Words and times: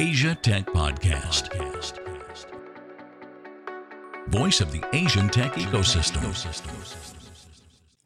Asia 0.00 0.32
Tech 0.32 0.64
Podcast. 0.66 1.48
Voice 4.28 4.60
of 4.60 4.70
the 4.70 4.80
Asian 4.92 5.28
tech 5.28 5.54
ecosystem. 5.54 6.22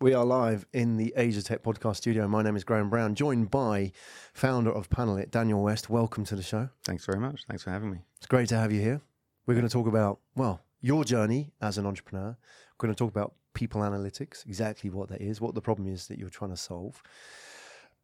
We 0.00 0.14
are 0.14 0.24
live 0.24 0.64
in 0.72 0.96
the 0.96 1.12
Asia 1.18 1.42
Tech 1.42 1.62
Podcast 1.62 1.96
studio. 1.96 2.26
My 2.26 2.42
name 2.42 2.56
is 2.56 2.64
Graham 2.64 2.88
Brown, 2.88 3.14
joined 3.14 3.50
by 3.50 3.92
founder 4.32 4.72
of 4.72 4.88
Panalyt, 4.88 5.30
Daniel 5.30 5.62
West. 5.62 5.90
Welcome 5.90 6.24
to 6.24 6.34
the 6.34 6.42
show. 6.42 6.70
Thanks 6.82 7.04
very 7.04 7.18
much. 7.20 7.44
Thanks 7.46 7.62
for 7.62 7.68
having 7.68 7.90
me. 7.90 7.98
It's 8.16 8.26
great 8.26 8.48
to 8.48 8.56
have 8.56 8.72
you 8.72 8.80
here. 8.80 9.02
We're 9.44 9.52
going 9.52 9.68
to 9.68 9.72
talk 9.72 9.86
about, 9.86 10.18
well, 10.34 10.62
your 10.80 11.04
journey 11.04 11.52
as 11.60 11.76
an 11.76 11.84
entrepreneur. 11.84 12.28
We're 12.28 12.86
going 12.86 12.94
to 12.94 12.98
talk 12.98 13.10
about 13.10 13.34
people 13.52 13.82
analytics, 13.82 14.46
exactly 14.46 14.88
what 14.88 15.10
that 15.10 15.20
is, 15.20 15.42
what 15.42 15.54
the 15.54 15.60
problem 15.60 15.92
is 15.92 16.06
that 16.06 16.18
you're 16.18 16.30
trying 16.30 16.52
to 16.52 16.56
solve, 16.56 17.02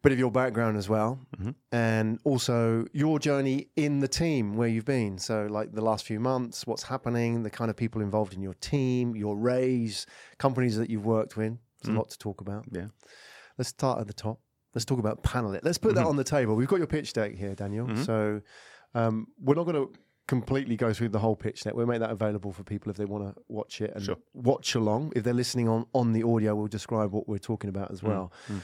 bit 0.03 0.13
of 0.13 0.19
your 0.19 0.31
background 0.31 0.77
as 0.77 0.89
well, 0.89 1.19
Mhm. 1.37 1.55
and 1.73 2.21
also 2.25 2.87
your 2.93 3.19
journey 3.19 3.69
in 3.75 3.99
the 3.99 4.07
team 4.09 4.57
where 4.57 4.69
you've 4.69 4.85
been. 4.85 5.19
So, 5.19 5.47
like 5.47 5.73
the 5.73 5.83
last 5.83 6.05
few 6.07 6.21
months, 6.21 6.67
what's 6.67 6.85
happening, 6.85 7.43
the 7.43 7.51
kind 7.51 7.69
of 7.71 7.77
people 7.77 8.01
involved 8.01 8.33
in 8.33 8.41
your 8.41 8.55
team, 8.55 9.17
your 9.17 9.37
raise, 9.37 10.07
companies 10.39 10.77
that 10.77 10.89
you've 10.89 11.05
worked 11.05 11.37
with. 11.37 11.59
There's 11.83 11.93
Mm. 11.93 11.97
a 11.97 11.99
lot 11.99 12.11
to 12.11 12.19
talk 12.19 12.41
about. 12.41 12.67
Yeah. 12.71 12.89
Let's 13.57 13.71
start 13.71 14.01
at 14.01 14.07
the 14.07 14.13
top. 14.13 14.41
Let's 14.75 14.85
talk 14.85 14.99
about 15.01 15.23
Panalyt. 15.25 15.61
Let's 15.65 15.79
put 15.79 15.95
that 15.97 16.05
Mhm. 16.05 16.11
on 16.11 16.17
the 16.17 16.25
table. 16.25 16.55
We've 16.55 16.69
got 16.69 16.77
your 16.79 16.87
pitch 16.87 17.13
deck 17.13 17.35
here, 17.35 17.55
Daniel. 17.55 17.87
Mhm. 17.89 18.05
So 18.07 18.41
um, 18.95 19.27
we're 19.41 19.55
not 19.55 19.65
going 19.65 19.77
to 19.77 19.93
completely 20.27 20.77
go 20.77 20.93
through 20.93 21.09
the 21.11 21.19
whole 21.19 21.37
pitch 21.37 21.63
deck. 21.65 21.75
We'll 21.75 21.87
make 21.87 22.01
that 22.01 22.11
available 22.11 22.53
for 22.53 22.63
people 22.65 22.91
if 22.91 22.97
they 22.97 23.05
want 23.05 23.35
to 23.35 23.43
watch 23.49 23.81
it 23.81 23.93
and 23.95 24.03
Sure. 24.05 24.17
watch 24.33 24.75
along. 24.75 25.13
If 25.17 25.25
they're 25.25 25.35
listening 25.35 25.69
on 25.69 25.87
on 25.93 26.13
the 26.13 26.23
audio, 26.23 26.55
we'll 26.55 26.69
describe 26.69 27.13
what 27.13 27.29
we're 27.29 27.39
talking 27.39 27.69
about 27.69 27.91
as 27.91 28.03
well. 28.03 28.33
mm. 28.49 28.61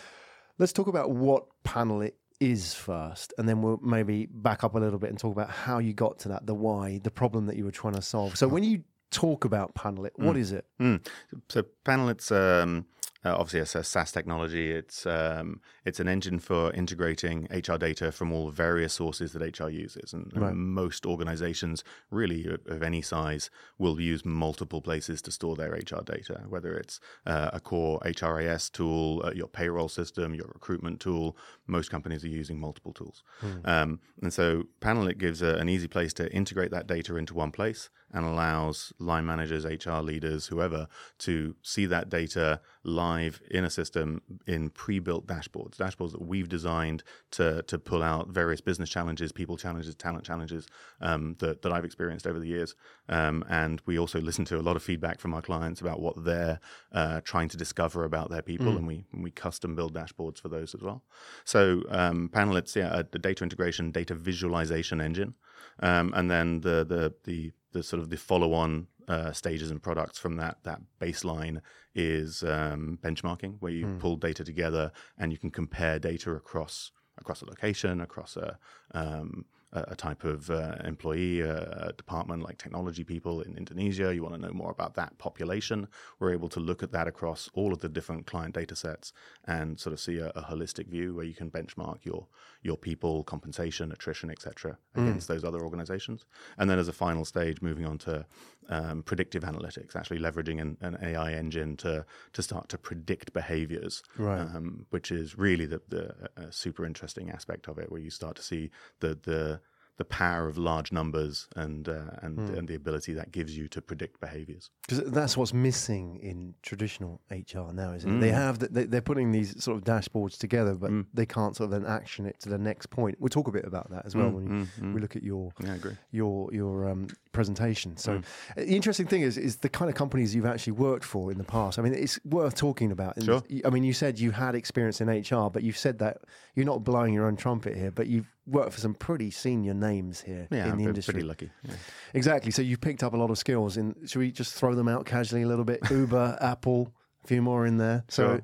Let's 0.59 0.73
talk 0.73 0.87
about 0.87 1.11
what 1.11 1.47
Panalyt 1.65 2.13
is 2.41 2.75
first, 2.75 3.33
and 3.39 3.49
then 3.49 3.63
we'll 3.63 3.79
maybe 3.83 4.27
back 4.27 4.63
up 4.65 4.75
a 4.75 4.79
little 4.79 4.99
bit 4.99 5.11
and 5.11 5.19
talk 5.19 5.33
about 5.33 5.51
how 5.51 5.79
you 5.79 5.93
got 5.93 6.19
to 6.21 6.29
that, 6.29 6.47
the 6.47 6.55
why, 6.55 7.01
the 7.03 7.11
problem 7.11 7.47
that 7.47 7.57
you 7.57 7.65
were 7.65 7.71
trying 7.73 7.95
to 7.95 8.03
solve. 8.03 8.37
So 8.37 8.47
when 8.49 8.63
you 8.65 8.85
talk 9.11 9.45
about 9.45 9.75
Panalyt, 9.75 10.11
what 10.17 10.37
Mm. 10.37 10.39
is 10.39 10.53
it? 10.53 10.67
Mm. 10.81 11.07
So 11.49 11.63
Panel, 11.85 12.09
it's 12.09 12.31
um, 12.33 12.87
uh, 13.25 13.35
obviously 13.35 13.61
it's 13.61 13.75
a 13.75 13.83
SaaS 13.85 14.13
technology. 14.13 14.71
It's 14.71 15.07
um, 15.07 15.61
it's 15.85 16.01
an 16.01 16.09
engine 16.09 16.39
for 16.39 16.73
integrating 16.73 17.47
HR 17.51 17.77
data 17.77 18.13
from 18.13 18.33
all 18.33 18.51
various 18.51 18.93
sources 18.93 19.33
that 19.33 19.59
HR 19.61 19.69
uses, 19.71 20.13
and, 20.13 20.33
and 20.33 20.43
Right. 20.43 20.55
most 20.55 21.07
organizations, 21.07 21.83
really 22.11 22.47
of, 22.47 22.61
of 22.67 22.83
any 22.83 23.01
size, 23.03 23.51
will 23.79 24.01
use 24.01 24.25
multiple 24.25 24.83
places 24.83 25.23
to 25.23 25.31
store 25.31 25.57
their 25.57 25.73
HR 25.73 26.03
data. 26.05 26.43
Whether 26.49 26.75
it's 26.75 27.01
uh, 27.27 27.51
a 27.53 27.61
core 27.61 27.99
HRIS 28.05 28.71
tool, 28.73 29.23
uh, 29.25 29.31
your 29.33 29.49
payroll 29.49 29.89
system, 29.89 30.35
your 30.35 30.49
recruitment 30.53 31.01
tool, 31.01 31.37
most 31.67 31.91
companies 31.91 32.25
are 32.25 32.29
using 32.29 32.59
multiple 32.61 32.93
tools. 32.93 33.23
Um, 33.65 34.01
and 34.23 34.33
so 34.33 34.65
Panalyt 34.81 35.19
gives 35.19 35.41
a, 35.43 35.55
an 35.57 35.69
easy 35.69 35.89
place 35.89 36.13
to 36.15 36.31
integrate 36.33 36.71
that 36.73 36.87
data 36.87 37.17
into 37.17 37.35
one 37.35 37.51
place 37.51 37.89
and 38.13 38.25
allows 38.25 38.93
line 38.99 39.27
managers, 39.27 39.65
HR 39.65 40.01
leaders, 40.01 40.47
whoever, 40.47 40.87
to 41.19 41.57
see 41.63 41.87
that 41.87 42.09
data 42.09 42.61
live 42.85 43.41
in 43.51 43.65
a 43.65 43.71
system 43.71 44.21
in 44.47 44.71
pre-built 44.71 45.27
dashboards, 45.27 45.77
dashboards 45.77 46.13
that 46.13 46.23
we've 46.23 46.49
designed 46.49 47.03
to 47.33 47.63
to 47.63 47.79
pull 47.79 48.03
out 48.03 48.29
various 48.29 48.61
business 48.61 48.91
challenges, 48.91 49.33
people 49.33 49.57
challenges, 49.57 49.95
talent 49.95 50.25
challenges 50.25 50.67
um, 51.01 51.37
that 51.39 51.63
that 51.63 51.73
I've 51.73 51.85
experienced 51.85 52.27
over 52.27 52.39
the 52.39 52.49
years. 52.49 52.75
Um, 53.09 53.45
and 53.49 53.83
we 53.87 53.99
also 53.99 54.21
listen 54.21 54.45
to 54.47 54.59
a 54.59 54.63
lot 54.63 54.77
of 54.77 54.83
feedback 54.83 55.21
from 55.21 55.35
our 55.35 55.43
clients 55.43 55.81
about 55.81 56.01
what 56.01 56.25
they're 56.25 56.61
uh, 56.93 57.21
trying 57.23 57.49
to 57.49 57.57
discover 57.57 58.05
about 58.05 58.31
their 58.31 58.43
people, 58.43 58.77
and 58.77 58.87
we 58.87 59.05
we 59.13 59.31
custom 59.31 59.75
build 59.75 59.95
dashboards 59.95 60.41
for 60.41 60.49
those 60.49 60.75
as 60.75 60.83
well. 60.83 61.03
So 61.45 61.83
um, 61.89 62.29
Panalyt's 62.33 62.77
yeah, 62.77 62.95
a, 62.95 63.01
a 63.01 63.19
data 63.19 63.43
integration, 63.43 63.91
data 63.91 64.15
visualization 64.15 65.01
engine, 65.01 65.35
um, 65.81 66.13
and 66.15 66.31
then 66.31 66.61
the 66.61 66.85
the 66.85 67.15
the 67.25 67.53
the 67.75 67.83
sort 67.83 68.01
of 68.01 68.09
the 68.09 68.17
follow-on 68.17 68.87
uh, 69.07 69.33
stages 69.33 69.71
and 69.71 69.83
products 69.83 70.19
from 70.19 70.37
that 70.37 70.57
that 70.63 70.81
baseline 70.99 71.61
is 71.95 72.43
um, 72.43 72.99
benchmarking, 73.03 73.57
where 73.61 73.73
you 73.73 73.85
pull 74.01 74.17
data 74.17 74.43
together 74.43 74.91
and 75.19 75.31
you 75.33 75.39
can 75.39 75.51
compare 75.51 75.99
data 75.99 76.31
across 76.33 76.93
across 77.19 77.43
a 77.43 77.47
location, 77.47 78.01
across 78.01 78.37
a 78.37 78.59
um, 78.93 79.45
a 79.75 79.97
type 79.97 80.23
of 80.23 80.51
uh, 80.51 80.77
employee, 80.85 81.41
a, 81.41 81.89
a 81.89 81.93
department 81.93 82.45
like 82.45 82.59
technology 82.59 83.03
people 83.03 83.41
in 83.41 83.57
Indonesia. 83.57 84.15
You 84.15 84.23
want 84.23 84.37
to 84.37 84.41
know 84.41 84.53
more 84.53 84.71
about 84.71 84.95
that 84.95 85.19
population. 85.19 85.89
We're 86.21 86.33
able 86.33 86.49
to 86.51 86.61
look 86.61 86.83
at 86.85 86.93
that 86.93 87.09
across 87.09 87.51
all 87.55 87.73
of 87.73 87.81
the 87.81 87.89
different 87.89 88.27
client 88.27 88.55
data 88.55 88.77
sets 88.77 89.13
and 89.45 89.81
sort 89.81 89.93
of 89.93 89.99
see 89.99 90.19
a, 90.19 90.29
a 90.29 90.43
holistic 90.43 90.87
view 90.87 91.15
where 91.15 91.25
you 91.25 91.35
can 91.35 91.51
benchmark 91.51 92.05
your 92.05 92.29
your 92.65 92.77
people, 92.79 93.23
compensation, 93.25 93.93
attrition, 93.93 94.31
etc., 94.31 94.79
against 94.97 95.29
those 95.29 95.45
other 95.45 95.61
organizations. 95.61 96.25
And 96.59 96.69
then 96.69 96.79
as 96.79 96.89
a 96.89 96.93
final 96.93 97.25
stage, 97.25 97.61
moving 97.63 97.85
on 97.87 97.99
to 97.99 98.25
um, 98.71 99.03
predictive 99.03 99.43
analytics, 99.45 99.95
actually 99.95 100.19
leveraging 100.19 100.61
an, 100.61 100.77
an 100.81 100.97
AI 101.03 101.33
engine 101.35 101.77
to 101.79 102.05
to 102.33 102.43
start 102.43 102.69
to 102.71 102.79
predict 102.79 103.33
behaviors, 103.35 104.03
Right. 104.17 104.41
um, 104.41 104.87
which 104.91 105.13
is 105.13 105.37
really 105.39 105.67
the, 105.67 105.83
the 105.89 106.05
uh, 106.37 106.51
super 106.51 106.85
interesting 106.87 107.31
aspect 107.31 107.69
of 107.69 107.79
it, 107.79 107.93
where 107.93 108.01
you 108.01 108.11
start 108.11 108.35
to 108.37 108.43
see 108.43 108.71
the 109.01 109.19
the 109.23 109.61
the 109.97 110.05
power 110.05 110.49
of 110.49 110.59
large 110.59 110.91
numbers 110.91 111.47
and 111.55 111.89
uh, 111.89 112.07
and 112.21 112.39
and 112.51 112.67
the 112.67 112.75
ability 112.75 113.13
that 113.15 113.31
gives 113.31 113.57
you 113.57 113.69
to 113.69 113.81
predict 113.81 114.21
behaviors. 114.21 114.71
Because 114.89 115.11
that's 115.13 115.37
what's 115.37 115.55
missing 115.55 116.19
in 116.21 116.55
traditional 116.63 117.21
HR 117.31 117.73
now, 117.73 117.93
isn't 117.93 118.11
it? 118.11 118.21
They 118.21 118.31
Mm. 118.31 118.35
have 118.35 118.59
the, 118.59 118.69
they, 118.69 118.85
they're 118.85 119.01
putting 119.01 119.31
these 119.33 119.63
sort 119.63 119.77
of 119.79 119.85
dashboards 119.85 120.37
together, 120.37 120.75
but 120.75 120.91
they 121.15 121.27
can't 121.27 121.55
sort 121.57 121.67
of 121.73 121.83
then 121.83 121.87
action 121.91 122.27
it 122.27 122.41
to 122.41 122.49
the 122.49 122.59
next 122.59 122.87
point. 122.91 123.17
We'll 123.21 123.29
talk 123.29 123.47
a 123.49 123.53
bit 123.53 123.65
about 123.65 123.91
that 123.91 124.05
as 124.05 124.15
well 124.17 124.31
Mm, 124.31 124.35
when 124.35 124.49
mm, 124.49 124.69
we, 124.83 124.95
we 124.95 125.01
look 125.01 125.15
at 125.17 125.23
your 125.23 125.53
Yeah, 125.63 125.77
your 126.11 126.53
your 126.53 126.89
um, 126.91 127.07
presentation. 127.33 127.97
So 127.97 128.19
Mm. 128.19 128.25
the 128.57 128.67
interesting 128.67 129.07
thing 129.07 129.23
is 129.23 129.39
is 129.39 129.57
the 129.59 129.69
kind 129.69 129.89
of 129.89 129.95
companies 129.95 130.35
you've 130.35 130.47
actually 130.47 130.73
worked 130.73 131.05
for 131.05 131.31
in 131.31 131.39
the 131.39 131.45
past. 131.45 131.79
I 131.79 131.83
mean, 131.83 131.95
it's 131.95 132.19
worth 132.25 132.55
talking 132.57 132.91
about. 132.91 133.23
Sure. 133.23 133.43
I 133.65 133.71
mean, 133.71 133.85
you 133.85 133.93
said 133.93 134.19
you 134.19 134.33
had 134.33 134.55
experience 134.57 135.01
in 135.01 135.09
HR, 135.09 135.51
but 135.51 135.63
you've 135.63 135.79
said 135.79 135.99
that 136.01 136.19
you're 136.57 136.67
not 136.67 136.83
blowing 136.85 137.15
your 137.15 137.27
own 137.27 137.37
trumpet 137.37 137.77
here, 137.77 137.91
but 137.93 138.07
you've 138.09 138.27
worked 138.47 138.73
for 138.73 138.81
some 138.81 138.95
pretty 138.95 139.31
senior 139.31 139.73
names 139.75 140.21
here 140.21 140.47
Yeah, 140.51 140.65
in 140.65 140.71
the 140.73 140.77
pre- 140.77 140.85
industry. 140.87 141.13
pretty 141.15 141.27
lucky. 141.29 141.51
Yeah. 141.63 141.75
Exactly. 142.13 142.51
So 142.51 142.63
you've 142.63 142.81
picked 142.81 143.03
up 143.03 143.15
a 143.15 143.17
lot 143.17 143.31
of 143.31 143.39
skills. 143.39 143.77
In 143.77 143.95
should 144.07 144.19
we 144.19 144.31
just 144.31 144.55
throw 144.55 144.75
them 144.75 144.89
out 144.89 145.07
casually 145.07 145.43
a 145.43 145.49
little 145.49 145.65
bit? 145.65 145.81
Uber, 145.91 146.37
Apple, 146.41 146.93
a 147.25 147.27
few 147.27 147.41
more 147.43 147.65
in 147.67 147.79
there. 147.79 148.05
So 148.09 148.27
Sure. 148.27 148.43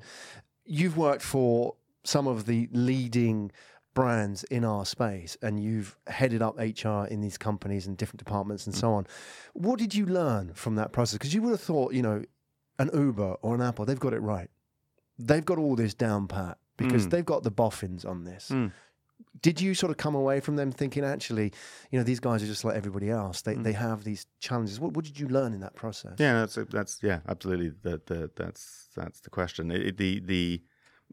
you've 0.65 0.97
worked 0.97 1.21
for 1.21 1.75
some 2.03 2.27
of 2.27 2.45
the 2.47 2.67
leading 2.71 3.51
brands 3.93 4.43
in 4.45 4.63
our 4.63 4.85
space, 4.85 5.37
and 5.41 5.59
you've 5.59 5.97
headed 6.07 6.41
up 6.41 6.57
HR 6.57 7.05
in 7.07 7.19
these 7.21 7.37
companies 7.37 7.85
and 7.87 7.97
different 7.97 8.19
departments 8.19 8.65
and 8.65 8.73
so 8.73 8.93
on. 8.93 9.05
What 9.53 9.77
did 9.79 9.93
you 9.93 10.05
learn 10.05 10.53
from 10.53 10.75
that 10.75 10.93
process? 10.93 11.17
Because 11.17 11.33
you 11.33 11.41
would 11.41 11.51
have 11.51 11.61
thought, 11.61 11.93
you 11.93 12.01
know, 12.01 12.23
an 12.79 12.89
Uber 12.93 13.33
or 13.41 13.53
an 13.53 13.61
Apple, 13.61 13.85
they've 13.85 13.99
got 13.99 14.13
it 14.13 14.21
right. 14.21 14.49
They've 15.19 15.43
got 15.45 15.57
all 15.59 15.75
this 15.75 15.93
down 15.93 16.27
pat 16.27 16.57
because 16.77 17.05
Mm. 17.05 17.09
they've 17.11 17.25
got 17.25 17.43
the 17.43 17.51
boffins 17.51 18.05
on 18.05 18.23
this 18.23 18.49
Mm. 18.49 18.71
Did 19.41 19.61
you 19.61 19.73
sort 19.73 19.91
of 19.91 19.97
come 19.97 20.13
away 20.15 20.39
from 20.39 20.55
them 20.57 20.71
thinking 20.71 21.05
actually 21.05 21.51
you 21.89 21.97
know 21.97 22.03
these 22.03 22.19
guys 22.19 22.43
are 22.43 22.47
just 22.47 22.65
like 22.65 22.75
everybody 22.75 23.09
else 23.09 23.41
they, 23.41 23.55
they 23.55 23.71
have 23.73 24.03
these 24.03 24.25
challenges 24.39 24.79
what, 24.79 24.93
what 24.93 25.05
did 25.05 25.19
you 25.19 25.27
learn 25.27 25.53
in 25.53 25.61
that 25.61 25.75
process 25.75 26.15
Yeah, 26.19 26.39
that's 26.41 26.57
that's 26.69 26.99
yeah, 27.01 27.19
absolutely. 27.27 27.71
The, 27.81 28.01
the, 28.05 28.31
that's 28.35 28.89
that's 28.95 29.21
the 29.21 29.29
question. 29.29 29.71
It, 29.71 29.97
the 29.97 30.19
the 30.19 30.61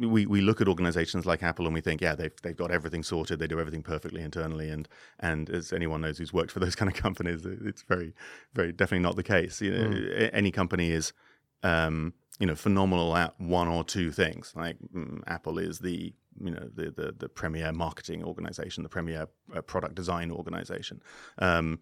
we, 0.01 0.27
we 0.27 0.41
look 0.41 0.61
at 0.61 0.69
organizations 0.69 1.27
like 1.27 1.43
Apple 1.43 1.65
and 1.67 1.75
we 1.75 1.81
think, 1.81 2.01
yeah, 2.01 2.15
they've 2.15 2.35
they've 2.43 2.57
got 2.57 2.71
everything 2.71 3.03
sorted. 3.03 3.39
They 3.39 3.49
do 3.49 3.59
everything 3.59 3.83
perfectly 3.83 4.23
internally, 4.23 4.69
and 4.71 4.89
and 5.19 5.51
as 5.51 5.73
anyone 5.73 6.01
knows 6.03 6.19
who's 6.19 6.33
worked 6.33 6.53
for 6.53 6.61
those 6.61 6.75
kind 6.81 6.91
of 6.91 6.97
companies, 6.97 7.45
it's 7.45 7.83
very 7.83 8.15
very 8.55 8.73
definitely 8.73 9.03
not 9.03 9.17
the 9.17 9.23
case. 9.23 9.61
You 9.61 9.73
know, 9.73 9.91
a- 10.13 10.35
any 10.35 10.51
company 10.51 10.91
is. 10.91 11.13
Um, 11.63 12.15
you 12.39 12.47
know, 12.47 12.55
phenomenal 12.55 13.17
at 13.17 13.35
one 13.41 13.67
or 13.67 13.83
two 13.83 14.13
things. 14.13 14.53
Like 14.55 14.77
mm, 14.95 15.23
Apple 15.27 15.59
is 15.59 15.81
the 15.81 16.15
you 16.41 16.51
know 16.51 16.69
the 16.75 16.91
the, 16.91 17.15
the 17.19 17.29
premier 17.29 17.73
marketing 17.73 18.23
organization, 18.25 18.83
the 18.83 18.89
premier 18.89 19.29
uh, 19.55 19.61
product 19.63 19.95
design 19.95 20.31
organization. 20.31 21.03
Um, 21.39 21.81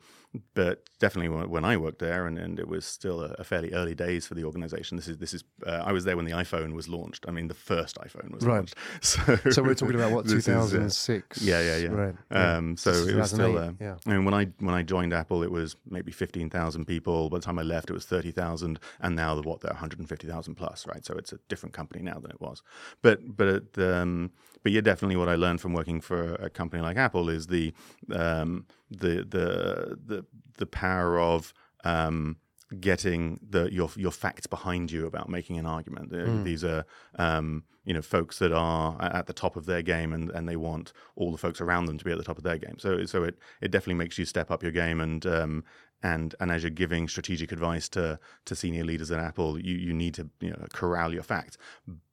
but 0.55 0.85
definitely 0.99 1.31
when, 1.31 1.49
when 1.49 1.65
I 1.65 1.79
worked 1.79 1.99
there, 1.99 2.27
and, 2.27 2.39
and 2.39 2.59
it 2.61 2.69
was 2.69 2.85
still 2.85 3.23
a, 3.23 3.35
a 3.39 3.45
fairly 3.45 3.73
early 3.73 3.95
days 3.95 4.27
for 4.27 4.35
the 4.35 4.45
organization. 4.45 4.97
This 4.99 5.09
is 5.09 5.17
this 5.19 5.33
is 5.35 5.45
uh, 5.67 5.83
I 5.85 5.93
was 5.93 6.05
there 6.05 6.17
when 6.17 6.27
the 6.27 6.33
iPhone 6.33 6.75
was 6.75 6.89
launched. 6.89 7.25
I 7.29 7.31
mean, 7.31 7.49
the 7.49 7.55
first 7.55 7.97
iPhone 7.97 8.33
was 8.33 8.45
Right. 8.45 8.57
launched. 8.57 8.75
So, 9.03 9.37
so 9.51 9.63
we're 9.63 9.75
talking 9.75 9.95
about 9.95 10.13
what 10.13 10.25
this 10.31 10.35
is, 10.35 10.49
uh, 10.49 10.53
2006 10.53 11.43
yeah, 11.43 11.61
yeah, 11.61 11.77
yeah. 11.77 11.89
right 11.89 12.15
yeah. 12.31 12.57
Um, 12.57 12.77
so 12.77 12.91
it 12.91 13.15
was 13.15 13.31
still. 13.31 13.53
2008, 13.53 13.57
Uh, 13.57 13.73
yeah. 13.81 13.97
I 14.07 14.11
mean, 14.17 14.25
when 14.25 14.35
I 14.35 14.45
when 14.59 14.75
I 14.75 14.83
joined 14.83 15.13
Apple, 15.15 15.43
it 15.43 15.51
was 15.51 15.77
maybe 15.89 16.13
fifteen 16.13 16.51
thousand 16.51 16.85
people. 16.87 17.31
By 17.31 17.39
the 17.39 17.45
time 17.45 17.59
I 17.59 17.63
left, 17.63 17.89
it 17.91 17.95
was 17.95 18.05
thirty 18.05 18.31
thousand, 18.31 18.79
and 19.01 19.17
now 19.17 19.35
the 19.35 19.43
what 19.43 19.61
they're 19.61 19.71
one 19.73 19.79
hundred 19.81 20.01
and 20.01 20.09
fifty 20.09 20.27
thousand 20.27 20.57
plus, 20.57 20.87
right? 20.87 21.05
So 21.05 21.15
it's 21.15 21.33
a 21.33 21.39
different 21.49 21.73
company 21.75 22.03
now 22.03 22.19
than 22.19 22.31
it 22.31 22.41
was. 22.41 22.63
But 23.03 23.37
but 23.37 23.79
um, 23.79 24.33
but 24.63 24.73
yeah, 24.73 24.81
definitely 24.81 25.17
what 25.17 25.29
I 25.29 25.37
learned 25.37 25.61
from 25.61 25.73
working 25.73 26.01
for 26.01 26.35
a 26.35 26.51
company 26.51 26.83
like 26.83 26.97
Apple 26.97 27.29
is 27.29 27.47
the 27.47 27.73
um, 28.13 28.67
the 28.91 29.25
the 29.29 29.99
the 30.05 30.27
the 30.59 30.67
power 30.67 31.21
of 31.21 31.55
um, 31.85 32.37
getting 32.81 33.39
the 33.49 33.73
your 33.73 33.91
your 33.97 34.11
facts 34.11 34.47
behind 34.47 34.91
you 34.91 35.07
about 35.07 35.29
making 35.29 35.59
an 35.59 35.67
argument. 35.67 36.13
Uh, 36.13 36.43
These 36.43 36.65
are 36.65 36.85
um, 37.17 37.65
you 37.85 37.95
know 37.95 38.03
folks 38.03 38.39
that 38.41 38.53
are 38.53 39.01
at 39.01 39.27
the 39.27 39.33
top 39.33 39.57
of 39.57 39.67
their 39.67 39.83
game 39.83 40.13
and, 40.13 40.31
and 40.31 40.49
they 40.49 40.57
want 40.57 40.93
all 41.15 41.31
the 41.31 41.39
folks 41.39 41.61
around 41.61 41.87
them 41.87 41.99
to 41.99 42.05
be 42.05 42.11
at 42.11 42.19
the 42.19 42.25
top 42.25 42.39
of 42.39 42.45
their 42.45 42.59
game. 42.59 42.79
So 42.79 43.05
so 43.05 43.23
it 43.23 43.39
it 43.61 43.71
definitely 43.71 43.95
makes 43.95 44.19
you 44.19 44.25
step 44.25 44.51
up 44.51 44.63
your 44.63 44.73
game 44.73 45.01
and 45.01 45.25
um, 45.27 45.65
and 46.03 46.35
and 46.41 46.51
as 46.51 46.63
you're 46.63 46.71
giving 46.71 47.09
strategic 47.09 47.53
advice 47.53 47.89
to 47.91 48.19
to 48.45 48.55
senior 48.55 48.85
leaders 48.85 49.11
at 49.11 49.19
Apple, 49.19 49.59
you 49.61 49.75
you 49.75 49.93
need 49.93 50.15
to 50.15 50.29
you 50.41 50.51
know 50.51 50.67
corral 50.73 51.13
your 51.13 51.23
facts. 51.23 51.57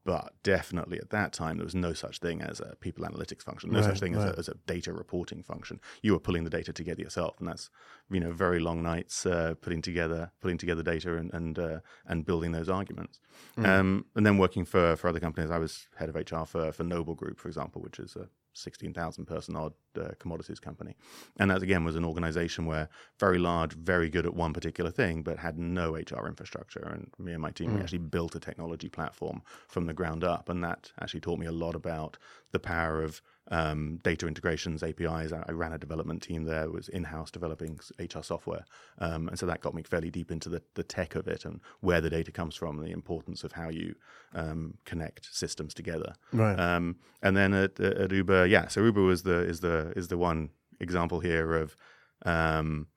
But 0.06 0.34
definitely 0.44 1.00
at 1.00 1.12
that 1.12 1.32
time, 1.32 1.58
there 1.58 1.66
was 1.66 1.76
no 1.76 1.94
such 1.94 2.20
thing 2.20 2.42
as 2.42 2.60
a 2.60 2.76
people 2.82 3.06
analytics 3.06 3.44
function, 3.44 3.72
no 3.72 3.80
Right, 3.80 3.86
such 3.86 4.02
thing 4.02 4.16
as, 4.16 4.26
a, 4.26 4.36
as 4.38 4.50
a 4.50 4.56
data 4.68 4.92
reporting 4.92 5.44
function. 5.44 5.80
You 6.02 6.12
were 6.12 6.20
pulling 6.20 6.44
the 6.44 6.50
data 6.50 6.74
together 6.74 7.02
yourself, 7.02 7.40
and 7.40 7.48
that's 7.48 7.70
you 8.10 8.20
know 8.20 8.32
very 8.32 8.60
long 8.60 8.84
nights 8.84 9.26
uh, 9.26 9.56
putting 9.62 9.82
together 9.82 10.32
putting 10.42 10.58
together 10.58 10.84
data 10.84 11.16
and 11.16 11.34
and 11.34 11.60
uh, 11.60 11.80
and 12.06 12.26
building 12.26 12.52
those 12.52 12.70
arguments. 12.70 13.20
Um, 13.58 14.06
and 14.16 14.26
then 14.26 14.38
working 14.38 14.66
for 14.66 14.96
for 14.98 15.08
other 15.08 15.22
companies, 15.22 15.52
I 15.52 15.58
was 15.58 15.88
head 15.96 16.10
of 16.10 16.16
HR 16.16 16.46
for 16.46 16.72
for 16.72 16.84
Noble 16.84 17.16
Group, 17.16 17.40
for 17.40 17.48
example, 17.48 17.82
which 17.82 18.00
is 18.00 18.16
a 18.16 18.28
16,000 18.54 19.26
person 19.26 19.56
odd 19.56 19.74
uh, 20.00 20.10
commodities 20.20 20.60
company. 20.60 20.96
And 21.38 21.52
that 21.52 21.62
again 21.62 21.84
was 21.84 21.96
an 21.96 22.06
organization 22.06 22.66
where 22.66 22.90
very 23.20 23.38
large, 23.40 23.74
very 23.74 24.10
good 24.10 24.26
at 24.26 24.34
one 24.34 24.54
particular 24.54 24.92
thing, 24.92 25.24
but 25.24 25.38
had 25.38 25.58
no 25.58 25.96
HR 25.96 26.28
infrastructure. 26.28 26.82
And 26.82 27.12
me 27.18 27.34
and 27.34 27.42
my 27.42 27.52
team, 27.52 27.76
we 27.76 27.82
actually 27.82 28.00
built 28.00 28.36
a 28.36 28.40
technology 28.40 28.90
platform 28.90 29.42
from 29.68 29.86
the 29.86 29.94
ground 29.94 30.24
up. 30.24 30.50
And 30.50 30.64
that 30.64 30.92
actually 31.02 31.22
taught 31.22 31.40
me 31.40 31.48
a 31.48 31.52
lot 31.52 31.76
about 31.76 32.18
the 32.52 32.60
power 32.60 33.04
of 33.04 33.22
um, 33.50 34.00
data 34.04 34.28
integrations, 34.28 34.84
APIs. 34.84 35.32
I, 35.32 35.44
I 35.48 35.52
ran 35.52 35.74
a 35.74 35.78
development 35.78 36.22
team 36.22 36.44
there, 36.44 36.70
was 36.70 36.88
in 36.88 37.04
house 37.04 37.30
developing 37.30 37.80
HR 38.00 38.22
software. 38.22 38.66
Um, 39.00 39.28
and 39.28 39.38
so 39.38 39.46
that 39.46 39.62
got 39.62 39.74
me 39.74 39.84
fairly 39.84 40.10
deep 40.10 40.32
into 40.32 40.50
the, 40.50 40.62
the 40.76 40.84
tech 40.84 41.16
of 41.16 41.28
it 41.28 41.46
and 41.46 41.60
where 41.82 42.02
the 42.02 42.10
data 42.10 42.32
comes 42.32 42.56
from 42.56 42.78
and 42.78 42.88
the 42.88 42.92
importance 42.92 43.44
of 43.44 43.54
how 43.54 43.70
you 43.70 43.96
um, 44.34 44.76
connect 44.86 45.34
systems 45.36 45.74
together. 45.74 46.14
Right. 46.32 46.58
Um, 46.58 46.98
and 47.22 47.36
then 47.36 47.54
at, 47.54 47.80
at 47.80 48.12
Uber, 48.12 48.46
yeah. 48.46 48.68
So 48.68 48.84
Uber 48.84 49.02
was 49.02 49.24
the 49.24 49.42
is 49.42 49.60
the 49.60 49.94
is 49.96 50.08
the 50.08 50.18
one 50.18 50.50
example 50.80 51.20
here 51.20 51.56
of 51.56 51.76
um, 52.26 52.88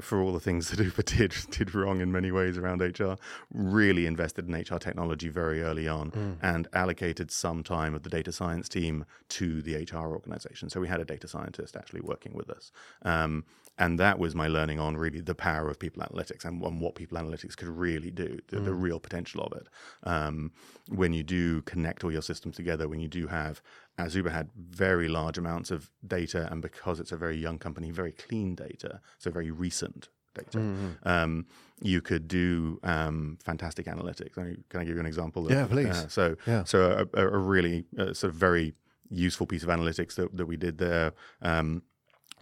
for 0.00 0.20
all 0.20 0.32
the 0.32 0.40
things 0.40 0.70
that 0.70 0.80
Uber 0.84 1.02
did 1.02 1.34
did 1.50 1.74
wrong 1.74 2.00
in 2.00 2.12
many 2.12 2.30
ways 2.30 2.58
around 2.58 2.80
HR, 2.80 3.14
really 3.52 4.06
invested 4.06 4.48
in 4.48 4.54
HR 4.54 4.78
technology 4.78 5.28
very 5.28 5.62
early 5.62 5.88
on 5.88 6.38
and 6.42 6.68
allocated 6.72 7.30
some 7.30 7.62
time 7.62 7.94
of 7.94 8.02
the 8.02 8.10
data 8.10 8.32
science 8.32 8.68
team 8.68 9.04
to 9.28 9.62
the 9.62 9.74
HR 9.76 10.08
organization. 10.08 10.70
So 10.70 10.80
we 10.80 10.88
had 10.88 11.00
a 11.00 11.04
data 11.04 11.28
scientist 11.28 11.76
actually 11.76 12.00
working 12.00 12.34
with 12.34 12.50
us. 12.50 12.70
Um, 13.02 13.44
and 13.78 13.98
that 13.98 14.18
was 14.18 14.34
my 14.34 14.48
learning 14.48 14.80
on 14.80 14.96
really 14.96 15.20
the 15.20 15.34
power 15.34 15.68
of 15.68 15.78
people 15.78 16.02
analytics 16.02 16.44
and, 16.44 16.62
and 16.62 16.80
what 16.80 16.94
people 16.94 17.18
analytics 17.18 17.56
could 17.56 17.68
really 17.68 18.10
do, 18.10 18.38
the, 18.48 18.58
the 18.60 18.72
real 18.72 18.98
potential 18.98 19.42
of 19.42 19.52
it. 19.52 19.68
Um, 20.04 20.52
when 20.88 21.12
you 21.12 21.22
do 21.22 21.60
connect 21.62 22.02
all 22.02 22.10
your 22.10 22.22
systems 22.22 22.56
together, 22.56 22.88
when 22.88 23.00
you 23.00 23.08
do 23.08 23.26
have, 23.26 23.60
as 23.98 24.14
Uber 24.14 24.30
had 24.30 24.50
very 24.54 25.08
large 25.08 25.38
amounts 25.38 25.70
of 25.70 25.90
data, 26.06 26.48
and 26.50 26.60
because 26.60 27.00
it's 27.00 27.12
a 27.12 27.16
very 27.16 27.36
young 27.36 27.58
company, 27.58 27.90
very 27.90 28.12
clean 28.12 28.54
data, 28.54 29.00
so 29.18 29.30
very 29.30 29.50
recent 29.50 30.08
data, 30.34 30.58
um, 31.04 31.46
you 31.80 32.02
could 32.02 32.28
do 32.28 32.78
um, 32.82 33.38
fantastic 33.44 33.86
analytics. 33.86 34.34
Can 34.34 34.80
I 34.80 34.84
give 34.84 34.94
you 34.94 35.00
an 35.00 35.06
example? 35.06 35.46
Of, 35.46 35.52
Yeah, 35.52 35.66
please. 35.66 35.86
uh, 35.86 36.08
so, 36.08 36.36
Yeah. 36.46 36.64
so 36.64 37.06
a, 37.14 37.26
a 37.26 37.38
really 37.38 37.86
uh, 37.98 38.12
sort 38.12 38.32
of 38.32 38.34
very 38.34 38.74
useful 39.08 39.46
piece 39.46 39.62
of 39.62 39.68
analytics 39.70 40.14
that, 40.16 40.36
that 40.36 40.46
we 40.46 40.56
did 40.56 40.76
there 40.78 41.12
um, 41.40 41.82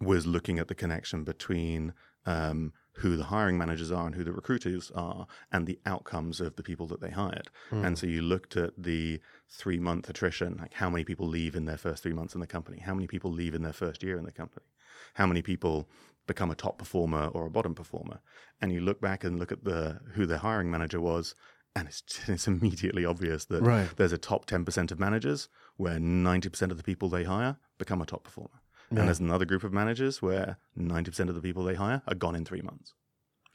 was 0.01 0.27
looking 0.27 0.59
at 0.59 0.67
the 0.67 0.75
connection 0.75 1.23
between 1.23 1.93
um, 2.27 2.73
who 2.99 3.17
the 3.17 3.25
hiring 3.25 3.59
managers 3.59 3.93
are 3.93 4.07
and 4.07 4.15
who 4.15 4.25
the 4.25 4.33
recruiters 4.33 4.91
are 4.95 5.27
and 5.53 5.67
the 5.67 5.79
outcomes 5.87 6.41
of 6.41 6.57
the 6.57 6.63
people 6.63 6.87
that 6.89 7.01
they 7.01 7.11
hired. 7.11 7.49
And 7.71 7.97
so 7.99 8.07
you 8.07 8.23
looked 8.23 8.57
at 8.57 8.73
the 8.79 9.21
three 9.49 9.79
month 9.79 10.09
attrition, 10.09 10.57
like 10.61 10.75
how 10.75 10.91
many 10.91 11.05
people 11.05 11.27
leave 11.29 11.55
in 11.55 11.65
their 11.65 11.77
first 11.77 12.03
three 12.03 12.13
months 12.13 12.35
in 12.35 12.41
the 12.41 12.47
company, 12.47 12.81
how 12.81 12.95
many 12.95 13.07
people 13.07 13.31
leave 13.31 13.55
in 13.55 13.63
their 13.63 13.73
first 13.73 14.03
year 14.03 14.19
in 14.19 14.25
the 14.25 14.33
company, 14.33 14.67
how 15.15 15.27
many 15.27 15.43
people 15.43 15.89
become 16.27 16.51
a 16.51 16.55
top 16.55 16.79
performer 16.79 17.27
or 17.29 17.47
a 17.47 17.51
bottom 17.51 17.75
performer. 17.75 18.21
And 18.61 18.73
you 18.73 18.81
look 18.81 19.01
back 19.01 19.25
and 19.25 19.39
look 19.39 19.53
at 19.53 19.65
the 19.65 20.01
who 20.15 20.27
the 20.27 20.39
hiring 20.39 20.71
manager 20.71 21.01
was. 21.01 21.35
And 21.77 21.89
it's, 21.89 22.03
it's 22.29 22.47
immediately 22.49 23.05
obvious 23.05 23.45
that 23.47 23.63
Right. 23.63 23.89
there's 23.97 24.13
a 24.13 24.19
top 24.19 24.47
10% 24.47 24.91
of 24.91 24.99
managers 24.99 25.49
where 25.77 25.99
90% 25.99 26.71
of 26.71 26.77
the 26.77 26.83
people 26.83 27.09
they 27.09 27.25
hire 27.25 27.57
become 27.79 28.01
a 28.01 28.07
top 28.07 28.25
performer. 28.25 28.61
And 28.91 29.09
there's 29.09 29.19
another 29.19 29.45
group 29.45 29.65
of 29.65 29.73
managers 29.73 30.23
where 30.23 30.59
90% 30.79 31.29
of 31.29 31.35
the 31.35 31.41
people 31.41 31.65
they 31.65 31.75
hire 31.75 32.03
are 32.07 32.15
gone 32.15 32.37
in 32.37 32.45
three 32.45 32.61
months. 32.63 32.95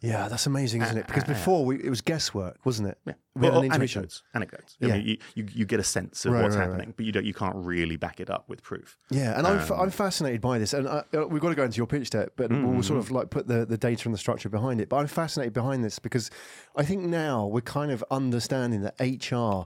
Yeah, 0.02 0.30
that's 0.30 0.46
amazing, 0.48 0.82
isn't 0.82 0.98
it? 0.98 1.08
Because 1.08 1.26
before 1.26 1.66
we, 1.66 1.76
it 1.84 1.90
was 1.90 2.00
guesswork, 2.00 2.58
wasn't 2.66 2.88
it? 2.88 2.98
Yeah. 3.06 3.14
We 3.36 3.46
had 3.48 3.54
Well, 3.54 3.64
intuition. 3.64 4.00
anecdotes. 4.00 4.24
Anecdotes. 4.34 4.78
Yeah. 4.80 4.94
I 4.94 4.98
mean, 4.98 5.08
you, 5.08 5.18
you, 5.36 5.46
you 5.54 5.66
get 5.66 5.82
a 5.82 5.84
sense 5.84 6.24
of 6.26 6.32
Right, 6.32 6.42
what's 6.44 6.56
right, 6.56 6.62
right. 6.62 6.72
happening, 6.72 6.94
but 6.96 7.06
you 7.06 7.12
don't. 7.12 7.26
You 7.26 7.34
can't 7.34 7.56
really 7.58 7.98
back 7.98 8.22
it 8.22 8.30
up 8.30 8.48
with 8.48 8.64
proof. 8.64 8.98
Yeah, 9.10 9.38
and 9.38 9.46
I'm, 9.46 9.60
Um, 9.60 9.66
fa- 9.66 9.76
I'm 9.76 9.92
fascinated 9.92 10.40
by 10.40 10.58
this, 10.58 10.74
and 10.74 10.88
I, 10.88 11.04
uh, 11.14 11.26
we've 11.28 11.42
got 11.42 11.50
to 11.50 11.56
go 11.56 11.64
into 11.66 11.76
your 11.78 11.88
pitch 11.88 12.12
deck, 12.12 12.30
but 12.38 12.50
we'll 12.50 12.60
Mm-hmm. 12.62 12.82
sort 12.82 13.00
of 13.00 13.12
like 13.12 13.30
put 13.30 13.48
the, 13.48 13.66
the 13.66 13.78
data 13.78 14.08
and 14.08 14.14
the 14.14 14.18
structure 14.18 14.48
behind 14.48 14.80
it. 14.80 14.88
But 14.88 14.98
I'm 14.98 15.08
fascinated 15.08 15.54
behind 15.54 15.84
this 15.84 16.00
because 16.00 16.32
I 16.78 16.84
think 16.86 17.02
now 17.04 17.46
we're 17.48 17.60
kind 17.62 17.92
of 17.92 18.02
understanding 18.10 18.82
that 18.84 18.96
HR 19.02 19.66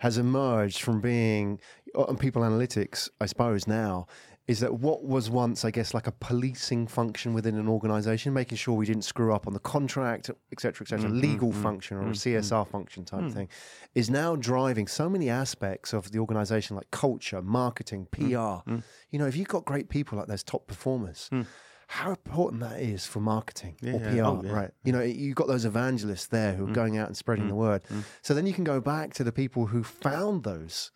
has 0.00 0.16
emerged 0.18 0.80
from 0.82 1.00
being, 1.00 1.58
uh, 1.94 2.04
and 2.04 2.18
people 2.18 2.42
analytics, 2.42 3.08
I 3.20 3.26
suppose 3.26 3.66
now, 3.66 4.06
is 4.46 4.60
that 4.60 4.74
what 4.74 5.04
was 5.04 5.30
once, 5.30 5.64
I 5.64 5.70
guess, 5.70 5.94
like 5.94 6.08
a 6.08 6.12
policing 6.12 6.88
function 6.88 7.34
within 7.34 7.56
an 7.56 7.68
organization, 7.68 8.32
making 8.32 8.56
sure 8.58 8.74
we 8.74 8.86
didn't 8.86 9.02
screw 9.02 9.32
up 9.32 9.46
on 9.46 9.52
the 9.52 9.60
contract, 9.60 10.28
et 10.50 10.60
cetera, 10.60 10.84
et 10.84 10.88
cetera, 10.88 11.08
Mm-hmm, 11.08 11.20
legal 11.20 11.52
mm, 11.52 11.62
function 11.62 11.96
or 11.98 12.02
a 12.02 12.04
mm, 12.06 12.16
CSR 12.16 12.66
function 12.66 13.04
type 13.04 13.20
Mm. 13.22 13.32
thing, 13.32 13.48
is 13.94 14.10
now 14.10 14.34
driving 14.34 14.88
so 14.88 15.08
many 15.08 15.28
aspects 15.30 15.92
of 15.92 16.10
the 16.10 16.18
organization, 16.18 16.74
like 16.74 16.90
culture, 16.90 17.40
marketing, 17.42 18.08
PR. 18.10 18.24
Mm. 18.66 18.82
You 19.10 19.18
know, 19.20 19.26
if 19.26 19.36
you've 19.36 19.48
got 19.48 19.64
great 19.64 19.88
people 19.88 20.18
like 20.18 20.26
those 20.26 20.42
top 20.42 20.66
performers, 20.66 21.30
how 21.86 22.10
important 22.10 22.60
that 22.62 22.80
is 22.80 23.04
for 23.06 23.20
marketing 23.20 23.76
or 23.84 23.88
Yeah, 23.88 23.98
PR, 24.10 24.14
yeah. 24.16 24.26
Oh, 24.26 24.42
yeah. 24.44 24.52
right? 24.52 24.70
You 24.84 24.92
know, 24.92 25.00
you've 25.02 25.34
got 25.36 25.48
those 25.48 25.64
evangelists 25.64 26.26
there 26.26 26.54
who 26.54 26.64
are 26.68 26.72
going 26.72 26.96
out 26.96 27.06
and 27.08 27.16
spreading 27.16 27.48
the 27.48 27.54
word. 27.54 27.82
So 28.22 28.34
then 28.34 28.46
you 28.46 28.52
can 28.52 28.64
go 28.64 28.80
back 28.80 29.12
to 29.14 29.24
the 29.24 29.32
people 29.32 29.66
who 29.66 29.82
found 29.84 30.44
those, 30.44 30.92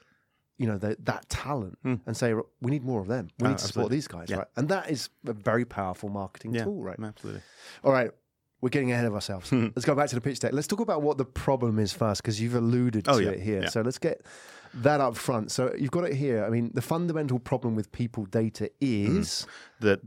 you 0.59 0.67
know, 0.67 0.79
the, 0.79 0.97
that 1.01 1.29
talent 1.29 1.79
hmm. 1.83 1.97
and 2.06 2.17
say, 2.17 2.35
we 2.61 2.71
need 2.71 2.85
more 2.85 3.01
of 3.01 3.09
them. 3.09 3.29
We 3.39 3.47
Oh, 3.47 3.51
need 3.51 3.59
to 3.59 3.67
support 3.67 3.91
these 3.91 4.06
guys, 4.06 4.29
Yeah. 4.31 4.39
right? 4.39 4.49
And 4.56 4.69
that 4.69 4.91
is 4.91 5.09
a 5.27 5.33
very 5.33 5.65
powerful 5.65 6.09
marketing 6.09 6.55
Yeah, 6.55 6.65
tool, 6.65 6.83
right? 6.83 6.99
Absolutely. 7.01 7.43
All 7.83 7.93
right. 7.93 8.11
We're 8.61 8.71
getting 8.71 8.93
ahead 8.93 9.05
of 9.05 9.15
ourselves. 9.15 9.51
Hmm. 9.51 9.69
let's 9.77 9.85
go 9.85 9.95
back 9.95 10.09
to 10.09 10.15
the 10.15 10.21
pitch 10.21 10.39
deck. 10.39 10.53
Let's 10.53 10.67
talk 10.67 10.81
about 10.81 11.03
what 11.03 11.19
the 11.19 11.25
problem 11.25 11.79
is 11.79 11.93
first, 11.93 12.23
because 12.23 12.41
you've 12.41 12.55
alluded 12.55 13.06
oh, 13.09 13.19
to 13.19 13.19
Oh, 13.19 13.31
yeah, 13.31 13.37
it 13.37 13.41
here. 13.41 13.67
So 13.69 13.83
let's 13.83 13.99
get 13.99 14.25
that 14.75 15.01
up 15.01 15.17
front. 15.17 15.51
So 15.51 15.75
you've 15.77 15.91
got 15.91 16.05
it 16.05 16.15
here. 16.15 16.45
I 16.45 16.51
mean, 16.51 16.71
the 16.73 16.83
fundamental 16.83 17.39
problem 17.39 17.75
with 17.75 17.93
people 17.93 18.25
data 18.25 18.71
hmm. 18.81 19.19
is 19.19 19.47
That 19.81 20.01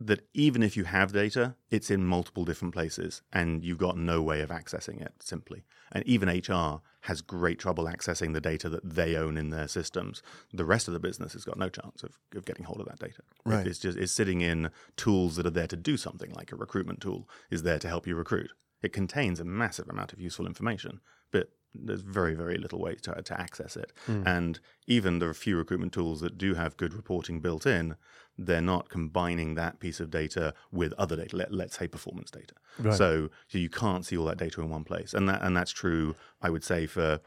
that 0.00 0.20
even 0.32 0.62
if 0.62 0.76
you 0.76 0.84
have 0.84 1.12
data, 1.12 1.56
it's 1.70 1.90
in 1.90 2.04
multiple 2.04 2.44
different 2.44 2.72
places, 2.72 3.22
and 3.32 3.64
you've 3.64 3.78
got 3.78 3.96
no 3.96 4.22
way 4.22 4.42
of 4.42 4.50
accessing 4.50 5.00
it 5.00 5.12
simply. 5.20 5.64
And 5.90 6.06
even 6.06 6.28
HR 6.28 6.82
has 7.08 7.22
great 7.22 7.58
trouble 7.58 7.86
accessing 7.86 8.34
the 8.34 8.40
data 8.40 8.68
that 8.68 8.88
they 8.88 9.16
own 9.16 9.38
in 9.38 9.48
their 9.48 9.66
systems. 9.66 10.22
The 10.52 10.66
rest 10.66 10.88
of 10.88 10.94
the 10.94 11.00
business 11.00 11.32
has 11.32 11.42
got 11.42 11.58
no 11.58 11.70
chance 11.70 12.02
of, 12.02 12.18
of 12.36 12.44
getting 12.44 12.66
hold 12.66 12.80
of 12.80 12.86
that 12.86 12.98
data. 12.98 13.22
Right. 13.46 13.66
It's 13.66 13.78
just 13.78 13.96
it's 13.96 14.12
sitting 14.12 14.42
in 14.42 14.70
tools 14.96 15.36
that 15.36 15.46
are 15.46 15.50
there 15.50 15.66
to 15.68 15.76
do 15.76 15.96
something, 15.96 16.30
like 16.32 16.52
a 16.52 16.56
recruitment 16.56 17.00
tool 17.00 17.26
is 17.50 17.62
there 17.62 17.78
to 17.78 17.88
help 17.88 18.06
you 18.06 18.14
recruit. 18.14 18.50
It 18.82 18.92
contains 18.92 19.40
a 19.40 19.44
massive 19.44 19.88
amount 19.88 20.12
of 20.12 20.20
useful 20.20 20.46
information, 20.46 21.00
but 21.32 21.48
there's 21.74 22.02
very, 22.02 22.34
very 22.34 22.56
little 22.58 22.80
way 22.80 22.94
to, 22.96 23.22
to 23.22 23.40
access 23.40 23.76
it. 23.76 23.92
And 24.26 24.60
even 24.86 25.18
the 25.18 25.32
few 25.34 25.56
recruitment 25.56 25.92
tools 25.92 26.20
that 26.20 26.38
do 26.38 26.54
have 26.54 26.76
good 26.76 26.94
reporting 26.94 27.40
built 27.40 27.66
in, 27.66 27.96
they're 28.36 28.60
not 28.60 28.88
combining 28.88 29.54
that 29.56 29.80
piece 29.80 30.00
of 30.00 30.10
data 30.10 30.54
with 30.70 30.92
other 30.94 31.16
data, 31.16 31.36
let, 31.36 31.52
let's 31.52 31.78
say 31.78 31.88
performance 31.88 32.30
data. 32.30 32.54
So, 32.94 33.30
so 33.48 33.58
you 33.58 33.68
can't 33.68 34.06
see 34.06 34.16
all 34.16 34.26
that 34.26 34.38
data 34.38 34.60
in 34.60 34.70
one 34.70 34.84
place. 34.84 35.12
And 35.12 35.28
that 35.28 35.42
and 35.42 35.56
that's 35.56 35.72
true, 35.72 36.14
I 36.40 36.50
would 36.50 36.64
say, 36.64 36.86
for 36.86 37.20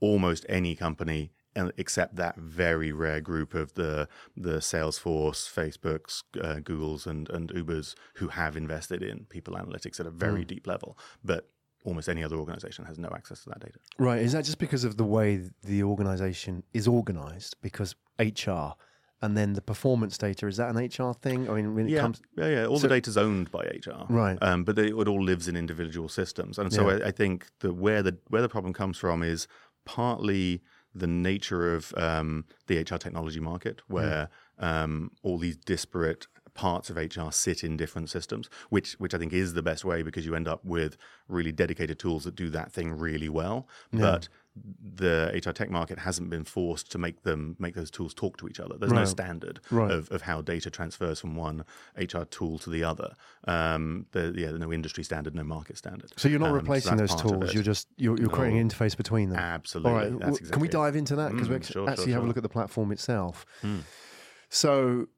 almost 0.00 0.44
any 0.48 0.74
company 0.74 1.32
uh, 1.56 1.70
except 1.78 2.16
that 2.16 2.36
very 2.36 2.92
rare 2.92 3.20
group 3.20 3.54
of 3.54 3.74
the 3.74 4.08
the 4.36 4.58
Salesforce, 4.58 5.50
Facebooks, 5.50 6.22
uh, 6.42 6.60
Googles, 6.60 7.06
and 7.06 7.30
and 7.30 7.50
Ubers 7.50 7.94
who 8.16 8.28
have 8.28 8.56
invested 8.56 9.02
in 9.02 9.24
people 9.30 9.54
analytics 9.54 9.98
at 9.98 10.06
a 10.06 10.10
very 10.10 10.44
deep 10.44 10.66
level. 10.66 10.98
But 11.24 11.48
almost 11.86 12.08
any 12.08 12.22
other 12.22 12.36
organization 12.36 12.84
has 12.84 12.98
no 12.98 13.08
access 13.14 13.44
to 13.44 13.48
that 13.50 13.60
data. 13.60 13.78
Right. 13.96 14.20
Is 14.20 14.32
that 14.32 14.44
just 14.44 14.58
because 14.58 14.84
of 14.84 14.96
the 14.96 15.04
way 15.04 15.48
the 15.62 15.84
organization 15.84 16.64
is 16.74 16.86
organized? 16.88 17.56
Because 17.62 17.94
HR 18.18 18.74
and 19.22 19.36
then 19.36 19.54
the 19.54 19.62
performance 19.62 20.18
data, 20.18 20.46
is 20.46 20.58
that 20.58 20.74
an 20.74 20.76
HR 20.76 21.14
thing? 21.14 21.48
I 21.48 21.54
mean, 21.54 21.74
when 21.74 21.86
it 21.86 21.92
yeah, 21.92 22.00
comes. 22.00 22.20
yeah, 22.36 22.48
yeah. 22.48 22.66
All 22.66 22.78
so- 22.78 22.88
the 22.88 22.94
is 22.96 23.16
owned 23.16 23.50
by 23.50 23.60
HR, 23.60 24.04
Right. 24.10 24.36
Um, 24.42 24.64
but 24.64 24.76
they, 24.76 24.88
it 24.88 25.08
all 25.08 25.22
lives 25.22 25.48
in 25.48 25.56
individual 25.56 26.08
systems, 26.08 26.58
and 26.58 26.72
so 26.72 26.90
Yeah. 26.90 27.04
I, 27.04 27.08
I 27.08 27.10
think 27.12 27.46
the 27.60 27.72
where 27.72 28.02
the 28.02 28.18
where 28.28 28.42
the 28.42 28.48
problem 28.48 28.74
comes 28.74 28.98
from 28.98 29.22
is 29.22 29.46
partly 29.86 30.60
the 30.94 31.06
nature 31.06 31.74
of 31.74 31.94
um, 31.96 32.44
the 32.66 32.78
HR 32.78 32.96
technology 32.98 33.40
market, 33.40 33.80
where 33.86 34.28
um, 34.58 35.12
all 35.22 35.38
these 35.38 35.56
disparate 35.56 36.26
parts 36.56 36.90
of 36.90 36.96
HR 36.96 37.30
sit 37.30 37.62
in 37.62 37.76
different 37.76 38.10
systems, 38.10 38.48
which 38.70 38.94
which 38.94 39.14
I 39.14 39.18
think 39.18 39.32
is 39.32 39.54
the 39.54 39.62
best 39.62 39.84
way 39.84 40.02
because 40.02 40.24
you 40.26 40.34
end 40.34 40.48
up 40.48 40.64
with 40.64 40.96
really 41.28 41.52
dedicated 41.52 41.98
tools 41.98 42.24
that 42.24 42.34
do 42.34 42.48
that 42.50 42.72
thing 42.72 42.92
really 42.92 43.28
well. 43.28 43.68
But 43.92 44.28
the 45.02 45.30
HR 45.34 45.50
tech 45.52 45.68
market 45.70 45.98
hasn't 45.98 46.30
been 46.30 46.44
forced 46.44 46.90
to 46.92 46.96
make 46.96 47.24
them 47.24 47.56
make 47.58 47.74
those 47.74 47.90
tools 47.90 48.14
talk 48.14 48.38
to 48.38 48.48
each 48.48 48.58
other. 48.58 48.76
There's 48.78 48.90
no 48.92 49.04
standard 49.04 49.60
Right. 49.70 49.90
of, 49.90 50.10
of 50.10 50.22
how 50.22 50.40
data 50.40 50.70
transfers 50.70 51.20
from 51.20 51.36
one 51.36 51.64
HR 51.94 52.22
tool 52.22 52.58
to 52.60 52.70
the 52.70 52.82
other. 52.82 53.12
Um, 53.46 54.06
the, 54.12 54.32
yeah, 54.34 54.52
no 54.52 54.72
industry 54.72 55.04
standard, 55.04 55.34
no 55.34 55.44
market 55.44 55.76
standard. 55.76 56.10
So 56.16 56.28
you're 56.30 56.40
not 56.40 56.48
Um, 56.48 56.54
replacing 56.54 56.96
that's 56.96 57.12
those 57.14 57.22
tools. 57.22 57.52
You're 57.52 57.62
just 57.62 57.88
you're, 57.98 58.18
you're 58.18 58.30
creating 58.30 58.58
an 58.58 58.66
interface 58.70 58.96
between 58.96 59.28
them. 59.28 59.38
absolutely. 59.38 59.90
All 59.92 59.98
right. 59.98 60.18
That's 60.20 60.38
exactly 60.38 60.52
Can 60.52 60.62
we 60.62 60.68
dive 60.68 60.96
into 60.96 61.16
that 61.16 61.32
because 61.32 61.50
we 61.50 61.56
Mm, 61.56 61.58
ex- 61.58 61.66
sure, 61.72 61.82
sure, 61.84 61.90
actually 61.90 62.12
have 62.12 62.24
a 62.24 62.26
look 62.26 62.38
at 62.38 62.42
the 62.42 62.48
platform 62.48 62.92
itself. 62.92 63.44
Mm. 63.62 63.80
So 64.48 65.08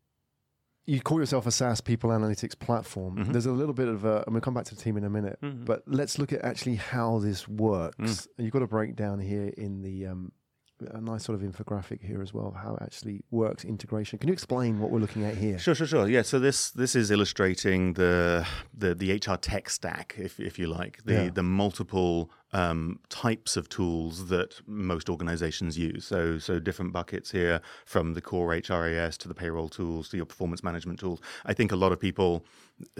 you 0.88 1.00
call 1.02 1.20
yourself 1.20 1.46
a 1.46 1.50
SaaS 1.50 1.82
people 1.82 2.08
analytics 2.10 2.58
platform. 2.58 3.16
Mhm. 3.18 3.32
There's 3.32 3.44
a 3.44 3.52
little 3.52 3.74
bit 3.74 3.88
of, 3.88 4.06
uh, 4.06 4.22
and 4.26 4.34
we'll 4.34 4.40
come 4.40 4.54
back 4.54 4.64
to 4.64 4.74
the 4.74 4.80
team 4.80 4.96
in 4.96 5.04
a 5.04 5.10
minute, 5.10 5.38
Mhm. 5.42 5.66
but 5.66 5.82
let's 5.86 6.18
look 6.18 6.32
at 6.32 6.42
actually 6.42 6.76
how 6.76 7.18
this 7.18 7.46
works. 7.46 7.96
Mm. 7.98 8.28
You've 8.38 8.52
got 8.52 8.62
a 8.62 8.66
breakdown 8.66 9.18
here 9.20 9.48
in 9.58 9.82
the 9.82 10.06
um, 10.06 10.32
a 10.82 11.00
nice 11.00 11.24
sort 11.24 11.40
of 11.40 11.48
infographic 11.48 12.00
here 12.02 12.22
as 12.22 12.32
well, 12.32 12.52
how 12.52 12.74
it 12.76 12.82
actually 12.82 13.22
works 13.30 13.64
integration. 13.64 14.18
Can 14.18 14.28
you 14.28 14.32
explain 14.32 14.78
what 14.80 14.90
we're 14.90 15.00
looking 15.00 15.24
at 15.24 15.36
here? 15.36 15.58
Sure, 15.58 15.74
sure, 15.74 15.86
sure. 15.86 16.08
Yeah. 16.08 16.22
So 16.22 16.38
this 16.38 16.70
this 16.70 16.94
is 16.94 17.10
illustrating 17.10 17.94
the 17.94 18.46
the, 18.76 18.94
the 18.94 19.12
HR 19.14 19.36
tech 19.36 19.70
stack, 19.70 20.14
if 20.18 20.38
if 20.40 20.58
you 20.58 20.66
like, 20.66 21.00
the 21.04 21.12
Yeah. 21.12 21.30
the 21.30 21.42
multiple 21.42 22.30
um, 22.52 23.00
types 23.10 23.56
of 23.56 23.68
tools 23.68 24.28
that 24.28 24.60
most 24.66 25.10
organizations 25.10 25.76
use. 25.76 26.06
So 26.06 26.38
so 26.38 26.58
different 26.58 26.92
buckets 26.92 27.30
here, 27.32 27.60
from 27.84 28.14
the 28.14 28.20
core 28.20 28.48
HRIS 28.54 29.16
to 29.18 29.28
the 29.28 29.34
payroll 29.34 29.68
tools 29.68 30.08
to 30.10 30.16
your 30.16 30.26
performance 30.26 30.62
management 30.62 30.98
tools. 31.00 31.20
I 31.44 31.54
think 31.54 31.72
a 31.72 31.76
lot 31.76 31.92
of 31.92 32.00
people 32.00 32.44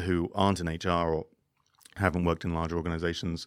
who 0.00 0.30
aren't 0.34 0.60
in 0.60 0.66
HR 0.66 1.08
or 1.14 1.26
haven't 1.96 2.24
worked 2.24 2.44
in 2.44 2.54
large 2.54 2.72
organizations 2.72 3.46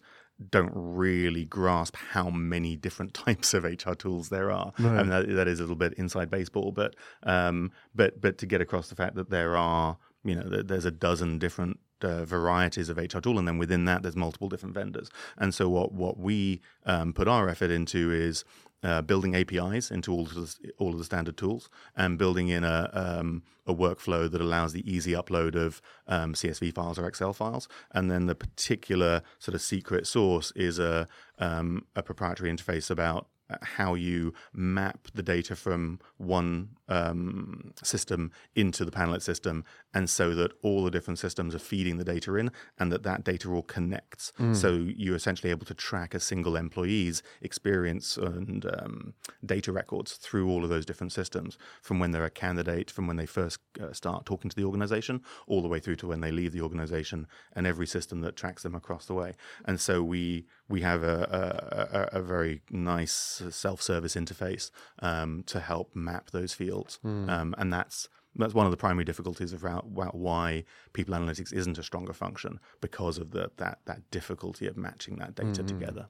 don't 0.50 0.72
really 0.74 1.44
grasp 1.44 1.96
how 1.96 2.30
many 2.30 2.76
different 2.76 3.14
types 3.26 3.54
of 3.54 3.64
HR 3.64 3.94
tools 3.94 4.28
there 4.28 4.50
are. 4.50 4.72
Right. 4.78 5.00
And 5.00 5.10
that, 5.10 5.28
that 5.28 5.48
is 5.48 5.60
a 5.60 5.62
little 5.62 5.76
bit 5.76 5.94
inside 5.94 6.30
baseball, 6.30 6.72
but 6.72 6.94
um, 7.22 7.72
but 7.94 8.20
but 8.20 8.38
to 8.38 8.46
get 8.46 8.60
across 8.60 8.88
the 8.88 8.96
fact 8.96 9.14
that 9.16 9.30
there 9.30 9.56
are, 9.56 9.98
you 10.24 10.34
know, 10.34 10.62
there's 10.62 10.84
a 10.84 10.90
dozen 10.90 11.38
different 11.38 11.78
uh, 12.02 12.24
varieties 12.24 12.88
of 12.88 12.96
HR 12.96 13.20
tool, 13.20 13.38
and 13.38 13.46
then 13.46 13.58
within 13.58 13.84
that, 13.84 14.02
there's 14.02 14.16
multiple 14.16 14.48
different 14.48 14.74
vendors. 14.74 15.08
And 15.38 15.54
so 15.54 15.68
what 15.68 15.92
what 15.92 16.18
we 16.18 16.60
um, 16.86 17.12
put 17.12 17.28
our 17.28 17.48
effort 17.48 17.70
into 17.70 18.10
is 18.10 18.44
uh, 18.82 19.02
building 19.02 19.34
APIs 19.34 19.90
into 19.90 20.12
all 20.12 20.22
of 20.22 20.34
the, 20.34 20.72
all 20.78 20.92
of 20.92 20.98
the 20.98 21.04
standard 21.04 21.36
tools 21.36 21.68
and 21.96 22.18
building 22.18 22.48
in 22.48 22.64
a 22.64 22.90
um, 22.92 23.42
a 23.66 23.74
workflow 23.74 24.30
that 24.30 24.40
allows 24.40 24.72
the 24.72 24.92
easy 24.92 25.12
upload 25.12 25.54
of 25.54 25.80
um, 26.08 26.34
CSV 26.34 26.74
files 26.74 26.98
or 26.98 27.06
Excel 27.06 27.32
files, 27.32 27.68
and 27.92 28.10
then 28.10 28.26
the 28.26 28.34
particular 28.34 29.22
sort 29.38 29.54
of 29.54 29.62
secret 29.62 30.06
source 30.06 30.52
is 30.56 30.78
a 30.78 31.06
um, 31.38 31.86
a 31.94 32.02
proprietary 32.02 32.50
interface 32.50 32.90
about 32.90 33.28
how 33.60 33.94
you 33.94 34.32
map 34.52 35.08
the 35.14 35.22
data 35.22 35.56
from 35.56 36.00
one 36.16 36.70
um, 36.88 37.72
system 37.82 38.30
into 38.54 38.84
the 38.84 38.90
Panalyt 38.90 39.22
system, 39.22 39.64
and 39.94 40.08
so 40.08 40.34
that 40.34 40.52
all 40.62 40.84
the 40.84 40.90
different 40.90 41.18
systems 41.18 41.54
are 41.54 41.58
feeding 41.58 41.98
the 41.98 42.04
data 42.04 42.34
in, 42.36 42.50
and 42.78 42.90
that 42.92 43.02
that 43.02 43.24
data 43.24 43.50
all 43.50 43.62
connects. 43.62 44.32
So 44.54 44.72
you're 44.72 45.16
essentially 45.16 45.50
able 45.50 45.66
to 45.66 45.74
track 45.74 46.14
a 46.14 46.20
single 46.20 46.56
employee's 46.56 47.22
experience 47.40 48.16
and 48.16 48.64
um, 48.66 49.14
data 49.44 49.72
records 49.72 50.14
through 50.14 50.48
all 50.48 50.64
of 50.64 50.70
those 50.70 50.86
different 50.86 51.12
systems, 51.12 51.58
from 51.80 51.98
when 51.98 52.10
they're 52.12 52.24
a 52.24 52.30
candidate, 52.30 52.90
from 52.90 53.06
when 53.06 53.16
they 53.16 53.26
first 53.26 53.58
uh, 53.80 53.92
start 53.92 54.24
talking 54.26 54.48
to 54.50 54.56
the 54.56 54.64
organization, 54.64 55.22
all 55.46 55.62
the 55.62 55.68
way 55.68 55.80
through 55.80 55.96
to 55.96 56.06
when 56.06 56.20
they 56.20 56.32
leave 56.32 56.52
the 56.52 56.60
organization, 56.60 57.26
and 57.54 57.66
every 57.66 57.86
system 57.86 58.20
that 58.20 58.36
tracks 58.36 58.62
them 58.62 58.74
across 58.74 59.06
the 59.06 59.14
way. 59.14 59.34
And 59.64 59.80
so 59.80 60.02
we 60.02 60.46
we 60.68 60.80
have 60.80 61.02
a, 61.02 62.08
a, 62.12 62.18
a, 62.18 62.22
very 62.22 62.62
nice 62.70 63.42
self-service 63.50 64.14
interface 64.14 64.70
um, 65.00 65.42
to 65.46 65.60
help 65.60 65.94
map 65.94 66.30
those 66.30 66.54
fields, 66.54 66.98
um, 67.28 67.54
and 67.58 67.70
that's 67.70 68.08
that's 68.36 68.54
one 68.54 68.66
of 68.66 68.70
the 68.70 68.76
primary 68.76 69.04
difficulties 69.04 69.52
of 69.52 69.62
why- 69.62 70.06
why 70.12 70.64
people 70.92 71.14
analytics 71.14 71.52
isn't 71.52 71.78
a 71.78 71.82
stronger 71.82 72.12
function 72.12 72.58
because 72.80 73.18
of 73.18 73.30
the 73.32 73.50
that 73.56 73.80
that 73.84 74.10
difficulty 74.10 74.66
of 74.66 74.76
matching 74.76 75.16
that 75.16 75.34
data 75.34 75.62
together. 75.62 76.08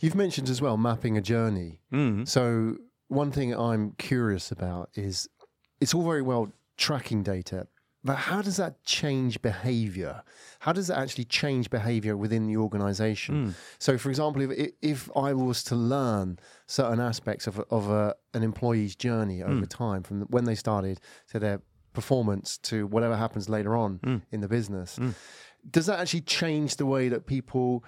You've 0.00 0.14
mentioned 0.14 0.48
as 0.48 0.60
well 0.60 0.76
mapping 0.76 1.16
a 1.16 1.20
journey. 1.22 1.80
Mm. 1.92 2.28
So 2.28 2.76
one 3.08 3.30
thing 3.32 3.54
I'm 3.54 3.92
curious 3.92 4.50
about 4.50 4.90
is 4.94 5.28
it's 5.80 5.94
all 5.94 6.04
very 6.04 6.22
well 6.22 6.52
tracking 6.76 7.22
data, 7.22 7.66
but 8.02 8.16
how 8.16 8.42
does 8.42 8.56
that 8.58 8.82
change 8.84 9.40
behavior? 9.42 10.22
How 10.60 10.72
does 10.72 10.90
it 10.90 10.94
actually 10.94 11.24
change 11.24 11.70
behavior 11.70 12.16
within 12.16 12.46
the 12.46 12.56
organization? 12.56 13.54
So, 13.78 13.96
for 13.98 14.10
example, 14.10 14.42
if 14.42 14.72
if 14.82 15.10
I 15.16 15.32
was 15.32 15.62
to 15.64 15.74
learn 15.74 16.38
certain 16.74 17.00
aspects 17.00 17.46
of 17.46 17.60
of 17.70 17.90
a, 17.90 18.14
an 18.34 18.42
employee's 18.42 18.96
journey 18.96 19.42
over 19.42 19.54
hmm. 19.54 19.64
time, 19.64 20.02
from 20.02 20.22
when 20.22 20.44
they 20.44 20.54
started 20.54 21.00
to 21.30 21.38
their 21.38 21.60
performance 21.92 22.58
to 22.58 22.86
whatever 22.88 23.16
happens 23.16 23.48
later 23.48 23.76
on 23.76 24.00
hmm. 24.02 24.16
in 24.32 24.40
the 24.40 24.48
business. 24.48 24.96
Hmm. 24.96 25.10
Does 25.70 25.86
that 25.86 25.98
actually 25.98 26.20
change 26.22 26.76
the 26.76 26.84
way 26.84 27.08
that 27.08 27.24
people 27.26 27.84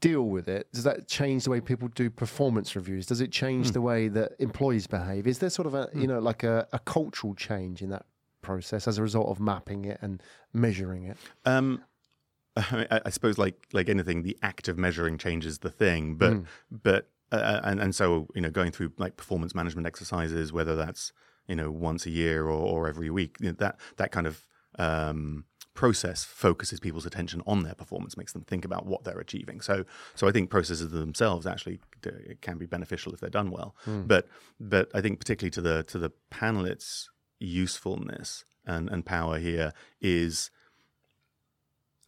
deal 0.00 0.22
with 0.22 0.46
it? 0.48 0.68
Does 0.72 0.84
that 0.84 1.08
change 1.08 1.42
the 1.42 1.50
way 1.50 1.60
people 1.60 1.88
do 1.88 2.08
performance 2.08 2.76
reviews? 2.76 3.04
Does 3.06 3.20
it 3.20 3.32
change 3.32 3.72
the 3.72 3.80
way 3.80 4.06
that 4.06 4.32
employees 4.38 4.86
behave? 4.86 5.26
Is 5.26 5.40
there 5.40 5.50
sort 5.50 5.66
of 5.66 5.74
a 5.74 5.88
you 5.94 6.06
know 6.06 6.20
like 6.20 6.44
a, 6.44 6.68
a 6.72 6.78
cultural 6.78 7.34
change 7.34 7.82
in 7.82 7.90
that 7.90 8.06
process 8.42 8.86
as 8.86 8.98
a 8.98 9.02
result 9.02 9.28
of 9.28 9.40
mapping 9.40 9.86
it 9.86 9.98
and 10.02 10.22
measuring 10.52 11.04
it? 11.04 11.16
Um, 11.44 11.82
I, 12.56 13.00
I 13.06 13.10
suppose, 13.10 13.38
like 13.38 13.66
like 13.72 13.88
anything, 13.88 14.22
the 14.22 14.38
act 14.42 14.68
of 14.68 14.78
measuring 14.78 15.18
changes 15.18 15.58
the 15.58 15.70
thing. 15.70 16.14
But 16.14 16.42
but 16.70 17.08
uh, 17.32 17.60
and 17.64 17.80
and 17.80 17.94
so 17.94 18.28
you 18.34 18.40
know, 18.40 18.50
going 18.50 18.70
through 18.70 18.92
like 18.98 19.16
performance 19.16 19.54
management 19.54 19.86
exercises, 19.86 20.52
whether 20.52 20.76
that's 20.76 21.12
you 21.46 21.56
know 21.56 21.70
once 21.70 22.06
a 22.06 22.10
year 22.10 22.44
or, 22.44 22.50
or 22.50 22.88
every 22.88 23.10
week, 23.10 23.36
you 23.40 23.48
know, 23.48 23.56
that 23.58 23.78
that 23.96 24.12
kind 24.12 24.26
of 24.26 24.46
um, 24.78 25.44
process 25.74 26.24
focuses 26.24 26.80
people's 26.80 27.06
attention 27.06 27.42
on 27.46 27.62
their 27.62 27.74
performance, 27.74 28.16
makes 28.16 28.32
them 28.32 28.42
think 28.42 28.64
about 28.64 28.86
what 28.86 29.04
they're 29.04 29.18
achieving. 29.18 29.60
So 29.60 29.84
so 30.14 30.28
I 30.28 30.32
think 30.32 30.50
processes 30.50 30.90
themselves 30.90 31.46
actually 31.46 31.80
it 32.04 32.40
can 32.42 32.58
be 32.58 32.66
beneficial 32.66 33.12
if 33.12 33.20
they're 33.20 33.30
done 33.30 33.50
well. 33.50 33.74
But 34.06 34.28
but 34.60 34.90
I 34.94 35.00
think 35.00 35.18
particularly 35.18 35.50
to 35.52 35.60
the 35.60 35.82
to 35.84 35.98
the 35.98 36.10
Panalyt's 36.30 37.10
usefulness 37.38 38.44
and, 38.64 38.88
and 38.88 39.04
power 39.04 39.38
here 39.38 39.72
is 40.00 40.50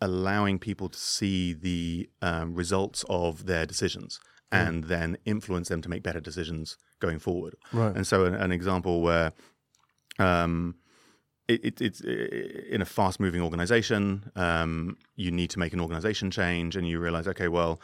allowing 0.01 0.59
people 0.59 0.89
to 0.89 0.99
see 0.99 1.53
the 1.53 2.09
um, 2.23 2.55
results 2.55 3.05
of 3.09 3.47
their 3.47 3.67
decisions 3.67 4.21
and 4.51 4.85
then 4.85 5.19
influence 5.25 5.69
them 5.69 5.83
to 5.83 5.89
make 5.89 6.03
better 6.03 6.21
decisions 6.21 6.77
going 7.01 7.19
forward. 7.19 7.55
Right. 7.73 7.95
And 7.95 8.07
so, 8.07 8.25
an, 8.25 8.35
an 8.35 8.53
example 8.53 9.03
where 9.03 9.33
um, 10.19 10.77
it, 11.49 11.65
it, 11.65 11.81
it's 11.81 12.01
in 12.01 12.83
a 12.83 12.85
fast-moving 12.85 13.41
organization, 13.41 14.31
um, 14.37 14.99
you 15.17 15.31
need 15.31 15.51
to 15.51 15.59
make 15.59 15.73
an 15.73 15.81
organization 15.81 16.31
change, 16.31 16.77
and 16.77 16.87
you 16.87 17.01
realize, 17.01 17.27
okay, 17.27 17.49
well, 17.49 17.81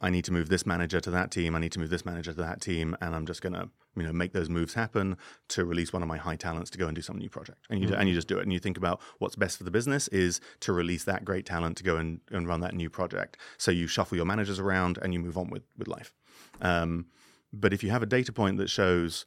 I 0.00 0.10
need 0.10 0.24
to 0.24 0.32
move 0.32 0.48
this 0.48 0.66
manager 0.66 1.00
to 1.00 1.10
that 1.10 1.30
team. 1.30 1.56
I 1.56 1.58
need 1.58 1.72
to 1.72 1.80
move 1.80 1.90
this 1.90 2.04
manager 2.04 2.32
to 2.32 2.42
that 2.42 2.60
team, 2.60 2.96
and 3.00 3.14
I'm 3.14 3.26
just 3.26 3.40
going 3.40 3.54
to, 3.54 3.70
you 3.96 4.02
know, 4.02 4.12
make 4.12 4.32
those 4.32 4.48
moves 4.48 4.74
happen 4.74 5.16
to 5.48 5.64
release 5.64 5.92
one 5.92 6.02
of 6.02 6.08
my 6.08 6.18
high 6.18 6.36
talents 6.36 6.70
to 6.70 6.78
go 6.78 6.86
and 6.86 6.94
do 6.94 7.02
some 7.02 7.16
new 7.16 7.30
project. 7.30 7.64
And 7.70 7.80
you 7.80 7.94
and 7.94 8.08
you 8.08 8.14
just 8.14 8.28
do 8.28 8.38
it, 8.38 8.42
and 8.42 8.52
you 8.52 8.58
think 8.58 8.76
about 8.76 9.00
what's 9.18 9.36
best 9.36 9.56
for 9.56 9.64
the 9.64 9.70
business 9.70 10.08
is 10.08 10.40
to 10.60 10.72
release 10.72 11.04
that 11.04 11.24
great 11.24 11.46
talent 11.46 11.78
to 11.78 11.84
go 11.84 11.96
and, 11.96 12.20
and 12.30 12.46
run 12.46 12.60
that 12.60 12.74
new 12.74 12.90
project. 12.90 13.38
So 13.56 13.70
you 13.70 13.86
shuffle 13.86 14.16
your 14.16 14.26
managers 14.26 14.58
around 14.58 14.98
and 15.00 15.14
you 15.14 15.20
move 15.20 15.38
on 15.38 15.48
with 15.48 15.62
with 15.76 15.88
life. 15.88 16.12
Um, 16.60 17.06
but 17.52 17.72
if 17.72 17.82
you 17.82 17.90
have 17.90 18.02
a 18.02 18.06
data 18.06 18.32
point 18.32 18.58
that 18.58 18.68
shows 18.68 19.24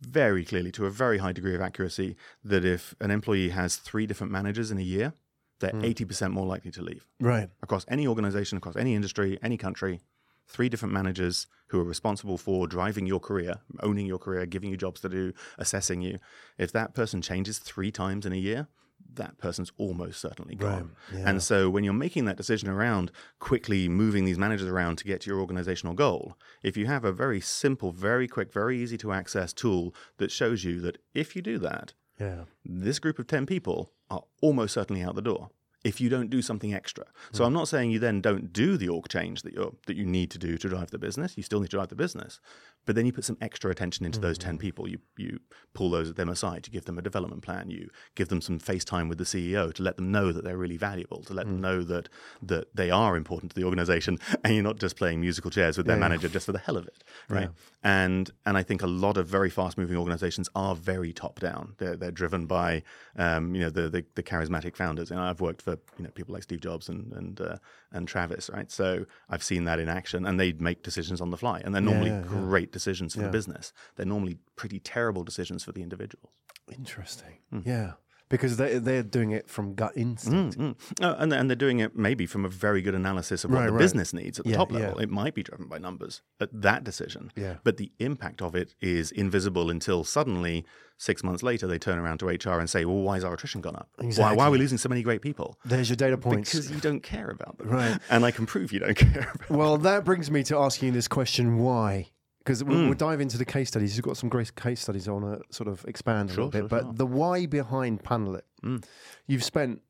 very 0.00 0.44
clearly 0.44 0.72
to 0.72 0.86
a 0.86 0.90
very 0.90 1.18
high 1.18 1.32
degree 1.32 1.54
of 1.54 1.60
accuracy 1.60 2.16
that 2.44 2.64
if 2.64 2.94
an 3.00 3.10
employee 3.10 3.50
has 3.50 3.76
three 3.76 4.06
different 4.06 4.32
managers 4.32 4.70
in 4.70 4.78
a 4.78 4.82
year, 4.82 5.12
they're 5.60 5.70
hmm. 5.70 5.82
80% 5.82 6.32
more 6.32 6.46
likely 6.46 6.70
to 6.72 6.82
leave 6.82 7.06
Right. 7.20 7.48
across 7.62 7.84
any 7.88 8.06
organization, 8.06 8.58
across 8.58 8.76
any 8.76 8.94
industry, 8.94 9.38
any 9.42 9.56
country. 9.56 10.00
Three 10.48 10.68
different 10.68 10.92
managers 10.92 11.46
who 11.68 11.80
are 11.80 11.84
responsible 11.84 12.36
for 12.36 12.66
driving 12.66 13.06
your 13.06 13.20
career, 13.20 13.60
owning 13.80 14.06
your 14.06 14.18
career, 14.18 14.44
giving 14.44 14.70
you 14.70 14.76
jobs 14.76 15.00
to 15.02 15.08
do, 15.08 15.32
assessing 15.56 16.02
you. 16.02 16.18
If 16.58 16.72
that 16.72 16.94
person 16.94 17.22
changes 17.22 17.58
three 17.58 17.92
times 17.92 18.26
in 18.26 18.32
a 18.32 18.36
year, 18.36 18.66
that 19.16 19.38
person's 19.38 19.72
almost 19.78 20.20
certainly 20.20 20.54
gone. 20.54 20.92
yeah. 21.12 21.28
And 21.28 21.42
so 21.42 21.68
when 21.70 21.84
you're 21.84 21.92
making 21.92 22.24
that 22.26 22.36
decision 22.36 22.68
around 22.68 23.10
quickly 23.38 23.88
moving 23.88 24.24
these 24.24 24.38
managers 24.38 24.68
around 24.68 24.96
to 24.98 25.04
get 25.04 25.20
to 25.22 25.30
your 25.30 25.40
organizational 25.40 25.94
goal, 25.94 26.36
if 26.62 26.76
you 26.76 26.86
have 26.86 27.04
a 27.04 27.12
very 27.12 27.40
simple, 27.40 27.92
very 27.92 28.26
quick, 28.28 28.52
very 28.52 28.78
easy 28.78 28.96
to 28.98 29.12
access 29.12 29.52
tool 29.52 29.94
that 30.18 30.30
shows 30.30 30.64
you 30.64 30.80
that 30.80 30.98
if 31.14 31.34
you 31.36 31.42
do 31.42 31.58
that, 31.58 31.94
Yeah. 32.20 32.44
this 32.64 32.98
group 32.98 33.18
of 33.18 33.26
10 33.26 33.46
people 33.46 33.92
are 34.10 34.22
almost 34.40 34.74
certainly 34.74 35.02
out 35.02 35.14
the 35.14 35.22
door. 35.22 35.50
If 35.84 36.00
you 36.00 36.08
don't 36.08 36.30
do 36.30 36.40
something 36.42 36.72
extra. 36.72 37.04
So 37.32 37.42
hmm. 37.42 37.48
I'm 37.48 37.52
not 37.52 37.68
saying 37.68 37.90
you 37.90 37.98
then 37.98 38.20
don't 38.20 38.52
do 38.52 38.76
the 38.76 38.88
org 38.88 39.08
change 39.08 39.42
that 39.42 39.52
you 39.54 39.76
that 39.86 39.96
you 39.96 40.06
need 40.06 40.30
to 40.30 40.38
do 40.38 40.56
to 40.58 40.68
drive 40.68 40.90
the 40.90 40.98
business. 40.98 41.36
You 41.36 41.42
still 41.42 41.60
need 41.60 41.70
to 41.70 41.76
drive 41.76 41.88
the 41.88 41.96
business, 41.96 42.40
but 42.86 42.94
then 42.94 43.06
you 43.06 43.12
put 43.12 43.24
some 43.24 43.36
extra 43.40 43.70
attention 43.70 44.06
into 44.06 44.20
those 44.20 44.38
ten 44.38 44.54
hmm. 44.54 44.60
people. 44.60 44.88
You 44.88 44.98
you 45.16 45.40
pull 45.74 45.90
those 45.90 46.14
them 46.14 46.28
aside. 46.28 46.66
You 46.66 46.72
give 46.72 46.84
them 46.84 46.98
a 46.98 47.02
development 47.02 47.42
plan. 47.42 47.70
You 47.70 47.90
give 48.14 48.28
them 48.28 48.40
some 48.40 48.58
face 48.58 48.84
time 48.84 49.08
with 49.08 49.18
the 49.18 49.24
CEO 49.24 49.72
to 49.74 49.82
let 49.82 49.96
them 49.96 50.12
know 50.12 50.32
that 50.32 50.44
they're 50.44 50.56
really 50.56 50.76
valuable. 50.76 51.22
To 51.24 51.34
let 51.34 51.46
them 51.46 51.56
hmm. 51.56 51.62
know 51.62 51.82
that 51.82 52.08
that 52.42 52.74
they 52.74 52.90
are 52.90 53.16
important 53.16 53.52
to 53.52 53.60
the 53.60 53.64
organization, 53.64 54.18
and 54.44 54.54
you're 54.54 54.62
not 54.62 54.78
just 54.78 54.96
playing 54.96 55.20
musical 55.20 55.50
chairs 55.50 55.76
with 55.76 55.86
their 55.86 55.96
Yeah, 55.96 56.02
yeah. 56.02 56.08
manager 56.08 56.28
just 56.28 56.46
for 56.46 56.52
the 56.52 56.58
hell 56.58 56.76
of 56.76 56.86
it, 56.86 57.02
right? 57.28 57.50
And 57.82 58.30
and 58.46 58.56
I 58.56 58.62
think 58.62 58.82
a 58.82 58.86
lot 58.86 59.16
of 59.16 59.26
very 59.26 59.50
fast 59.50 59.76
moving 59.76 59.96
organizations 59.96 60.48
are 60.54 60.76
very 60.76 61.12
top 61.12 61.40
down. 61.40 61.74
They're 61.78 61.96
they're 61.96 62.12
driven 62.12 62.46
by 62.46 62.84
um, 63.16 63.54
you 63.54 63.62
know 63.62 63.70
the, 63.70 63.88
the 63.88 64.04
the 64.14 64.22
charismatic 64.22 64.76
founders. 64.76 65.10
And 65.10 65.18
I've 65.18 65.40
worked 65.40 65.62
for 65.62 65.71
you 65.98 66.04
know 66.04 66.10
people 66.10 66.32
like 66.34 66.42
Steve 66.42 66.60
Jobs 66.60 66.88
and 66.88 67.12
and 67.12 67.40
uh, 67.40 67.56
and 67.92 68.06
Travis, 68.08 68.50
right? 68.52 68.70
So 68.70 69.06
I've 69.28 69.42
seen 69.42 69.64
that 69.64 69.78
in 69.78 69.88
action, 69.88 70.24
and 70.26 70.38
they 70.40 70.52
make 70.52 70.82
decisions 70.82 71.20
on 71.20 71.30
the 71.30 71.36
fly, 71.36 71.60
and 71.64 71.74
they're 71.74 71.82
normally 71.82 72.10
Yeah, 72.10 72.20
yeah. 72.22 72.26
great 72.28 72.72
decisions 72.72 73.14
for 73.14 73.20
Yeah. 73.20 73.26
the 73.26 73.32
business. 73.32 73.72
They're 73.96 74.06
normally 74.06 74.38
pretty 74.56 74.78
terrible 74.80 75.24
decisions 75.24 75.64
for 75.64 75.72
the 75.72 75.82
individuals. 75.82 76.30
Interesting. 76.70 77.38
Hmm. 77.50 77.60
Yeah. 77.64 77.92
Because 78.32 78.56
they, 78.56 78.78
they're 78.78 79.04
doing 79.04 79.30
it 79.30 79.48
from 79.48 79.74
gut 79.74 79.92
instinct. 79.94 80.58
Mm. 80.58 80.74
Oh, 81.02 81.14
and, 81.18 81.32
and 81.32 81.48
they're 81.48 81.54
doing 81.54 81.78
it 81.78 81.94
maybe 81.96 82.26
from 82.26 82.44
a 82.44 82.48
very 82.48 82.82
good 82.82 82.94
analysis 82.96 83.44
of 83.44 83.50
what 83.52 83.58
Right, 83.60 83.66
the 83.66 83.72
right. 83.72 83.78
business 83.78 84.12
needs 84.12 84.38
at 84.40 84.44
the 84.46 84.50
Yeah, 84.52 84.56
top 84.56 84.72
yeah. 84.72 84.78
level. 84.78 84.98
It 84.98 85.10
might 85.10 85.34
be 85.34 85.42
driven 85.44 85.66
by 85.68 85.78
numbers 85.78 86.22
at 86.40 86.48
that 86.52 86.82
decision. 86.82 87.30
Yeah. 87.36 87.56
But 87.62 87.76
the 87.76 87.92
impact 88.00 88.42
of 88.42 88.56
it 88.56 88.74
is 88.80 89.12
invisible 89.12 89.70
until 89.70 90.02
suddenly, 90.02 90.64
six 90.98 91.22
months 91.22 91.42
later, 91.42 91.66
they 91.66 91.78
turn 91.78 91.98
around 91.98 92.18
to 92.18 92.26
HR 92.26 92.58
and 92.58 92.68
say, 92.68 92.84
well, 92.84 92.96
why 93.02 93.14
has 93.16 93.24
our 93.24 93.34
attrition 93.34 93.60
gone 93.60 93.76
up? 93.76 93.88
Why, 94.16 94.32
why 94.34 94.46
are 94.46 94.50
we 94.50 94.58
losing 94.58 94.78
so 94.78 94.88
many 94.88 95.02
great 95.02 95.22
people? 95.22 95.58
There's 95.64 95.88
your 95.90 95.96
data 95.96 96.16
points. 96.16 96.50
Because 96.52 96.70
you 96.70 96.80
don't 96.80 97.02
care 97.02 97.28
about 97.28 97.58
them. 97.58 97.68
Right. 97.68 97.98
And 98.10 98.24
I 98.24 98.30
can 98.30 98.46
prove 98.46 98.72
you 98.72 98.80
don't 98.80 98.94
care 98.96 99.30
about 99.34 99.50
Well, 99.50 99.76
that 99.78 100.04
brings 100.04 100.30
me 100.30 100.42
to 100.44 100.56
asking 100.56 100.94
this 100.94 101.06
question: 101.06 101.58
Why? 101.58 102.08
Because 102.44 102.64
we'll, 102.64 102.76
Hmm. 102.76 102.84
we'll 102.86 102.94
dive 102.94 103.20
into 103.20 103.38
the 103.38 103.44
case 103.44 103.68
studies. 103.68 103.96
You've 103.96 104.04
got 104.04 104.16
some 104.16 104.28
great 104.28 104.54
case 104.56 104.80
studies 104.80 105.06
I 105.06 105.12
want 105.12 105.40
to 105.48 105.54
sort 105.54 105.68
of 105.68 105.84
expand 105.86 106.30
a 106.30 106.32
Sure, 106.34 106.44
little 106.46 106.62
bit. 106.62 106.68
but 106.70 106.82
sure. 106.82 106.92
the 106.94 107.06
why 107.06 107.46
behind 107.46 108.02
Panalyt, 108.02 108.42
Mm. 108.64 108.84
you've 109.28 109.44
spent, 109.44 109.80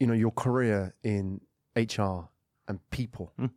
you 0.00 0.06
know, 0.08 0.14
your 0.14 0.32
career 0.32 0.94
in 1.04 1.40
HR 1.76 2.28
and 2.66 2.80
people. 2.90 3.32
Mm. 3.38 3.50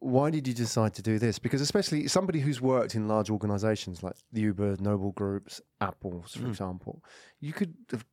Why 0.00 0.30
did 0.30 0.46
you 0.46 0.52
decide 0.54 0.94
to 0.94 1.02
do 1.02 1.18
this? 1.18 1.38
Because 1.38 1.60
especially 1.60 2.08
somebody 2.08 2.40
who's 2.40 2.60
worked 2.60 2.94
in 2.94 3.08
large 3.08 3.30
organizations 3.30 4.02
like 4.02 4.16
the 4.32 4.42
Uber, 4.42 4.76
Noble 4.80 5.12
Groups, 5.12 5.60
Apple's, 5.80 6.34
Hmm. 6.34 6.42
for 6.42 6.48
example, 6.48 7.04
you 7.40 7.52
could 7.52 7.74
have 7.90 8.04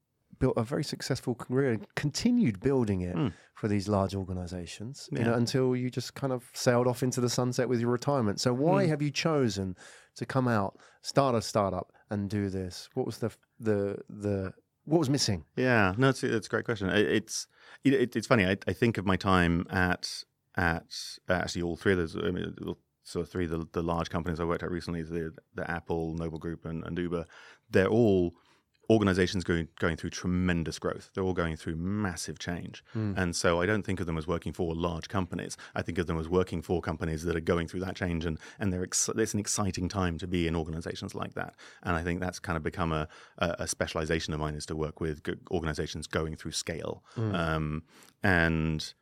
built 0.41 0.55
a 0.57 0.63
very 0.63 0.83
successful 0.83 1.33
career 1.35 1.69
and 1.75 1.85
continued 1.95 2.59
building 2.59 2.99
it 3.09 3.15
Mm. 3.15 3.31
for 3.59 3.67
these 3.73 3.87
large 3.87 4.13
organizations 4.15 5.07
you 5.11 5.23
know, 5.23 5.33
until 5.43 5.75
you 5.81 5.89
just 5.89 6.11
kind 6.21 6.33
of 6.33 6.41
sailed 6.53 6.87
off 6.87 7.03
into 7.03 7.21
the 7.21 7.29
sunset 7.29 7.69
with 7.69 7.79
your 7.79 7.91
retirement. 7.91 8.39
So 8.45 8.49
why 8.53 8.83
Hmm. 8.83 8.89
have 8.91 9.01
you 9.05 9.11
chosen 9.11 9.67
to 10.19 10.25
come 10.25 10.47
out, 10.57 10.71
start 11.01 11.33
a 11.35 11.41
startup, 11.41 11.87
and 12.09 12.29
do 12.29 12.49
this? 12.49 12.89
What 12.95 13.05
was 13.05 13.17
the 13.19 13.29
the 13.59 13.97
the 14.25 14.37
what 14.85 14.97
was 15.03 15.09
missing? 15.09 15.45
Yeah, 15.55 15.93
no, 15.97 16.09
it's, 16.09 16.23
it's 16.23 16.47
a 16.47 16.49
great 16.49 16.65
question. 16.65 16.89
It, 16.89 17.07
it's 17.19 17.47
it, 17.83 17.93
it- 17.93 18.15
it's 18.15 18.27
funny. 18.27 18.45
I, 18.45 18.57
I 18.71 18.73
think 18.73 18.97
of 18.97 19.05
my 19.05 19.15
time 19.15 19.65
at 19.69 20.03
at 20.57 20.91
uh, 21.29 21.33
actually 21.33 21.61
all 21.61 21.77
three 21.77 21.93
of 21.93 21.99
those. 21.99 22.15
I 22.15 22.31
mean, 22.31 22.55
so 23.03 23.23
three 23.23 23.45
of 23.45 23.51
the, 23.51 23.65
the 23.77 23.83
large 23.93 24.09
companies 24.09 24.39
I 24.39 24.43
worked 24.45 24.63
at 24.63 24.71
recently, 24.71 25.03
the 25.03 25.31
the 25.59 25.69
Apple, 25.69 26.15
Noble 26.15 26.39
Group, 26.39 26.65
and, 26.65 26.83
and 26.85 26.97
Uber. 26.97 27.25
They're 27.69 27.87
all 28.01 28.33
organizations 28.91 29.43
going 29.43 29.67
going 29.79 29.95
through 29.95 30.09
tremendous 30.11 30.77
growth. 30.77 31.09
They're 31.13 31.23
all 31.23 31.33
going 31.33 31.55
through 31.55 31.77
massive 31.77 32.37
change, 32.37 32.83
and 32.93 33.35
so 33.35 33.61
I 33.61 33.65
don't 33.65 33.83
think 33.83 33.99
of 34.01 34.05
them 34.05 34.17
as 34.17 34.27
working 34.27 34.53
for 34.53 34.75
large 34.75 35.07
companies. 35.07 35.55
I 35.73 35.81
think 35.81 35.97
of 35.97 36.05
them 36.07 36.19
as 36.19 36.27
working 36.27 36.61
for 36.61 36.81
companies 36.81 37.23
that 37.23 37.35
are 37.35 37.39
going 37.53 37.67
through 37.69 37.79
that 37.85 37.95
change, 37.95 38.25
and 38.25 38.37
and 38.59 38.71
they're 38.71 38.83
ex- 38.83 39.09
it's 39.15 39.33
an 39.33 39.39
exciting 39.39 39.87
time 39.89 40.17
to 40.17 40.27
be 40.27 40.45
in 40.47 40.55
organizations 40.55 41.15
like 41.15 41.33
that. 41.35 41.55
And 41.83 41.95
I 41.95 42.03
think 42.03 42.19
that's 42.19 42.39
kind 42.39 42.57
of 42.57 42.63
become 42.63 42.91
a 42.91 43.07
a, 43.37 43.55
a 43.59 43.67
specialization 43.67 44.33
of 44.33 44.39
mine 44.39 44.55
is 44.55 44.65
to 44.67 44.75
work 44.75 44.99
with 44.99 45.23
g- 45.23 45.35
organizations 45.49 46.05
going 46.07 46.35
through 46.35 46.51
scale, 46.51 47.03
um, 47.17 47.83
and. 48.23 48.93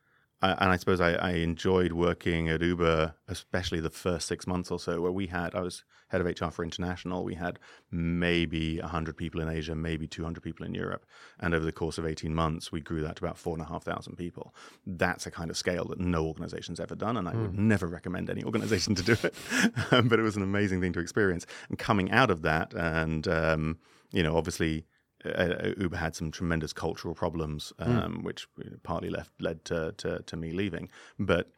I, 0.42 0.52
and 0.52 0.72
I 0.72 0.78
suppose 0.78 1.02
I, 1.02 1.14
I 1.14 1.32
enjoyed 1.32 1.92
working 1.92 2.48
at 2.50 2.62
Uber, 2.62 3.14
especially 3.28 3.80
the 3.80 3.90
first 3.90 4.28
six 4.28 4.48
months 4.48 4.72
or 4.72 4.80
so, 4.80 5.02
where 5.02 5.12
we 5.12 5.28
had, 5.28 5.54
I 5.54 5.62
was 5.62 5.84
head 6.10 6.22
of 6.22 6.28
HR 6.28 6.50
for 6.50 6.64
international. 6.64 7.24
We 7.24 7.36
had 7.36 7.60
maybe 7.92 8.80
100 8.80 9.16
people 9.16 9.42
in 9.42 9.50
Asia, 9.50 9.76
maybe 9.76 10.08
200 10.08 10.42
people 10.42 10.66
in 10.66 10.74
Europe. 10.74 11.06
And 11.40 11.54
over 11.54 11.66
the 11.66 11.72
course 11.72 11.98
of 11.98 12.06
18 12.06 12.34
months, 12.34 12.72
we 12.72 12.82
grew 12.82 13.02
that 13.02 13.18
to 13.18 13.26
about 13.26 13.38
4,500 13.38 14.18
people. 14.18 14.54
That's 14.86 15.28
a 15.28 15.32
kind 15.32 15.50
of 15.50 15.58
scale 15.58 15.86
that 15.86 16.00
no 16.00 16.26
organization's 16.26 16.80
ever 16.80 16.96
done. 16.96 17.18
And 17.18 17.28
I 17.28 17.36
would 17.36 17.58
never 17.58 17.88
recommend 17.88 18.30
any 18.30 18.44
organization 18.50 18.96
to 18.96 19.04
do 19.04 19.16
it. 19.24 19.34
But 20.10 20.20
it 20.20 20.24
was 20.24 20.36
an 20.36 20.44
amazing 20.44 20.82
thing 20.82 20.94
to 20.94 21.00
experience. 21.00 21.46
And 21.70 21.78
coming 21.78 22.12
out 22.12 22.32
of 22.32 22.42
that, 22.42 22.74
and, 22.74 23.28
um, 23.28 23.78
you 24.12 24.24
know, 24.24 24.36
obviously, 24.36 24.86
uh, 25.26 25.72
Uber 25.78 25.98
had 25.98 26.16
some 26.16 26.32
tremendous 26.32 26.74
cultural 26.74 27.14
problems, 27.14 27.74
um, 27.80 28.24
which 28.24 28.48
partly 28.84 29.10
left 29.10 29.32
led 29.40 29.66
to, 29.66 29.94
to 29.98 30.20
to 30.24 30.38
me 30.38 30.52
leaving. 30.52 30.90
But 31.18 31.50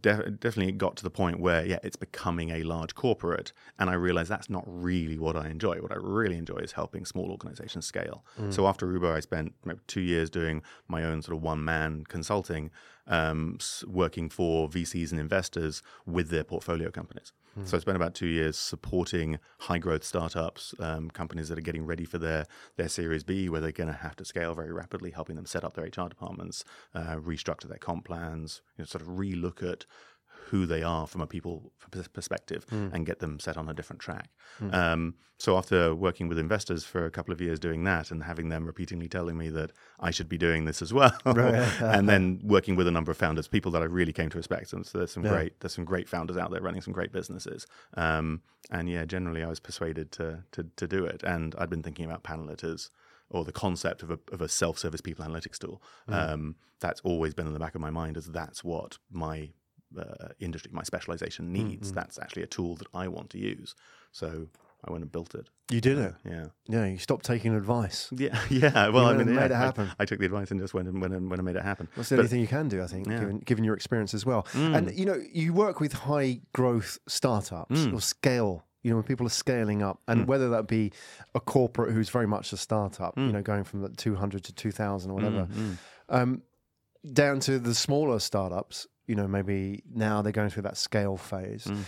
def- 0.00 0.40
definitely 0.40 0.68
it 0.68 0.78
got 0.78 0.96
to 0.96 1.02
the 1.02 1.10
point 1.10 1.38
where 1.40 1.64
yeah, 1.64 1.78
it's 1.82 1.96
becoming 1.96 2.50
a 2.50 2.62
large 2.62 2.94
corporate, 2.94 3.52
and 3.78 3.88
I 3.90 3.94
realized 3.94 4.30
that's 4.30 4.50
not 4.50 4.64
really 4.66 5.18
what 5.18 5.36
I 5.36 5.48
enjoy. 5.48 5.76
What 5.80 5.92
I 5.92 5.96
really 5.96 6.36
enjoy 6.36 6.56
is 6.56 6.72
helping 6.72 7.04
small 7.04 7.30
organizations 7.30 7.86
scale. 7.86 8.24
So 8.50 8.66
after 8.66 8.90
Uber, 8.90 9.12
I 9.12 9.20
spent 9.20 9.54
maybe 9.64 9.80
two 9.86 10.00
years 10.00 10.30
doing 10.30 10.62
my 10.88 11.04
own 11.04 11.22
sort 11.22 11.36
of 11.36 11.42
one 11.42 11.64
man 11.64 12.04
consulting, 12.08 12.70
um, 13.06 13.58
working 13.86 14.28
for 14.30 14.68
VCs 14.68 15.10
and 15.12 15.20
investors 15.20 15.82
with 16.06 16.30
their 16.30 16.44
portfolio 16.44 16.90
companies. 16.90 17.32
So 17.64 17.76
I 17.76 17.80
spent 17.80 17.96
about 17.96 18.14
two 18.14 18.26
years 18.26 18.56
supporting 18.56 19.38
high 19.60 19.78
growth 19.78 20.02
startups, 20.02 20.74
um, 20.80 21.08
companies 21.10 21.48
that 21.48 21.58
are 21.58 21.62
getting 21.62 21.86
ready 21.86 22.04
for 22.04 22.18
their 22.18 22.46
their 22.76 22.88
Series 22.88 23.22
B, 23.22 23.48
where 23.48 23.60
they're 23.60 23.70
going 23.70 23.86
to 23.88 23.92
have 23.92 24.16
to 24.16 24.24
scale 24.24 24.54
very 24.54 24.72
rapidly, 24.72 25.12
helping 25.12 25.36
them 25.36 25.46
set 25.46 25.62
up 25.62 25.74
their 25.74 25.84
HR 25.84 26.08
departments, 26.08 26.64
uh, 26.94 27.16
restructure 27.16 27.68
their 27.68 27.78
comp 27.78 28.06
plans, 28.06 28.60
you 28.76 28.82
know, 28.82 28.86
sort 28.86 29.02
of 29.02 29.08
relook 29.08 29.62
at 29.62 29.86
who 30.50 30.66
they 30.66 30.82
are 30.82 31.06
from 31.06 31.20
a 31.20 31.26
people 31.26 31.72
pers- 31.90 32.08
perspective 32.08 32.64
and 32.70 33.06
get 33.06 33.18
them 33.20 33.38
set 33.40 33.56
on 33.56 33.68
a 33.68 33.74
different 33.74 34.00
track. 34.00 34.30
Um, 34.72 35.14
so 35.36 35.56
after 35.58 35.94
working 35.94 36.28
with 36.28 36.38
investors 36.38 36.84
for 36.84 37.04
a 37.06 37.10
couple 37.10 37.32
of 37.34 37.40
years 37.40 37.58
doing 37.58 37.82
that 37.84 38.10
and 38.12 38.22
having 38.22 38.48
them 38.50 38.66
repeatedly 38.66 39.08
telling 39.08 39.36
me 39.36 39.48
that 39.50 39.72
I 39.98 40.10
should 40.12 40.28
be 40.28 40.38
doing 40.38 40.64
this 40.64 40.80
as 40.80 40.92
well, 40.92 41.12
and 41.80 42.08
then 42.08 42.40
working 42.44 42.76
with 42.76 42.86
a 42.86 42.90
number 42.92 43.10
of 43.10 43.18
founders, 43.18 43.48
people 43.48 43.72
that 43.72 43.82
I 43.82 43.86
really 43.86 44.12
came 44.12 44.30
to 44.30 44.36
respect, 44.38 44.72
and 44.72 44.86
so 44.86 44.98
there's 44.98 45.12
some 45.12 45.24
Yeah. 45.24 45.30
great 45.30 45.60
there's 45.60 45.74
some 45.74 45.84
great 45.84 46.08
founders 46.08 46.36
out 46.36 46.50
there 46.52 46.60
running 46.62 46.82
some 46.82 46.92
great 46.94 47.12
businesses. 47.12 47.66
Um, 47.94 48.42
and 48.70 48.88
yeah, 48.88 49.04
generally 49.04 49.42
I 49.42 49.48
was 49.48 49.60
persuaded 49.60 50.12
to, 50.12 50.44
to 50.52 50.64
to 50.76 50.86
do 50.86 51.04
it, 51.04 51.22
and 51.24 51.54
I'd 51.58 51.70
been 51.70 51.82
thinking 51.82 52.04
about 52.04 52.22
Panalyt 52.22 52.62
as 52.64 52.90
or 53.30 53.44
the 53.44 53.52
concept 53.52 54.02
of 54.02 54.10
a, 54.10 54.18
of 54.30 54.40
a 54.42 54.48
self-service 54.48 55.00
people 55.00 55.24
analytics 55.24 55.58
tool. 55.58 55.82
Um, 56.08 56.56
that's 56.78 57.00
always 57.00 57.32
been 57.34 57.46
in 57.46 57.54
the 57.54 57.58
back 57.58 57.74
of 57.74 57.80
my 57.80 57.90
mind 57.90 58.16
as 58.16 58.26
that's 58.26 58.62
what 58.62 58.98
my 59.10 59.50
uh, 59.98 60.28
industry, 60.40 60.70
my 60.74 60.82
specialization 60.82 61.52
needs. 61.52 61.92
That's 61.92 62.18
actually 62.18 62.42
a 62.42 62.46
tool 62.46 62.76
that 62.76 62.88
I 62.94 63.08
want 63.08 63.30
to 63.30 63.38
use. 63.38 63.74
So 64.12 64.48
I 64.86 64.92
went 64.92 65.02
and 65.02 65.10
built 65.10 65.34
it. 65.34 65.48
You 65.70 65.80
did 65.80 65.98
it. 65.98 66.14
Yeah. 66.24 66.46
Yeah, 66.68 66.84
you 66.86 66.98
stopped 66.98 67.24
taking 67.24 67.54
advice. 67.54 68.08
Yeah, 68.14 68.38
yeah. 68.50 68.88
Well, 68.88 69.06
I 69.06 69.14
mean, 69.16 69.28
yeah, 69.28 69.34
made 69.40 69.50
it 69.50 69.54
happen. 69.56 69.90
I, 69.98 70.04
took 70.04 70.18
the 70.18 70.26
advice 70.26 70.50
and 70.50 70.60
just 70.60 70.74
went 70.74 70.88
and 70.88 71.00
went 71.00 71.14
and, 71.14 71.30
went 71.30 71.38
and 71.40 71.46
made 71.46 71.56
it 71.56 71.62
happen. 71.62 71.88
That's 71.96 72.10
the 72.10 72.16
But- 72.16 72.20
only 72.20 72.28
thing 72.30 72.40
you 72.40 72.46
can 72.48 72.68
do, 72.68 72.82
I 72.82 72.86
think, 72.86 73.06
Yeah. 73.06 73.18
given, 73.20 73.38
given 73.38 73.64
your 73.64 73.74
experience 73.74 74.12
as 74.14 74.26
well. 74.26 74.42
Mm. 74.52 74.76
And 74.76 74.98
you 74.98 75.06
know, 75.06 75.18
you 75.32 75.52
work 75.54 75.80
with 75.80 75.92
high 75.94 76.40
growth 76.52 76.98
startups 77.08 77.80
Mm. 77.86 77.94
or 77.94 78.00
scale. 78.00 78.64
You 78.82 78.90
know, 78.90 78.96
when 78.96 79.04
people 79.04 79.24
are 79.26 79.30
scaling 79.30 79.82
up, 79.82 80.02
and 80.06 80.28
whether 80.28 80.50
that 80.50 80.66
be 80.68 80.92
a 81.34 81.40
corporate 81.40 81.94
who's 81.94 82.10
very 82.10 82.26
much 82.26 82.52
a 82.52 82.58
startup, 82.58 83.16
you 83.16 83.32
know, 83.32 83.40
going 83.40 83.64
from 83.64 83.80
the 83.80 83.88
200 83.88 84.44
to 84.44 84.52
2,000 84.52 85.10
or 85.10 85.14
whatever, 85.14 85.46
Mm, 85.50 85.78
um, 86.10 86.42
down 87.10 87.40
to 87.40 87.58
the 87.58 87.74
smaller 87.74 88.18
startups, 88.18 88.86
you 89.06 89.14
know, 89.14 89.26
maybe 89.28 89.82
now 89.92 90.22
they're 90.22 90.32
going 90.32 90.50
through 90.50 90.62
that 90.64 90.76
scale 90.76 91.16
phase. 91.16 91.64
Mm. 91.64 91.84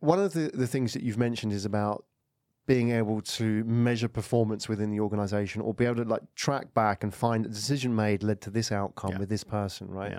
One 0.00 0.18
of 0.20 0.32
the, 0.32 0.50
the 0.52 0.66
things 0.66 0.92
that 0.94 1.02
you've 1.02 1.18
mentioned 1.18 1.52
is 1.52 1.64
about 1.64 2.04
being 2.66 2.90
able 2.90 3.20
to 3.22 3.62
measure 3.64 4.08
performance 4.08 4.68
within 4.68 4.90
the 4.90 4.98
organization 5.00 5.62
or 5.62 5.72
be 5.72 5.84
able 5.84 5.96
to 5.96 6.04
like 6.04 6.22
track 6.34 6.74
back 6.74 7.04
and 7.04 7.14
find 7.14 7.46
a 7.46 7.48
decision 7.48 7.94
made 7.94 8.22
led 8.22 8.40
to 8.40 8.50
this 8.50 8.72
outcome 8.72 9.12
Yeah. 9.12 9.18
with 9.18 9.28
this 9.28 9.44
person, 9.44 9.88
right? 9.88 10.12
Yeah. 10.12 10.18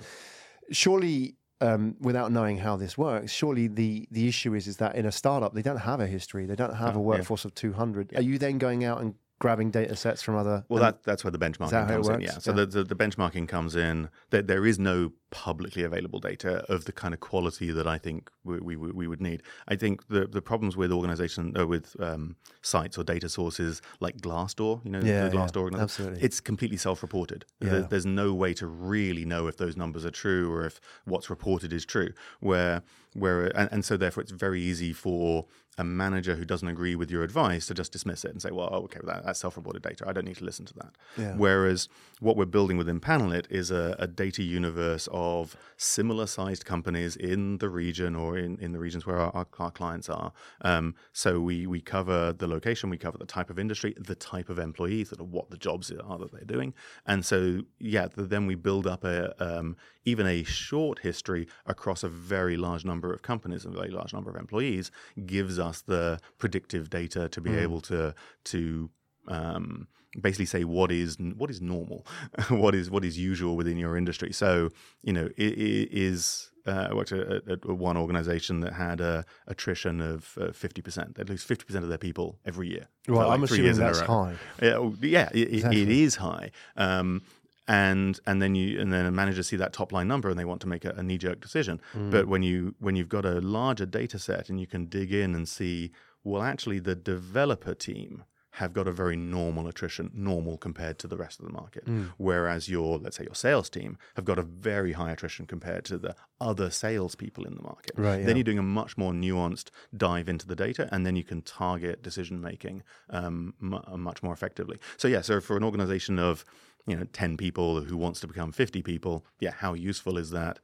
Surely, 0.72 1.36
um, 1.60 1.96
without 2.00 2.32
knowing 2.32 2.58
how 2.58 2.78
this 2.78 2.98
works, 2.98 3.32
surely 3.32 3.68
the 3.68 4.08
the 4.12 4.28
issue 4.28 4.54
is 4.54 4.68
is 4.68 4.78
that 4.78 4.96
in 4.96 5.06
a 5.06 5.12
startup 5.12 5.54
they 5.56 5.62
don't 5.62 5.78
have 5.80 6.00
a 6.00 6.08
history, 6.08 6.46
they 6.46 6.56
don't 6.56 6.76
have 6.76 6.94
No, 6.96 7.00
a 7.00 7.04
yeah. 7.04 7.08
workforce 7.18 7.46
of 7.46 7.54
two 7.56 7.74
hundred. 7.74 8.16
Are 8.16 8.22
you 8.22 8.38
then 8.38 8.58
going 8.60 8.84
out 8.84 9.02
and 9.02 9.16
grabbing 9.40 9.70
data 9.72 9.96
sets 9.96 10.22
from 10.22 10.36
other. 10.36 10.66
Well, 10.68 10.82
that, 10.82 11.04
that's 11.04 11.24
where 11.24 11.32
the 11.32 11.38
benchmarking 11.38 11.70
that 11.70 11.88
comes 11.88 12.10
in. 12.10 12.22
Yeah. 12.22 12.32
So 12.40 12.52
Yeah. 12.52 12.56
The, 12.58 12.66
the, 12.66 12.84
the 12.84 12.96
benchmarking 12.96 13.48
comes 13.48 13.76
in. 13.76 14.10
There, 14.32 14.42
there 14.42 14.66
is 14.66 14.80
no 14.80 15.12
publicly 15.30 15.84
available 15.84 16.20
data 16.20 16.64
of 16.72 16.86
the 16.86 16.92
kind 16.92 17.14
of 17.14 17.20
quality 17.20 17.70
that 17.72 17.86
I 17.86 17.98
think 17.98 18.32
we, 18.44 18.60
we, 18.60 18.76
we 18.76 19.08
would 19.08 19.22
need. 19.22 19.44
I 19.68 19.76
think 19.76 20.08
the, 20.08 20.26
the 20.26 20.42
problems 20.42 20.76
with 20.78 20.92
organization 20.92 21.56
uh, 21.58 21.68
with 21.68 21.96
um, 22.00 22.36
sites 22.62 22.98
or 22.98 23.04
data 23.04 23.30
sources 23.30 23.82
like 24.00 24.18
Glassdoor, 24.18 24.84
you 24.84 24.90
know, 24.92 25.00
Yeah, 25.00 25.28
the 25.28 25.36
yeah, 25.36 25.44
Glassdoor, 25.44 25.58
organization, 25.58 25.84
absolutely. 25.84 26.22
it's 26.24 26.40
completely 26.40 26.78
self-reported. 26.78 27.46
There- 27.60 27.82
there's 27.84 28.06
no 28.06 28.34
way 28.34 28.54
to 28.56 28.66
really 28.68 29.24
know 29.26 29.48
if 29.48 29.58
those 29.58 29.78
numbers 29.78 30.06
are 30.06 30.12
true 30.12 30.52
or 30.52 30.66
if 30.66 30.80
what's 31.06 31.30
reported 31.30 31.72
is 31.74 31.86
true. 31.86 32.10
Where 32.40 32.82
where 33.14 33.46
and, 33.58 33.70
and 33.72 33.86
so 33.86 33.98
therefore 33.98 34.22
it's 34.24 34.32
very 34.32 34.62
easy 34.62 34.94
for 34.94 35.46
a 35.80 35.84
manager 35.84 36.36
who 36.36 36.44
doesn't 36.44 36.68
agree 36.68 36.96
with 36.96 37.12
your 37.12 37.22
advice 37.22 37.68
to 37.68 37.74
just 37.74 37.92
dismiss 37.92 38.26
it 38.26 38.32
and 38.32 38.42
say, 38.42 38.50
well, 38.50 38.68
okay, 38.70 39.00
that, 39.04 39.24
that's 39.24 39.40
self-reported 39.40 39.84
data. 39.84 40.04
I 40.08 40.12
don't 40.12 40.26
need 40.26 40.38
to 40.38 40.44
listen 40.44 40.66
to 40.66 40.74
that. 40.74 40.96
Yeah. 41.16 41.36
Whereas 41.36 41.88
what 42.20 42.36
we're 42.36 42.46
building 42.46 42.78
within 42.78 43.00
Panalyt 43.00 43.46
is 43.52 43.70
a, 43.70 43.96
a 44.00 44.08
data 44.08 44.42
universe 44.42 45.08
of 45.12 45.56
similar-sized 45.78 46.66
companies 46.66 47.16
in 47.16 47.60
the 47.60 47.70
region 47.70 48.16
or 48.16 48.40
in, 48.40 48.58
in 48.58 48.72
the 48.72 48.80
regions 48.80 49.06
where 49.06 49.18
our, 49.18 49.32
our, 49.36 49.48
our 49.60 49.70
clients 49.70 50.10
are. 50.10 50.34
Um, 50.62 50.96
so 51.14 51.40
we 51.40 51.68
we 51.68 51.80
cover 51.80 52.34
the 52.34 52.48
location, 52.48 52.90
we 52.90 52.98
cover 52.98 53.20
the 53.20 53.28
type 53.28 53.52
of 53.52 53.60
industry, 53.60 53.94
the 54.00 54.16
type 54.16 54.50
of 54.50 54.58
employees, 54.58 55.14
are 55.14 55.24
what 55.24 55.52
the 55.52 55.58
jobs 55.58 55.92
are 55.92 56.18
that 56.18 56.32
they're 56.32 56.42
doing, 56.44 56.74
and 57.06 57.24
so 57.24 57.62
yeah, 57.78 58.08
th- 58.08 58.30
then 58.30 58.48
we 58.48 58.56
build 58.56 58.88
up 58.88 59.04
a 59.04 59.36
um, 59.44 59.78
even 60.06 60.26
a 60.26 60.44
short 60.44 61.00
history 61.00 61.48
across 61.66 62.02
a 62.02 62.10
very 62.10 62.56
large 62.56 62.84
number 62.86 62.97
of 63.14 63.22
companies 63.22 63.66
and 63.66 63.74
a 63.76 63.78
very 63.78 63.92
large 63.92 64.14
number 64.14 64.30
of 64.30 64.36
employees 64.36 64.92
gives 65.26 65.60
us 65.60 65.82
the 65.82 66.20
predictive 66.38 66.90
data 66.90 67.30
to 67.30 67.40
be 67.42 67.56
able 67.56 67.82
to 67.82 68.14
to 68.46 68.90
um, 69.28 69.88
basically 70.22 70.46
say 70.46 70.64
what 70.64 70.92
is 70.92 71.18
what 71.36 71.50
is 71.50 71.62
normal, 71.62 72.06
what 72.50 72.74
is 72.76 72.90
what 72.90 73.04
is 73.06 73.18
usual 73.18 73.56
within 73.56 73.78
your 73.78 73.98
industry. 73.98 74.32
So 74.34 74.70
you 75.04 75.14
know, 75.14 75.26
it, 75.38 75.54
it 75.54 75.90
is. 75.92 76.52
Uh, 76.66 76.88
I 76.92 76.94
worked 76.94 77.14
at, 77.14 77.48
at 77.48 77.66
one 77.66 77.96
organization 77.96 78.60
that 78.60 78.74
had 78.74 79.00
a 79.00 79.24
attrition 79.48 80.02
of 80.02 80.38
uh, 80.42 80.52
fifty 80.52 80.82
percent. 80.82 81.16
They'd 81.16 81.30
lose 81.30 81.42
fifty 81.44 81.64
percent 81.66 81.84
of 81.84 81.90
their 81.90 81.98
people 81.98 82.40
every 82.46 82.68
year. 82.68 82.88
Well, 83.08 83.20
like 83.26 83.36
I'm 83.36 83.44
assuming 83.44 83.64
years 83.66 83.78
in 83.78 83.84
a 83.84 83.88
that's 83.88 84.00
high. 84.02 84.36
Yeah, 84.62 84.78
well, 84.80 84.94
yeah, 85.02 85.30
it, 85.34 85.36
it- 85.36 85.48
it 85.48 85.54
Exactly. 85.54 86.04
is 86.04 86.16
high. 86.16 86.52
Um, 86.76 87.22
and 87.68 88.20
and 88.26 88.42
then 88.42 88.56
you 88.56 88.80
and 88.80 88.92
then 88.94 89.06
a 89.06 89.12
manager 89.12 89.44
see 89.44 89.58
that 89.58 89.74
top 89.74 89.92
line 89.92 90.08
number 90.08 90.30
and 90.30 90.40
they 90.40 90.46
want 90.46 90.62
to 90.62 90.68
make 90.68 90.86
a, 90.86 90.92
a 90.92 91.04
knee 91.04 91.18
jerk 91.18 91.40
decision. 91.42 91.82
Mm. 91.94 92.12
But 92.12 92.28
when 92.28 92.44
you 92.44 92.76
when 92.80 92.96
you've 92.96 93.10
got 93.10 93.26
a 93.26 93.42
larger 93.42 93.86
data 93.86 94.20
set 94.20 94.50
and 94.50 94.60
you 94.60 94.68
can 94.68 94.86
dig 94.86 95.14
in 95.14 95.36
and 95.36 95.48
see, 95.48 95.92
well, 96.24 96.44
actually, 96.44 96.80
the 96.80 96.96
developer 96.96 97.74
team 97.74 98.24
have 98.52 98.74
got 98.74 98.88
a 98.88 98.92
very 98.92 99.16
normal 99.16 99.68
attrition, 99.68 100.10
normal 100.16 100.58
compared 100.58 100.98
to 100.98 101.08
the 101.08 101.16
rest 101.16 101.40
of 101.40 101.46
the 101.46 101.52
market. 101.52 101.86
Mm. 101.86 102.12
Whereas 102.18 102.68
your, 102.68 102.98
let's 102.98 103.18
say, 103.18 103.24
your 103.24 103.36
sales 103.36 103.70
team 103.70 104.00
have 104.16 104.26
got 104.26 104.40
a 104.40 104.42
very 104.42 104.94
high 104.94 105.12
attrition 105.12 105.46
compared 105.46 105.86
to 105.86 106.00
the 106.00 106.16
other 106.42 106.72
salespeople 106.72 107.46
in 107.46 107.54
the 107.54 107.62
market. 107.62 107.92
Right, 107.96 108.18
Then 108.18 108.30
yeah. 108.30 108.36
you're 108.38 108.44
doing 108.44 108.58
a 108.58 108.64
much 108.64 108.98
more 108.98 109.12
nuanced 109.12 109.70
dive 109.96 110.28
into 110.28 110.48
the 110.48 110.56
data, 110.56 110.90
and 110.92 111.06
then 111.06 111.16
you 111.16 111.24
can 111.24 111.44
target 111.44 112.02
decision 112.02 112.42
making 112.42 112.82
um, 113.12 113.54
mu- 113.60 113.80
much 113.96 114.24
more 114.24 114.34
effectively. 114.34 114.80
So 114.98 115.08
yeah, 115.08 115.22
so 115.22 115.40
for 115.40 115.56
an 115.56 115.64
organization 115.64 116.18
of 116.18 116.44
you 116.88 116.96
know 116.96 117.06
10 117.14 117.38
people 117.38 117.82
who 117.82 117.98
wants 117.98 118.20
to 118.22 118.28
become 118.28 118.52
50 118.52 118.82
people, 118.82 119.26
yeah, 119.40 119.52
how 119.52 119.74
useful 119.74 120.18
is 120.18 120.32
that? 120.32 120.60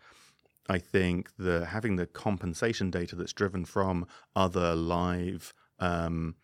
I 0.69 0.79
think 0.79 1.29
the 1.37 1.65
having 1.65 1.97
the 1.97 2.05
compensation 2.05 2.89
data 2.89 3.15
that's 3.15 3.33
driven 3.33 3.65
from 3.65 4.07
other 4.35 4.75
live 4.75 5.53
um, 5.79 6.35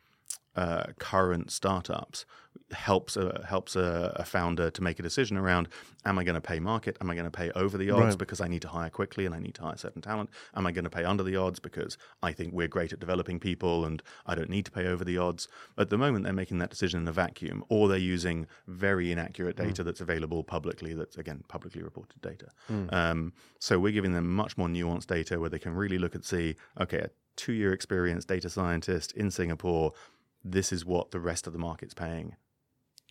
uh, 0.55 0.83
current 0.99 1.51
startups 1.51 2.25
helps 2.71 3.17
a, 3.17 3.43
helps 3.47 3.75
a, 3.75 4.13
a 4.15 4.23
founder 4.25 4.69
to 4.69 4.83
make 4.83 4.99
a 4.99 5.03
decision 5.03 5.37
around: 5.37 5.67
Am 6.05 6.19
I 6.19 6.23
going 6.23 6.35
to 6.35 6.41
pay 6.41 6.59
market? 6.59 6.97
Am 7.01 7.09
I 7.09 7.13
going 7.15 7.25
to 7.25 7.31
pay 7.31 7.51
over 7.51 7.77
the 7.77 7.89
odds 7.91 8.01
Right. 8.13 8.17
because 8.17 8.41
I 8.41 8.47
need 8.47 8.61
to 8.63 8.67
hire 8.67 8.89
quickly 8.89 9.25
and 9.25 9.33
I 9.33 9.39
need 9.39 9.55
to 9.55 9.61
hire 9.63 9.77
certain 9.77 10.01
talent? 10.01 10.29
Am 10.55 10.65
I 10.67 10.71
going 10.71 10.83
to 10.83 10.89
pay 10.89 11.03
under 11.03 11.23
the 11.23 11.35
odds 11.35 11.59
because 11.59 11.97
I 12.21 12.31
think 12.31 12.53
we're 12.53 12.67
great 12.67 12.91
at 12.93 12.99
developing 12.99 13.39
people 13.39 13.85
and 13.85 14.01
I 14.25 14.35
don't 14.35 14.49
need 14.49 14.65
to 14.65 14.71
pay 14.71 14.85
over 14.87 15.03
the 15.03 15.17
odds? 15.17 15.47
At 15.77 15.89
the 15.89 15.97
moment, 15.97 16.25
they're 16.25 16.33
making 16.33 16.57
that 16.59 16.69
decision 16.69 17.01
in 17.01 17.07
a 17.07 17.11
vacuum, 17.11 17.63
or 17.69 17.87
they're 17.87 17.97
using 17.97 18.45
very 18.67 19.11
inaccurate 19.11 19.55
data 19.55 19.83
that's 19.83 20.01
available 20.01 20.43
publicly. 20.43 20.93
That's 20.93 21.17
again 21.17 21.43
publicly 21.47 21.81
reported 21.83 22.21
data. 22.21 22.49
Um, 22.91 23.33
so 23.59 23.79
we're 23.79 23.93
giving 23.93 24.13
them 24.13 24.35
much 24.35 24.57
more 24.57 24.67
nuanced 24.67 25.07
data 25.07 25.39
where 25.39 25.49
they 25.49 25.59
can 25.59 25.73
really 25.73 25.97
look 25.97 26.13
and 26.15 26.25
see, 26.25 26.55
okay, 26.79 26.99
a 26.99 27.09
two-year 27.35 27.71
experience 27.73 28.25
data 28.25 28.49
scientist 28.49 29.11
in 29.13 29.31
Singapore. 29.31 29.93
This 30.43 30.71
is 30.71 30.85
what 30.85 31.11
the 31.11 31.19
rest 31.19 31.47
of 31.47 31.53
the 31.53 31.59
market's 31.59 31.93
paying. 31.93 32.35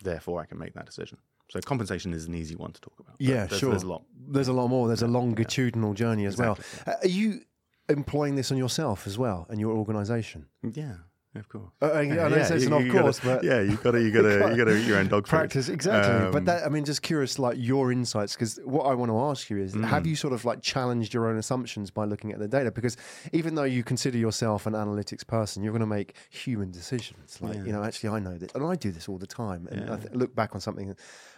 Therefore, 0.03 0.41
I 0.41 0.47
can 0.47 0.59
make 0.59 0.75
that 0.75 0.87
decision. 0.87 1.19
So 1.51 1.61
compensation 1.61 2.12
is 2.12 2.27
an 2.27 2.35
easy 2.35 2.55
one 2.55 2.73
to 2.73 2.81
talk 2.81 2.95
about. 3.01 3.17
Yeah, 3.19 3.47
there's, 3.47 3.59
sure. 3.61 3.71
There's 3.71 3.83
a 3.83 3.87
lot. 3.88 4.05
There's 4.29 4.49
a 4.49 4.53
lot 4.53 4.69
more. 4.69 4.87
There's 4.87 5.03
a 5.03 5.09
longitudinal 5.09 5.95
journey 5.95 6.27
as 6.27 6.37
well. 6.37 6.53
Exactly, 6.55 6.93
Uh, 6.93 6.97
Are 7.03 7.09
you 7.09 7.41
employing 7.88 8.37
this 8.37 8.53
on 8.53 8.59
yourself 8.59 9.07
as 9.07 9.17
well 9.17 9.47
and 9.49 9.59
your 9.59 9.73
organisation? 9.73 10.47
Yeah, 10.62 10.95
of 11.35 11.49
course. 11.49 11.71
Uh, 11.81 11.93
I 11.93 12.05
know 12.07 12.27
it 12.27 12.47
says 12.47 12.62
you- 12.64 12.75
an 12.75 12.83
of 12.87 12.88
gotta- 12.93 13.01
course, 13.03 13.21
but 13.21 13.45
yeah, 13.45 13.61
you 13.61 13.77
got 13.77 13.93
to, 13.93 14.03
you 14.03 14.11
got 14.11 14.23
to, 14.23 14.49
you 14.51 14.57
got 14.57 14.64
to 14.64 14.77
eat 14.77 14.87
your 14.87 14.99
own 14.99 15.09
dog 15.09 15.27
food. 15.27 15.31
practice 15.37 15.69
exactly. 15.69 16.31
but 16.33 16.38
Um, 16.38 16.45
that 16.47 16.64
I 16.64 16.69
mean, 16.69 16.85
just 16.85 17.03
curious, 17.03 17.38
like 17.38 17.57
your 17.59 17.93
insights, 17.93 18.33
because 18.35 18.59
what 18.64 18.85
I 18.87 18.95
want 18.95 19.11
to 19.11 19.19
ask 19.19 19.49
you 19.51 19.59
is, 19.59 19.75
Mm. 19.75 19.85
have 19.85 20.07
you 20.07 20.17
sort 20.17 20.33
of 20.33 20.45
like 20.45 20.62
challenged 20.62 21.12
your 21.14 21.29
own 21.29 21.37
assumptions 21.37 21.91
by 21.91 22.05
looking 22.07 22.33
at 22.33 22.38
the 22.38 22.49
data? 22.49 22.71
Because 22.73 22.97
even 23.33 23.55
though 23.55 23.64
you 23.64 23.85
consider 23.85 24.19
yourself 24.19 24.67
an 24.67 24.73
analytics 24.73 25.25
person, 25.27 25.62
you're 25.62 25.73
going 25.73 25.81
to 25.81 25.87
make 25.87 26.14
human 26.31 26.71
decisions. 26.71 27.38
Like 27.41 27.55
Yeah. 27.57 27.64
you 27.64 27.73
know, 27.73 27.85
actually, 27.85 28.11
I 28.11 28.19
know 28.21 28.37
this, 28.38 28.51
and 28.55 28.64
I 28.64 28.75
do 28.75 28.91
this 28.91 29.09
all 29.09 29.19
the 29.19 29.27
time. 29.27 29.69
And 29.71 29.91
I 29.91 29.97
th- 29.97 30.12
look 30.14 30.35
back 30.35 30.55
on 30.55 30.61
something. 30.61 30.95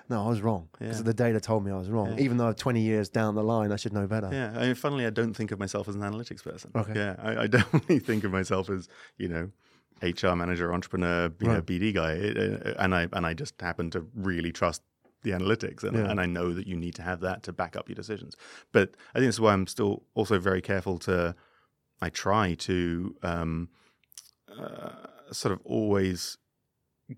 No, 0.08 0.24
I 0.24 0.28
was 0.28 0.40
wrong 0.40 0.68
because 0.78 0.98
Yeah. 0.98 1.02
the 1.04 1.14
data 1.14 1.38
told 1.40 1.64
me 1.64 1.70
I 1.70 1.76
was 1.78 1.88
wrong. 1.90 2.14
Yeah. 2.16 2.24
Even 2.24 2.36
though 2.36 2.52
20 2.52 2.80
years 2.80 3.08
down 3.08 3.34
the 3.36 3.44
line, 3.44 3.70
I 3.70 3.76
should 3.76 3.92
know 3.92 4.06
better. 4.08 4.28
Yeah, 4.32 4.52
I 4.56 4.66
mean, 4.66 4.74
funnily, 4.74 5.06
I 5.06 5.10
don't 5.10 5.34
think 5.34 5.52
of 5.52 5.58
myself 5.60 5.88
as 5.88 5.94
an 5.94 6.00
analytics 6.00 6.42
person. 6.42 6.70
Okay. 6.74 6.94
Yeah, 6.96 7.14
I, 7.22 7.42
I 7.42 7.46
definitely 7.58 7.98
think 8.00 8.24
of 8.24 8.32
myself 8.32 8.70
as 8.70 8.88
you 9.18 9.28
know, 9.28 9.50
HR 10.02 10.34
manager, 10.34 10.72
entrepreneur, 10.72 11.30
you 11.40 11.48
know, 11.48 11.62
BD 11.62 11.92
guy, 11.92 12.12
It- 12.12 12.36
uh, 12.66 12.74
and 12.78 12.94
I 12.94 13.08
and 13.12 13.26
I 13.26 13.34
just 13.34 13.60
happen 13.60 13.90
to 13.90 14.06
really 14.14 14.52
trust 14.52 14.82
the 15.22 15.30
analytics, 15.32 15.84
and, 15.84 15.96
Yeah. 15.96 16.10
and 16.10 16.18
I 16.18 16.24
know 16.26 16.54
that 16.54 16.66
you 16.66 16.76
need 16.76 16.94
to 16.94 17.02
have 17.02 17.20
that 17.20 17.42
to 17.42 17.52
back 17.52 17.76
up 17.76 17.88
your 17.88 17.94
decisions. 17.96 18.36
But 18.72 18.96
I 19.14 19.18
think 19.18 19.26
that's 19.28 19.40
why 19.40 19.52
I'm 19.52 19.66
still 19.66 20.04
also 20.14 20.38
very 20.38 20.62
careful 20.62 20.98
to. 21.00 21.34
I 22.00 22.08
try 22.08 22.54
to 22.54 23.14
um, 23.22 23.68
uh, 24.48 25.06
sort 25.32 25.52
of 25.52 25.60
always 25.64 26.38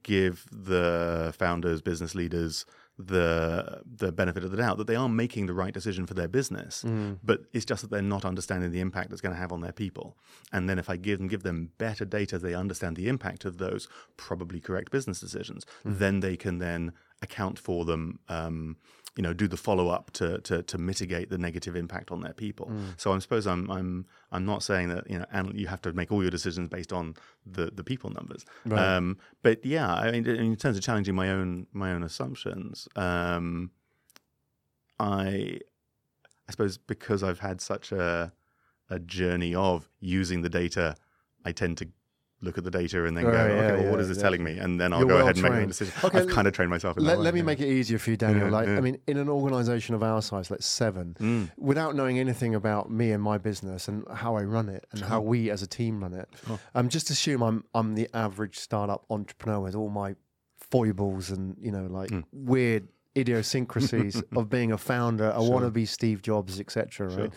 give 0.03 0.47
the 0.51 1.33
founders, 1.39 1.81
business 1.83 2.15
leaders, 2.15 2.67
the 3.07 3.83
the 3.85 4.13
benefit 4.13 4.45
of 4.45 4.51
the 4.51 4.57
doubt 4.57 4.79
that 4.79 4.87
they 4.87 4.97
are 4.97 5.09
making 5.09 5.47
the 5.47 5.55
right 5.55 5.75
decision 5.75 6.07
for 6.07 6.15
their 6.15 6.29
business, 6.29 6.83
Mm. 6.85 7.19
but 7.23 7.41
it's 7.53 7.65
just 7.65 7.83
that 7.83 7.91
they're 7.91 8.03
not 8.03 8.25
understanding 8.25 8.71
the 8.71 8.81
impact 8.81 9.11
that's 9.11 9.21
going 9.21 9.35
to 9.35 9.41
have 9.41 9.53
on 9.53 9.61
their 9.61 9.73
people. 9.73 10.17
And 10.53 10.69
then 10.69 10.79
if 10.79 10.89
I 10.91 10.97
give 10.97 11.19
them 11.19 11.29
give 11.29 11.43
them 11.43 11.71
better 11.79 12.05
data, 12.05 12.39
they 12.39 12.55
understand 12.55 12.97
the 12.97 13.09
impact 13.09 13.45
of 13.45 13.59
those 13.59 13.89
probably 14.17 14.61
correct 14.61 14.91
business 14.91 15.21
decisions. 15.21 15.65
Then 15.85 16.21
they 16.21 16.37
can 16.37 16.59
then 16.59 16.93
account 17.23 17.59
for 17.59 17.85
them. 17.85 18.19
Um, 18.29 18.77
you 19.17 19.23
know, 19.23 19.35
do 19.35 19.47
the 19.47 19.59
follow 19.59 19.89
up 19.89 20.11
to, 20.13 20.39
to 20.41 20.63
to 20.63 20.79
mitigate 20.79 21.29
the 21.29 21.37
negative 21.37 21.77
impact 21.77 22.11
on 22.11 22.23
their 22.23 22.33
people. 22.33 22.73
So 22.97 23.13
I 23.13 23.19
suppose 23.19 23.47
I'm 23.47 23.71
I'm 23.71 24.07
I'm 24.31 24.47
not 24.47 24.63
saying 24.63 24.89
that 24.89 25.09
you 25.11 25.19
know, 25.19 25.27
and 25.31 25.59
you 25.59 25.67
have 25.67 25.83
to 25.83 25.93
make 25.93 26.11
all 26.11 26.23
your 26.23 26.31
decisions 26.31 26.69
based 26.69 26.95
on 26.95 27.15
the 27.45 27.67
the 27.71 27.85
people 27.85 28.09
numbers. 28.09 28.47
Right. 28.65 28.81
Um, 28.81 29.19
but 29.43 29.67
yeah, 29.67 29.93
I 29.93 30.11
mean, 30.13 30.27
in 30.27 30.57
terms 30.57 30.79
of 30.79 30.83
challenging 30.83 31.15
my 31.15 31.31
own 31.31 31.67
my 31.73 31.93
own 31.93 32.03
assumptions, 32.03 32.89
um, 32.97 33.71
I 34.99 35.61
I 36.49 36.51
suppose 36.51 36.79
because 36.79 37.23
I've 37.23 37.41
had 37.41 37.61
such 37.61 37.93
a 37.93 38.33
a 38.89 38.99
journey 38.99 39.55
of 39.55 39.91
using 40.01 40.41
the 40.41 40.49
data, 40.51 40.97
I 41.45 41.53
tend 41.53 41.79
to 41.79 41.89
look 42.43 42.59
at 42.59 42.65
the 42.65 42.71
data 42.71 43.05
and 43.07 43.17
then 43.17 43.25
go, 43.25 43.31
Right, 43.31 43.51
okay, 43.51 43.55
yeah, 43.57 43.73
well, 43.83 43.91
what 43.91 43.97
yeah, 43.97 44.03
is 44.03 44.09
this 44.09 44.17
yeah. 44.19 44.23
telling 44.25 44.43
me? 44.45 44.59
And 44.59 44.81
then 44.81 44.93
I'll 44.93 44.99
You're 45.01 45.09
go 45.09 45.15
well 45.15 45.23
ahead 45.25 45.37
and 45.37 45.43
make 45.45 45.53
my 45.53 45.65
decision. 45.65 45.95
Okay, 46.05 46.19
I've 46.19 46.29
kind 46.29 46.47
of 46.49 46.53
trained 46.53 46.71
myself 46.71 46.97
in 46.99 47.05
Let, 47.05 47.13
that 47.13 47.19
way. 47.19 47.25
let 47.25 47.35
me 47.35 47.41
yeah. 47.41 47.47
make 47.47 47.61
it 47.61 47.69
easier 47.69 47.99
for 47.99 48.11
you, 48.11 48.17
Daniel. 48.17 48.47
Yeah, 48.47 48.53
like, 48.53 48.67
yeah. 48.69 48.77
I 48.77 48.81
mean, 48.81 48.99
in 49.07 49.17
an 49.17 49.29
organization 49.29 49.95
of 49.95 50.03
our 50.03 50.21
size, 50.23 50.51
let's 50.51 50.67
seven, 50.67 51.17
Mm. 51.21 51.51
without 51.57 51.95
knowing 51.95 52.19
anything 52.19 52.55
about 52.55 52.91
me 52.91 53.13
and 53.13 53.23
my 53.23 53.39
business 53.39 53.87
and 53.89 54.05
how 54.13 54.35
I 54.37 54.43
run 54.43 54.69
it 54.69 54.87
and 54.93 55.03
how 55.03 55.21
we 55.21 55.51
as 55.51 55.63
a 55.63 55.67
team 55.67 56.03
run 56.03 56.15
it, 56.15 56.29
Sure. 56.47 56.59
um, 56.75 56.89
just 56.89 57.11
assume 57.11 57.43
I'm 57.43 57.65
I'm 57.75 57.95
the 57.95 58.09
average 58.13 58.59
startup 58.59 59.05
entrepreneur 59.09 59.61
with 59.61 59.75
all 59.75 59.89
my 59.89 60.17
foibles 60.59 61.31
and 61.31 61.57
you 61.61 61.71
know 61.71 61.87
like 61.87 62.11
Mm. 62.11 62.25
weird 62.33 62.89
idiosyncrasies 63.17 64.23
of 64.37 64.49
being 64.49 64.73
a 64.73 64.79
founder, 64.79 65.31
a 65.31 65.41
Sure. 65.41 65.61
wannabe 65.61 65.87
Steve 65.87 66.23
Jobs, 66.23 66.59
etc. 66.61 67.09
Right? 67.09 67.15
Sure. 67.17 67.29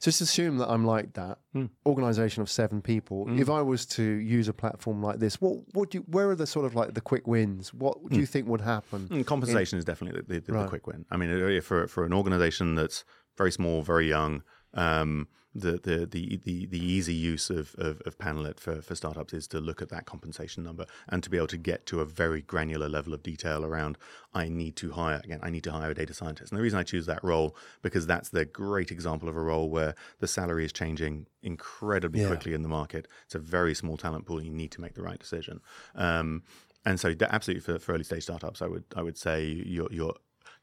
Just 0.00 0.20
assume 0.20 0.58
that 0.58 0.68
I'm 0.68 0.84
like 0.84 1.12
that. 1.14 1.38
Mm. 1.54 1.70
Organization 1.86 2.42
of 2.42 2.50
seven 2.50 2.82
people. 2.82 3.26
Mm. 3.26 3.38
If 3.40 3.48
I 3.48 3.62
was 3.62 3.86
to 3.86 4.02
use 4.02 4.48
a 4.48 4.52
platform 4.52 5.02
like 5.02 5.18
this, 5.20 5.40
what 5.40 5.58
what 5.74 5.90
do 5.90 5.98
you, 5.98 6.04
where 6.08 6.28
are 6.30 6.34
the 6.36 6.46
sort 6.46 6.66
of 6.66 6.74
like 6.74 6.94
the 6.94 7.00
quick 7.00 7.26
wins? 7.26 7.72
What 7.72 8.08
do 8.10 8.18
you 8.18 8.26
think 8.26 8.48
would 8.48 8.60
happen? 8.60 9.08
Mm, 9.08 9.26
compensation 9.26 9.78
is 9.78 9.84
definitely 9.84 10.20
the, 10.22 10.40
the, 10.40 10.40
the 10.46 10.52
Right. 10.52 10.68
quick 10.68 10.86
win. 10.86 11.04
I 11.10 11.16
mean, 11.16 11.30
uh, 11.30 11.60
for 11.60 11.86
for 11.86 12.04
an 12.04 12.12
organization 12.12 12.74
that's 12.74 13.04
very 13.38 13.52
small, 13.52 13.82
very 13.82 14.08
young, 14.08 14.42
um, 14.74 15.28
the 15.54 15.72
the 15.72 16.06
the 16.06 16.40
the, 16.44 16.66
the 16.66 16.78
easy 16.78 17.14
use 17.14 17.50
of, 17.50 17.74
of 17.78 18.00
of 18.06 18.16
for 18.58 18.80
for 18.82 18.94
startups 18.94 19.32
is 19.32 19.46
to 19.48 19.60
look 19.60 19.82
at 19.82 19.88
that 19.90 20.06
compensation 20.06 20.62
number 20.62 20.86
and 21.08 21.22
to 21.22 21.30
be 21.30 21.36
able 21.36 21.46
to 21.48 21.56
get 21.58 21.84
to 21.86 22.00
a 22.00 22.04
very 22.04 22.42
granular 22.42 22.88
level 22.88 23.12
of 23.12 23.22
detail 23.22 23.64
around. 23.64 23.98
I 24.34 24.48
need 24.48 24.76
to 24.76 24.92
hire 24.92 25.20
again. 25.22 25.40
I 25.42 25.50
need 25.50 25.64
to 25.64 25.72
hire 25.72 25.90
a 25.90 25.94
data 25.94 26.14
scientist, 26.14 26.52
and 26.52 26.58
the 26.58 26.62
reason 26.62 26.78
I 26.78 26.82
choose 26.84 27.06
that 27.06 27.22
role 27.22 27.56
because 27.82 28.06
that's 28.06 28.30
the 28.30 28.44
great 28.44 28.90
example 28.90 29.28
of 29.28 29.36
a 29.36 29.40
role 29.40 29.68
where 29.68 29.94
the 30.20 30.28
salary 30.28 30.64
is 30.64 30.72
changing 30.72 31.26
incredibly 31.42 32.20
Yeah. 32.22 32.28
quickly 32.28 32.54
in 32.54 32.62
the 32.62 32.68
market. 32.68 33.08
It's 33.26 33.34
a 33.34 33.38
very 33.38 33.74
small 33.74 33.96
talent 33.96 34.26
pool. 34.26 34.42
You 34.42 34.50
need 34.50 34.72
to 34.72 34.80
make 34.80 34.94
the 34.94 35.02
right 35.02 35.18
decision. 35.18 35.60
Um, 35.94 36.42
and 36.84 36.98
so, 36.98 37.14
absolutely, 37.20 37.60
for, 37.60 37.78
for 37.78 37.92
early 37.94 38.04
stage 38.04 38.24
startups, 38.24 38.62
I 38.62 38.66
would 38.66 38.84
I 38.96 39.02
would 39.02 39.16
say 39.18 39.44
you're, 39.44 39.92
you're 39.92 40.14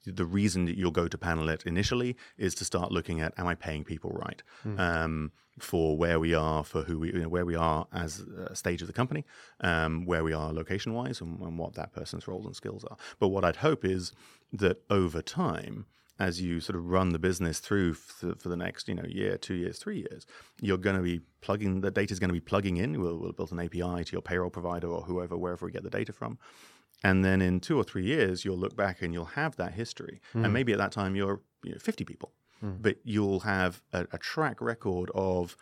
the 0.05 0.25
reason 0.25 0.65
that 0.65 0.77
you'll 0.77 0.91
go 0.91 1.07
to 1.07 1.17
Panalyt 1.17 1.65
initially 1.65 2.15
is 2.37 2.55
to 2.55 2.65
start 2.65 2.91
looking 2.91 3.21
at 3.21 3.33
am 3.37 3.47
I 3.47 3.55
paying 3.55 3.83
people 3.83 4.11
right 4.11 4.41
um, 4.77 5.31
for 5.59 5.97
where 5.97 6.19
we 6.19 6.33
are, 6.33 6.63
for 6.63 6.83
who 6.83 6.99
we, 6.99 7.07
you 7.13 7.19
know, 7.19 7.29
where 7.29 7.45
we 7.45 7.55
are 7.55 7.85
as 7.91 8.21
a 8.21 8.55
stage 8.55 8.81
of 8.81 8.87
the 8.87 8.93
company, 8.93 9.25
um, 9.59 10.05
where 10.05 10.23
we 10.23 10.31
are 10.33 10.53
location 10.53 10.93
wise, 10.93 11.19
and, 11.21 11.39
and 11.41 11.57
what 11.57 11.73
that 11.75 11.91
person's 11.91 12.27
roles 12.27 12.45
and 12.45 12.55
skills 12.55 12.85
are. 12.85 12.97
But 13.19 13.27
what 13.29 13.43
I'd 13.43 13.57
hope 13.57 13.83
is 13.83 14.13
that 14.53 14.81
over 14.89 15.21
time, 15.21 15.85
as 16.17 16.41
you 16.41 16.59
sort 16.59 16.77
of 16.77 16.85
run 16.85 17.09
the 17.09 17.19
business 17.19 17.59
through 17.59 17.91
f- 17.91 18.37
for 18.39 18.49
the 18.49 18.57
next 18.57 18.87
you 18.87 18.95
know 18.95 19.05
year, 19.07 19.37
two 19.37 19.55
years, 19.55 19.79
three 19.79 19.99
years, 19.99 20.25
you're 20.61 20.77
going 20.77 20.95
to 20.95 21.01
be 21.01 21.21
plugging 21.41 21.81
the 21.81 21.91
data 21.91 22.11
is 22.11 22.19
going 22.19 22.29
to 22.29 22.33
be 22.33 22.39
plugging 22.41 22.77
in. 22.77 22.99
We'll, 23.01 23.17
we'll 23.17 23.31
build 23.31 23.51
an 23.51 23.59
API 23.59 24.03
to 24.03 24.11
your 24.11 24.21
payroll 24.21 24.49
provider 24.49 24.87
or 24.87 25.01
whoever, 25.01 25.37
wherever 25.37 25.65
we 25.65 25.71
get 25.71 25.83
the 25.83 25.89
data 25.89 26.11
from. 26.13 26.37
And 27.03 27.23
then 27.23 27.41
in 27.41 27.59
two 27.59 27.77
or 27.77 27.83
three 27.83 28.03
years, 28.05 28.43
you'll 28.43 28.57
look 28.57 28.75
back 28.75 29.01
and 29.01 29.13
you'll 29.13 29.25
have 29.41 29.55
that 29.55 29.73
history. 29.73 30.19
And 30.33 30.51
maybe 30.53 30.71
at 30.73 30.79
that 30.79 30.91
time, 30.91 31.15
you're 31.15 31.41
you 31.63 31.71
know, 31.71 31.77
50 31.79 32.03
people, 32.05 32.33
but 32.81 32.97
you'll 33.03 33.41
have 33.41 33.81
a, 33.93 34.05
a 34.11 34.17
track 34.17 34.59
record 34.61 35.09
of 35.15 35.55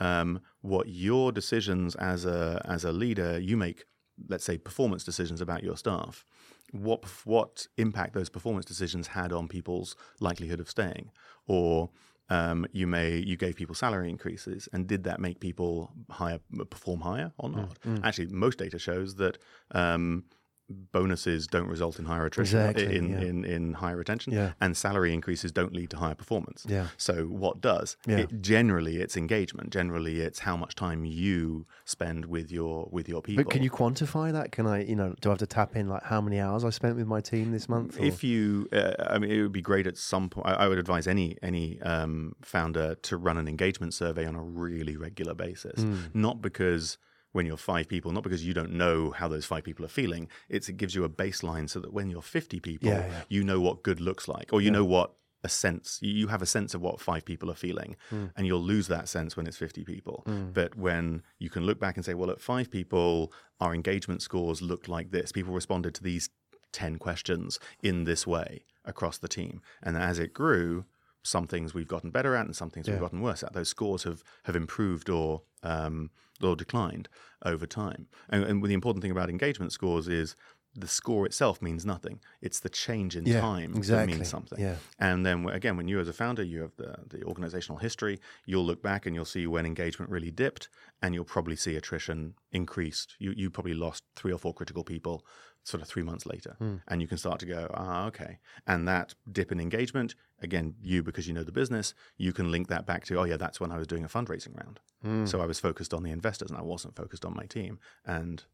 um, 0.00 0.40
what 0.60 0.88
your 0.88 1.32
decisions 1.32 1.94
as 1.96 2.24
a 2.24 2.60
as 2.64 2.84
a 2.84 2.92
leader 2.92 3.38
you 3.38 3.56
make. 3.56 3.84
Let's 4.28 4.44
say 4.44 4.58
performance 4.58 5.02
decisions 5.04 5.40
about 5.40 5.62
your 5.64 5.76
staff. 5.76 6.24
What 6.70 7.04
what 7.24 7.66
impact 7.76 8.14
those 8.14 8.28
performance 8.28 8.64
decisions 8.64 9.08
had 9.08 9.32
on 9.32 9.48
people's 9.48 9.96
likelihood 10.20 10.60
of 10.60 10.68
staying, 10.70 11.10
or 11.46 11.90
um, 12.30 12.66
you 12.72 12.86
may 12.86 13.16
you 13.16 13.36
gave 13.36 13.54
people 13.56 13.74
salary 13.74 14.08
increases, 14.10 14.68
and 14.72 14.86
did 14.86 15.02
that 15.04 15.18
make 15.20 15.40
people 15.40 15.92
higher 16.10 16.38
perform 16.70 17.00
higher 17.00 17.32
or 17.38 17.48
not? 17.50 17.78
Actually, 18.04 18.28
most 18.28 18.58
data 18.58 18.78
shows 18.78 19.16
that 19.16 19.38
um, 19.72 20.24
bonuses 20.70 21.46
don't 21.46 21.68
result 21.68 21.98
in 21.98 22.04
higher 22.06 22.24
attrition 22.26 22.58
Exactly, 22.60 22.96
in, 22.96 23.10
yeah. 23.10 23.20
in 23.20 23.44
in 23.44 23.72
higher 23.74 23.96
retention, 23.96 24.32
Yeah. 24.32 24.52
and 24.60 24.76
salary 24.76 25.12
increases 25.12 25.52
don't 25.52 25.72
lead 25.74 25.90
to 25.90 25.96
higher 25.98 26.14
performance. 26.14 26.64
Yeah. 26.68 26.88
So 26.96 27.24
what 27.26 27.60
does? 27.60 27.96
Yeah. 28.06 28.18
It, 28.18 28.40
generally, 28.40 28.96
it's 28.96 29.16
engagement. 29.16 29.70
Generally, 29.70 30.20
it's 30.20 30.40
how 30.40 30.56
much 30.56 30.74
time 30.74 31.04
you 31.04 31.66
spend 31.84 32.26
with 32.26 32.50
your 32.50 32.88
with 32.90 33.08
your 33.08 33.20
people. 33.22 33.44
But 33.44 33.50
can 33.52 33.62
you 33.62 33.70
quantify 33.70 34.32
that? 34.32 34.52
Can 34.52 34.66
I, 34.66 34.84
you 34.84 34.96
know, 34.96 35.14
do 35.20 35.28
I 35.28 35.32
have 35.32 35.38
to 35.40 35.46
tap 35.46 35.76
in 35.76 35.88
like 35.88 36.04
how 36.04 36.20
many 36.20 36.40
hours 36.40 36.64
I 36.64 36.70
spent 36.70 36.96
with 36.96 37.06
my 37.06 37.20
team 37.20 37.52
this 37.52 37.68
month? 37.68 37.98
or- 37.98 38.04
If 38.04 38.24
you, 38.24 38.68
uh, 38.72 38.92
I 39.10 39.18
mean, 39.18 39.30
it 39.30 39.42
would 39.42 39.52
be 39.52 39.62
great 39.62 39.86
at 39.86 39.98
some 39.98 40.30
point. 40.30 40.46
I, 40.46 40.54
I 40.54 40.68
would 40.68 40.78
advise 40.78 41.06
any 41.06 41.36
any 41.42 41.80
um, 41.82 42.34
founder 42.42 42.94
to 42.94 43.16
run 43.16 43.36
an 43.36 43.48
engagement 43.48 43.92
survey 43.94 44.24
on 44.26 44.34
a 44.34 44.42
really 44.42 44.96
regular 44.96 45.34
basis. 45.34 45.82
Hmm. 45.82 45.96
Not 46.14 46.40
because 46.40 46.98
when 47.34 47.46
you're 47.46 47.56
five 47.58 47.88
people, 47.88 48.12
not 48.12 48.22
because 48.22 48.44
you 48.46 48.54
don't 48.54 48.72
know 48.72 49.10
how 49.10 49.26
those 49.28 49.44
five 49.44 49.64
people 49.64 49.84
are 49.84 49.88
feeling. 50.00 50.28
It's 50.48 50.68
it 50.68 50.76
gives 50.76 50.94
you 50.94 51.02
a 51.04 51.08
baseline 51.08 51.68
so 51.68 51.80
that 51.80 51.92
when 51.92 52.08
you're 52.08 52.22
50 52.22 52.60
people, 52.60 52.88
Yeah, 52.88 53.06
yeah. 53.06 53.22
you 53.28 53.42
know 53.44 53.60
what 53.60 53.82
good 53.82 54.00
looks 54.00 54.28
like, 54.28 54.52
or 54.52 54.60
you 54.62 54.70
know 54.70 54.84
what 54.84 55.12
a 55.42 55.48
sense 55.48 55.98
you 56.00 56.28
have 56.28 56.40
a 56.40 56.46
sense 56.46 56.72
of 56.72 56.80
what 56.80 56.98
five 57.00 57.22
people 57.26 57.50
are 57.50 57.54
feeling 57.66 57.96
Hmm. 58.08 58.26
and 58.34 58.46
you'll 58.46 58.62
lose 58.62 58.86
that 58.88 59.10
sense 59.10 59.36
when 59.36 59.46
it's 59.46 59.58
50 59.58 59.84
people 59.84 60.24
but 60.54 60.74
when 60.74 61.22
you 61.38 61.50
can 61.50 61.64
look 61.66 61.78
back 61.78 61.96
and 61.96 62.04
say 62.06 62.14
well 62.14 62.30
at 62.30 62.40
five 62.40 62.70
people 62.70 63.30
our 63.60 63.74
engagement 63.74 64.22
scores 64.22 64.62
looked 64.62 64.88
like 64.88 65.10
this 65.10 65.32
people 65.32 65.52
responded 65.52 65.94
to 65.96 66.02
these 66.02 66.30
10 66.72 66.96
questions 66.96 67.58
in 67.82 68.04
this 68.04 68.26
way 68.26 68.64
across 68.86 69.18
the 69.18 69.28
team 69.28 69.60
and 69.82 69.98
as 69.98 70.18
it 70.18 70.32
grew 70.32 70.86
some 71.24 71.46
things 71.46 71.74
we've 71.74 71.88
gotten 71.88 72.10
better 72.10 72.34
at 72.36 72.46
and 72.46 72.54
some 72.56 72.70
things 72.70 72.86
Yeah. 72.86 72.94
we've 72.94 73.00
gotten 73.00 73.20
worse 73.20 73.42
at 73.42 73.52
those 73.52 73.68
scores 73.68 74.02
have 74.04 74.22
have 74.44 74.56
improved 74.56 75.08
or 75.10 75.42
um, 75.62 76.10
or 76.42 76.56
declined 76.56 77.08
over 77.44 77.66
time 77.66 78.08
and, 78.28 78.44
and 78.44 78.62
the 78.64 78.74
important 78.74 79.02
thing 79.02 79.10
about 79.10 79.30
engagement 79.30 79.72
scores 79.72 80.08
is 80.08 80.36
the 80.76 80.88
score 80.88 81.24
itself 81.24 81.62
means 81.62 81.86
nothing 81.86 82.20
it's 82.42 82.58
the 82.60 82.68
change 82.68 83.14
in 83.16 83.24
Yeah, 83.24 83.40
time 83.40 83.72
that 83.74 84.06
means 84.06 84.28
something 84.28 84.58
Yeah. 84.58 84.76
and 84.98 85.24
then 85.24 85.48
again, 85.48 85.76
when 85.76 85.86
you 85.88 86.00
as 86.00 86.08
a 86.08 86.12
founder, 86.12 86.42
you 86.42 86.62
have 86.62 86.74
the, 86.76 86.96
the 87.06 87.22
organizational 87.24 87.78
history, 87.78 88.20
you'll 88.44 88.64
look 88.66 88.82
back 88.82 89.06
and 89.06 89.14
you'll 89.14 89.24
see 89.24 89.46
when 89.46 89.66
engagement 89.66 90.10
really 90.10 90.32
dipped, 90.32 90.68
and 91.00 91.14
you'll 91.14 91.24
probably 91.24 91.56
see 91.56 91.76
attrition 91.76 92.34
increased. 92.50 93.14
You 93.20 93.32
you 93.36 93.50
probably 93.50 93.74
lost 93.74 94.02
three 94.16 94.32
or 94.32 94.38
four 94.38 94.52
critical 94.52 94.84
people 94.84 95.24
sort 95.64 95.82
of 95.82 95.88
three 95.88 96.02
months 96.02 96.26
later, 96.26 96.56
and 96.88 97.00
you 97.02 97.08
can 97.08 97.18
start 97.18 97.40
to 97.40 97.46
go, 97.46 97.68
ah, 97.74 98.06
okay. 98.06 98.38
And 98.66 98.86
that 98.86 99.14
dip 99.32 99.50
in 99.50 99.58
engagement, 99.58 100.14
again, 100.40 100.74
you 100.80 101.02
because 101.02 101.26
you 101.26 101.34
know 101.34 101.42
the 101.42 101.52
business, 101.52 101.94
you 102.16 102.32
can 102.32 102.50
link 102.52 102.68
that 102.68 102.86
back 102.86 103.04
to, 103.06 103.18
oh 103.18 103.24
yeah, 103.24 103.38
that's 103.38 103.60
when 103.60 103.72
I 103.72 103.78
was 103.78 103.86
doing 103.86 104.04
a 104.04 104.08
fundraising 104.08 104.54
round. 104.62 104.80
So 105.26 105.40
I 105.40 105.46
was 105.46 105.58
focused 105.60 105.92
on 105.92 106.02
the 106.02 106.10
investors 106.10 106.50
and 106.50 106.58
I 106.58 106.62
wasn't 106.62 106.94
focused 106.96 107.24
on 107.24 107.34
my 107.34 107.46
team, 107.46 107.78
and 108.06 108.44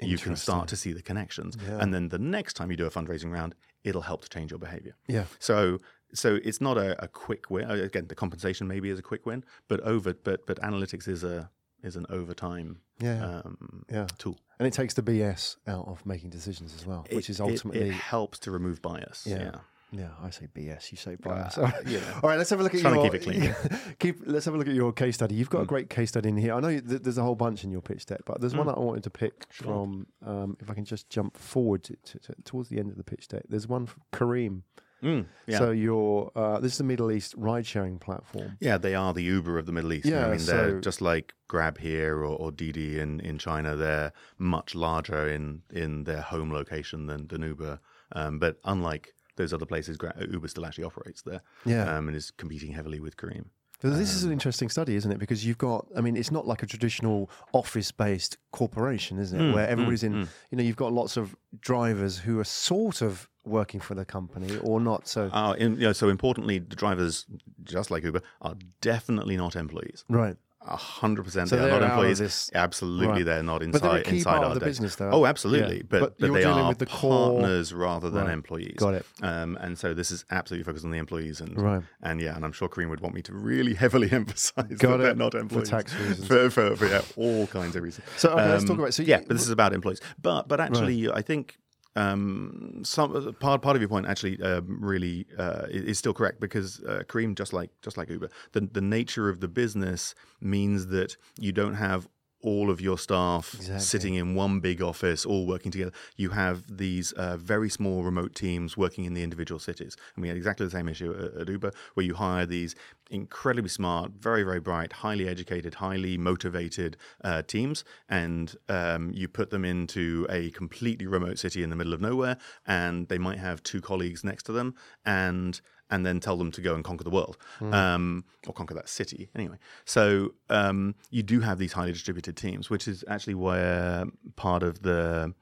you 0.00 0.18
can 0.18 0.36
start 0.36 0.68
to 0.68 0.76
see 0.76 0.92
the 0.92 1.02
connections. 1.02 1.56
And 1.80 1.94
then 1.94 2.08
the 2.10 2.18
next 2.18 2.54
time 2.54 2.70
you 2.70 2.76
do 2.76 2.86
a 2.86 2.90
fundraising 2.90 3.32
round, 3.32 3.54
it'll 3.82 4.02
help 4.02 4.22
to 4.22 4.28
change 4.28 4.50
your 4.50 4.60
behavior. 4.60 4.94
Yeah. 5.08 5.24
So 5.38 5.80
so 6.14 6.38
it's 6.44 6.60
not 6.60 6.76
a, 6.78 7.02
a 7.02 7.08
quick 7.08 7.50
win. 7.50 7.70
Again, 7.70 8.06
the 8.08 8.14
compensation 8.14 8.68
maybe 8.68 8.90
is 8.90 8.98
a 8.98 9.02
quick 9.02 9.26
win, 9.26 9.44
but 9.68 9.80
over 9.80 10.14
but 10.14 10.46
but 10.46 10.60
analytics 10.60 11.08
is 11.08 11.24
a 11.24 11.50
is 11.86 11.96
an 11.96 12.06
overtime 12.10 12.78
Yeah. 13.00 13.40
um, 13.44 13.84
Yeah. 13.90 14.06
tool. 14.18 14.38
And 14.58 14.66
it 14.66 14.72
takes 14.72 14.94
the 14.94 15.02
BS 15.02 15.56
out 15.66 15.86
of 15.86 16.04
making 16.04 16.30
decisions 16.30 16.74
as 16.74 16.84
well, 16.86 17.06
which 17.12 17.30
is 17.30 17.40
ultimately. 17.40 17.88
it, 17.88 17.92
helps 17.94 18.38
to 18.40 18.50
remove 18.50 18.82
bias. 18.82 19.24
Yeah. 19.26 19.36
Yeah. 19.38 19.56
yeah, 19.92 20.08
I 20.22 20.30
say 20.30 20.48
BS, 20.52 20.90
you 20.90 20.96
say 20.98 21.14
bias. 21.16 21.56
You 21.86 22.00
know. 22.00 22.20
All 22.22 22.28
right, 22.30 22.36
let's 22.38 22.50
have 22.50 22.58
a 22.60 22.62
look 22.62 22.74
at 22.74 22.80
Trying 22.80 22.94
to 22.94 23.00
your. 23.02 23.10
keep 23.10 23.14
it 23.14 23.24
clean. 23.24 23.90
keep. 23.98 24.16
Let's 24.26 24.44
have 24.46 24.54
a 24.54 24.58
look 24.58 24.66
at 24.68 24.74
your 24.74 24.92
case 24.92 25.14
study. 25.14 25.34
You've 25.36 25.48
Mm. 25.48 25.52
got 25.52 25.62
a 25.62 25.66
great 25.66 25.88
case 25.90 26.08
study 26.08 26.28
in 26.30 26.36
here. 26.36 26.54
I 26.54 26.60
know 26.60 26.68
you- 26.68 26.80
th- 26.80 27.02
there's 27.02 27.18
a 27.18 27.22
whole 27.22 27.34
bunch 27.36 27.62
in 27.64 27.70
your 27.70 27.82
pitch 27.82 28.04
deck, 28.06 28.20
but 28.26 28.40
there's 28.40 28.54
one 28.56 28.66
Mm. 28.66 28.70
that 28.74 28.80
I 28.80 28.84
wanted 28.84 29.04
to 29.04 29.10
pick 29.10 29.46
from. 29.52 30.06
Um, 30.24 30.56
if 30.60 30.68
I 30.70 30.74
can 30.74 30.84
just 30.84 31.08
jump 31.10 31.36
forward 31.36 31.84
to, 31.84 31.96
to, 31.96 32.18
to, 32.18 32.34
towards 32.44 32.68
the 32.68 32.78
end 32.78 32.90
of 32.90 32.96
the 32.96 33.04
pitch 33.04 33.28
deck, 33.28 33.44
there's 33.48 33.68
one 33.68 33.86
from 33.86 34.02
Careem. 34.12 34.62
Mm, 35.06 35.26
yeah. 35.46 35.58
So 35.58 35.70
your 35.70 36.32
uh, 36.34 36.58
this 36.60 36.72
is 36.72 36.78
the 36.78 36.84
Middle 36.84 37.10
East 37.12 37.34
ride-sharing 37.36 37.98
platform. 37.98 38.56
yeah, 38.60 38.76
they 38.76 38.94
are 38.94 39.12
the 39.14 39.22
Uber 39.22 39.56
of 39.58 39.66
the 39.66 39.72
Middle 39.72 39.92
East. 39.92 40.06
Yeah, 40.06 40.26
I 40.26 40.30
mean, 40.36 40.44
they're 40.44 40.80
just 40.80 41.00
like 41.00 41.34
Grab 41.48 41.78
here 41.78 42.18
or, 42.18 42.36
or 42.36 42.50
Didi 42.50 42.98
in, 42.98 43.20
in 43.20 43.38
China. 43.38 43.76
They're 43.76 44.12
much 44.38 44.74
larger 44.74 45.28
in, 45.28 45.62
in 45.72 46.04
their 46.04 46.22
home 46.22 46.52
location 46.52 47.06
than, 47.06 47.28
than 47.28 47.42
Uber. 47.42 47.78
Um, 48.12 48.38
but 48.38 48.58
unlike 48.64 49.14
those 49.36 49.52
other 49.52 49.66
places, 49.66 49.96
Uber 50.30 50.48
still 50.48 50.66
actually 50.66 50.84
operates 50.84 51.22
there 51.22 51.42
Yeah. 51.64 51.96
um, 51.96 52.08
and 52.08 52.16
is 52.16 52.30
competing 52.30 52.72
heavily 52.72 53.00
with 53.00 53.16
Careem. 53.16 53.46
This 53.80 54.14
is 54.14 54.22
an 54.24 54.30
Um, 54.30 54.32
interesting 54.34 54.68
study, 54.68 54.94
isn't 54.96 55.10
it? 55.10 55.18
Because 55.18 55.44
you've 55.44 55.58
got, 55.58 55.86
I 55.96 56.00
mean, 56.00 56.16
it's 56.16 56.30
not 56.30 56.46
like 56.46 56.62
a 56.62 56.66
traditional 56.66 57.28
office-based 57.52 58.38
corporation, 58.52 59.18
isn't 59.18 59.38
it? 59.38 59.42
Mm, 59.42 59.54
Where 59.54 59.66
mm, 59.66 59.70
everybody's 59.70 60.02
in, 60.02 60.12
mm. 60.14 60.28
you 60.50 60.56
know, 60.58 60.64
you've 60.64 60.76
got 60.76 60.92
lots 60.92 61.16
of 61.16 61.36
drivers 61.60 62.18
who 62.18 62.38
are 62.40 62.44
sort 62.44 63.02
of 63.02 63.28
working 63.44 63.78
for 63.80 63.94
the 63.94 64.04
company 64.04 64.56
or 64.58 64.80
not. 64.80 65.06
So 65.06 65.30
Uh, 65.32 65.54
in, 65.58 65.74
you 65.74 65.82
know, 65.82 65.92
so 65.92 66.08
importantly, 66.08 66.58
the 66.58 66.74
drivers, 66.74 67.26
just 67.64 67.90
like 67.90 68.02
Uber, 68.02 68.22
are 68.40 68.56
definitely 68.80 69.36
not 69.36 69.54
employees. 69.56 70.04
right, 70.08 70.36
hundred 70.66 71.24
percent, 71.24 71.48
So 71.48 71.56
they 71.56 71.70
are 71.70 71.80
not 71.80 71.82
employees. 71.90 72.18
this- 72.18 72.50
Absolutely, 72.54 73.06
right. 73.08 73.24
they're 73.24 73.42
not 73.42 73.60
But 73.60 73.64
inside 73.66 73.80
they're 73.82 73.96
a 73.98 74.02
key 74.02 74.16
inside 74.18 74.30
part 74.30 74.42
of 74.42 74.48
our 74.48 74.54
the 74.54 74.60
data. 74.60 74.70
business, 74.70 74.96
though. 74.96 75.10
Oh, 75.12 75.26
absolutely, 75.26 75.76
Yeah. 75.76 75.82
but, 75.88 76.00
But 76.00 76.18
but, 76.18 76.32
they 76.32 76.40
dealing 76.40 76.64
are 76.64 76.68
with 76.68 76.78
the 76.78 76.86
core- 76.86 77.32
partners 77.40 77.72
rather 77.72 78.10
than 78.10 78.24
Right. 78.24 78.32
employees. 78.32 78.74
Got 78.76 78.94
it. 78.94 79.06
Um, 79.22 79.56
and 79.60 79.78
so 79.78 79.94
this 79.94 80.10
is 80.10 80.24
absolutely 80.30 80.64
focused 80.64 80.84
on 80.84 80.90
the 80.90 80.98
employees, 80.98 81.40
and 81.40 81.56
Right. 81.60 81.82
and 82.02 82.20
yeah, 82.20 82.34
and 82.34 82.44
I'm 82.44 82.52
sure 82.52 82.68
Careem 82.68 82.90
would 82.90 83.00
want 83.00 83.14
me 83.14 83.22
to 83.22 83.32
really 83.34 83.74
heavily 83.74 84.10
emphasize 84.12 84.64
Got 84.78 84.80
that 84.92 84.96
they're 84.98 85.10
it. 85.10 85.16
not 85.18 85.32
For 85.32 85.38
employees 85.38 85.68
tax 85.68 85.94
reasons. 85.94 86.26
for, 86.26 86.50
for, 86.50 86.74
for, 86.76 86.86
yeah, 86.86 87.02
all 87.16 87.46
kinds 87.46 87.76
of 87.76 87.82
reasons. 87.82 88.06
So, 88.16 88.30
okay, 88.30 88.48
let's 88.48 88.64
talk 88.64 88.72
Um, 88.72 88.78
about- 88.80 88.94
so 88.94 89.02
yeah, 89.02 89.18
you- 89.20 89.24
but 89.28 89.34
this 89.36 89.42
is 89.44 89.50
about 89.50 89.72
employees. 89.72 90.00
But 90.20 90.48
but 90.48 90.60
actually, 90.60 91.10
I 91.10 91.22
think 91.22 91.58
um, 91.96 92.82
some 92.84 93.34
part 93.40 93.62
part 93.62 93.76
of 93.76 93.82
your 93.82 93.88
point 93.88 94.06
actually 94.06 94.40
um, 94.42 94.78
really 94.80 95.26
uh, 95.38 95.66
is 95.70 95.98
still 95.98 96.12
correct 96.12 96.40
because 96.40 96.82
uh, 96.84 97.02
Careem, 97.08 97.34
just 97.34 97.52
like 97.52 97.70
just 97.82 97.96
like 97.96 98.10
Uber, 98.10 98.28
the 98.52 98.60
the 98.60 98.80
nature 98.80 99.28
of 99.28 99.40
the 99.40 99.48
business 99.48 100.14
means 100.40 100.88
that 100.88 101.16
you 101.38 101.52
don't 101.52 101.74
have 101.74 102.08
all 102.42 102.70
of 102.70 102.80
your 102.80 102.98
staff 102.98 103.54
Exactly. 103.54 103.80
sitting 103.80 104.14
in 104.14 104.34
one 104.34 104.60
big 104.60 104.82
office, 104.82 105.26
all 105.26 105.46
working 105.46 105.72
together. 105.72 105.92
You 106.16 106.30
have 106.30 106.76
these 106.76 107.12
uh, 107.12 107.36
very 107.36 107.68
small 107.68 108.02
remote 108.02 108.34
teams 108.34 108.76
working 108.76 109.04
in 109.04 109.14
the 109.14 109.22
individual 109.22 109.58
cities. 109.58 109.96
And 110.14 110.22
we 110.22 110.28
had 110.28 110.36
exactly 110.36 110.66
the 110.66 110.70
same 110.70 110.88
issue 110.88 111.12
at, 111.12 111.40
at 111.40 111.48
Uber, 111.48 111.72
where 111.94 112.06
you 112.06 112.14
hire 112.14 112.46
these 112.46 112.74
incredibly 113.10 113.68
smart, 113.68 114.12
very, 114.18 114.42
very 114.42 114.60
bright, 114.60 114.92
highly 114.92 115.28
educated, 115.28 115.74
highly 115.74 116.18
motivated 116.18 116.96
uh, 117.22 117.42
teams, 117.42 117.84
and 118.08 118.56
um, 118.68 119.10
you 119.14 119.28
put 119.28 119.50
them 119.50 119.64
into 119.64 120.26
a 120.28 120.50
completely 120.50 121.06
remote 121.06 121.38
city 121.38 121.62
in 121.62 121.70
the 121.70 121.76
middle 121.76 121.92
of 121.92 122.00
nowhere, 122.00 122.36
and 122.66 123.08
they 123.08 123.18
might 123.18 123.38
have 123.38 123.62
two 123.62 123.80
colleagues 123.80 124.24
next 124.24 124.42
to 124.44 124.52
them, 124.52 124.74
and 125.04 125.60
and 125.90 126.04
then 126.04 126.20
tell 126.20 126.36
them 126.36 126.50
to 126.52 126.60
go 126.60 126.74
and 126.74 126.82
conquer 126.84 127.04
the 127.04 127.10
world 127.10 127.36
um, 127.60 128.24
or 128.46 128.52
conquer 128.52 128.74
that 128.74 128.88
city 128.88 129.28
anyway. 129.34 129.56
So 129.84 130.34
um, 130.50 130.94
you 131.10 131.22
do 131.22 131.40
have 131.40 131.58
these 131.58 131.72
highly 131.72 131.92
distributed 131.92 132.36
teams, 132.36 132.68
which 132.70 132.88
is 132.88 133.04
actually 133.08 133.34
where 133.34 134.04
part 134.36 134.62
of 134.62 134.82
the 134.82 135.34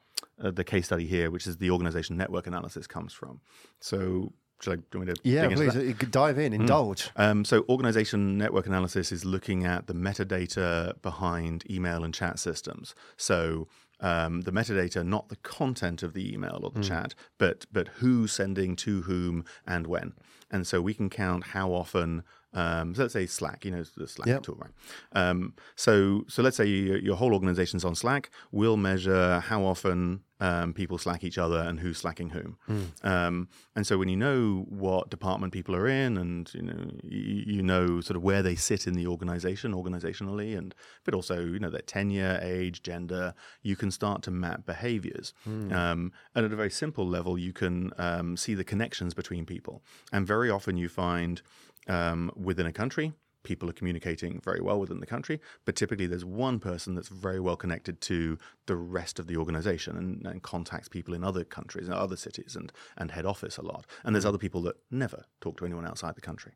uh, 0.42 0.50
the 0.50 0.64
case 0.64 0.86
study 0.86 1.06
here, 1.06 1.30
which 1.30 1.46
is 1.46 1.58
the 1.58 1.70
organization 1.70 2.16
network 2.16 2.46
analysis, 2.46 2.86
comes 2.86 3.12
from. 3.12 3.40
So. 3.80 4.32
Should 4.60 4.72
I, 4.72 4.76
do 4.76 4.82
you 4.94 4.98
want 5.00 5.08
me 5.08 5.14
to 5.14 5.20
Yeah, 5.28 5.48
please 5.48 5.74
that? 5.74 6.02
uh, 6.04 6.06
dive 6.10 6.38
in, 6.38 6.52
indulge. 6.52 7.10
Um, 7.16 7.44
so, 7.44 7.64
organization 7.68 8.38
network 8.38 8.66
analysis 8.66 9.10
is 9.10 9.24
looking 9.24 9.64
at 9.64 9.88
the 9.88 9.94
metadata 9.94 11.02
behind 11.02 11.68
email 11.68 12.04
and 12.04 12.14
chat 12.14 12.38
systems. 12.38 12.94
So, 13.16 13.66
um, 14.04 14.42
the 14.42 14.52
metadata, 14.52 15.04
not 15.04 15.30
the 15.30 15.36
content 15.36 16.02
of 16.02 16.12
the 16.12 16.32
email 16.32 16.60
or 16.62 16.70
the 16.70 16.80
chat, 16.88 17.14
but 17.38 17.64
but 17.72 17.88
who's 18.00 18.32
sending 18.32 18.76
to 18.76 19.02
whom 19.02 19.44
and 19.66 19.86
when. 19.86 20.12
And 20.50 20.66
so 20.66 20.80
we 20.82 20.94
can 20.94 21.08
count 21.10 21.44
how 21.48 21.72
often. 21.72 22.22
Um, 22.54 22.94
so 22.94 23.02
let's 23.02 23.12
say 23.12 23.26
Slack, 23.26 23.64
you 23.64 23.70
know, 23.70 23.84
the 23.96 24.06
Slack 24.08 24.28
Yep. 24.28 24.42
tool, 24.44 24.56
right? 24.58 24.70
Um, 25.12 25.54
so 25.76 26.24
so 26.28 26.42
let's 26.42 26.56
say 26.56 26.66
your, 26.66 26.98
your 26.98 27.16
whole 27.16 27.32
organization's 27.34 27.84
on 27.84 27.94
Slack. 27.94 28.30
We'll 28.52 28.76
measure 28.76 29.40
how 29.40 29.64
often 29.64 30.20
um, 30.40 30.72
people 30.72 30.98
Slack 30.98 31.24
each 31.24 31.38
other 31.38 31.58
and 31.58 31.80
who's 31.80 31.98
slacking 31.98 32.30
whom. 32.30 32.56
Um, 33.02 33.48
and 33.76 33.86
so 33.86 33.98
when 33.98 34.08
you 34.08 34.16
know 34.16 34.66
what 34.68 35.08
department 35.10 35.52
people 35.52 35.74
are 35.74 35.86
in, 35.86 36.16
and 36.16 36.52
you 36.54 36.62
know 36.62 36.90
you, 37.02 37.44
you 37.56 37.62
know 37.62 38.00
sort 38.00 38.16
of 38.16 38.22
where 38.22 38.42
they 38.42 38.54
sit 38.54 38.86
in 38.86 38.94
the 38.94 39.06
organization 39.06 39.72
organizationally, 39.72 40.56
and 40.56 40.74
but 41.04 41.14
also 41.14 41.40
you 41.40 41.58
know 41.58 41.70
their 41.70 41.82
tenure, 41.82 42.38
age, 42.42 42.82
gender, 42.82 43.34
you 43.62 43.76
can 43.76 43.90
start 43.90 44.22
to 44.22 44.30
map 44.30 44.66
behaviors. 44.66 45.32
Um, 45.46 46.12
and 46.34 46.44
at 46.44 46.52
a 46.52 46.56
very 46.56 46.70
simple 46.70 47.06
level, 47.06 47.38
you 47.38 47.52
can 47.52 47.92
um, 47.98 48.36
see 48.36 48.54
the 48.54 48.64
connections 48.64 49.14
between 49.14 49.46
people. 49.46 49.82
And 50.12 50.26
very 50.26 50.50
often 50.50 50.76
you 50.76 50.88
find 50.88 51.40
um, 51.88 52.30
within 52.36 52.66
a 52.66 52.72
country. 52.72 53.12
People 53.42 53.68
are 53.68 53.74
communicating 53.74 54.40
very 54.42 54.62
well 54.62 54.80
within 54.80 55.00
the 55.00 55.06
country, 55.06 55.38
but 55.66 55.76
typically 55.76 56.06
there's 56.06 56.24
one 56.24 56.58
person 56.58 56.94
that's 56.94 57.08
very 57.08 57.38
well 57.38 57.56
connected 57.56 58.00
to 58.00 58.38
the 58.64 58.74
rest 58.74 59.18
of 59.18 59.26
the 59.26 59.36
organization 59.36 59.98
and, 59.98 60.26
and 60.26 60.42
contacts 60.42 60.88
people 60.88 61.12
in 61.12 61.22
other 61.22 61.44
countries 61.44 61.86
and 61.86 61.94
other 61.94 62.16
cities 62.16 62.56
and, 62.56 62.72
and 62.96 63.10
head 63.10 63.26
office 63.26 63.58
a 63.58 63.62
lot. 63.62 63.84
And 64.02 64.14
there's 64.14 64.24
other 64.24 64.38
people 64.38 64.62
that 64.62 64.76
never 64.90 65.26
talk 65.42 65.58
to 65.58 65.66
anyone 65.66 65.86
outside 65.86 66.14
the 66.14 66.22
country. 66.22 66.52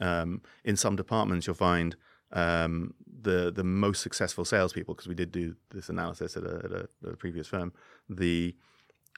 Um, 0.00 0.40
in 0.64 0.76
some 0.76 0.96
departments, 0.96 1.46
you'll 1.46 1.56
find 1.56 1.94
um, 2.32 2.94
the 3.22 3.50
the 3.50 3.64
most 3.64 4.02
successful 4.02 4.44
salespeople, 4.44 4.94
because 4.94 5.08
we 5.08 5.14
did 5.14 5.32
do 5.32 5.56
this 5.70 5.88
analysis 5.90 6.36
at 6.36 6.44
a, 6.44 6.60
at 6.64 6.72
a, 6.72 6.88
at 7.04 7.12
a 7.12 7.16
previous 7.16 7.48
firm, 7.48 7.72
the 8.08 8.56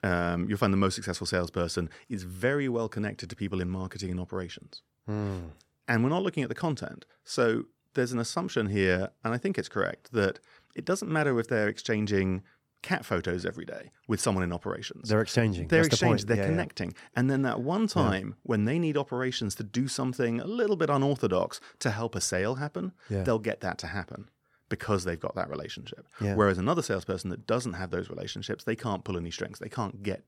um, 0.03 0.49
you'll 0.49 0.57
find 0.57 0.73
the 0.73 0.77
most 0.77 0.95
successful 0.95 1.27
salesperson 1.27 1.89
is 2.09 2.23
very 2.23 2.67
well 2.67 2.89
connected 2.89 3.29
to 3.29 3.35
people 3.35 3.61
in 3.61 3.69
marketing 3.69 4.11
and 4.11 4.19
operations. 4.19 4.81
Hmm. 5.05 5.39
And 5.87 6.03
we're 6.03 6.09
not 6.09 6.23
looking 6.23 6.43
at 6.43 6.49
the 6.49 6.55
content. 6.55 7.05
So 7.23 7.65
there's 7.93 8.11
an 8.11 8.19
assumption 8.19 8.67
here, 8.67 9.09
and 9.23 9.33
I 9.33 9.37
think 9.37 9.57
it's 9.57 9.69
correct, 9.69 10.11
that 10.13 10.39
it 10.75 10.85
doesn't 10.85 11.11
matter 11.11 11.39
if 11.39 11.47
they're 11.47 11.67
exchanging 11.67 12.41
cat 12.81 13.05
photos 13.05 13.45
every 13.45 13.63
day 13.63 13.91
with 14.07 14.19
someone 14.19 14.43
in 14.43 14.51
operations. 14.51 15.07
They're 15.09 15.21
exchanging. 15.21 15.67
They're 15.69 15.83
That's 15.83 15.99
the 15.99 16.05
point. 16.05 16.15
exchanging, 16.21 16.27
they're 16.27 16.37
Yeah, 16.37 16.51
yeah. 16.51 16.55
connecting. 16.57 16.93
And 17.15 17.29
then 17.29 17.41
that 17.43 17.61
one 17.61 17.87
time 17.87 18.35
when 18.43 18.65
they 18.65 18.77
need 18.79 18.97
operations 18.97 19.55
to 19.55 19.63
do 19.63 19.87
something 19.87 20.41
a 20.41 20.45
little 20.47 20.75
bit 20.75 20.89
unorthodox 20.89 21.61
to 21.79 21.91
help 21.91 22.13
a 22.15 22.21
sale 22.21 22.55
happen, 22.55 22.91
Yeah. 23.09 23.23
they'll 23.23 23.39
get 23.39 23.61
that 23.61 23.77
to 23.79 23.87
happen 23.87 24.29
because 24.67 25.03
they've 25.05 25.19
got 25.19 25.35
that 25.35 25.49
relationship. 25.49 26.07
Yeah. 26.19 26.35
Whereas 26.35 26.57
another 26.57 26.81
salesperson 26.81 27.29
that 27.29 27.45
doesn't 27.47 27.73
have 27.73 27.91
those 27.91 28.09
relationships, 28.09 28.63
they 28.65 28.75
can't 28.75 29.03
pull 29.05 29.15
any 29.17 29.31
strings. 29.31 29.59
They 29.59 29.69
can't 29.69 30.01
get 30.03 30.23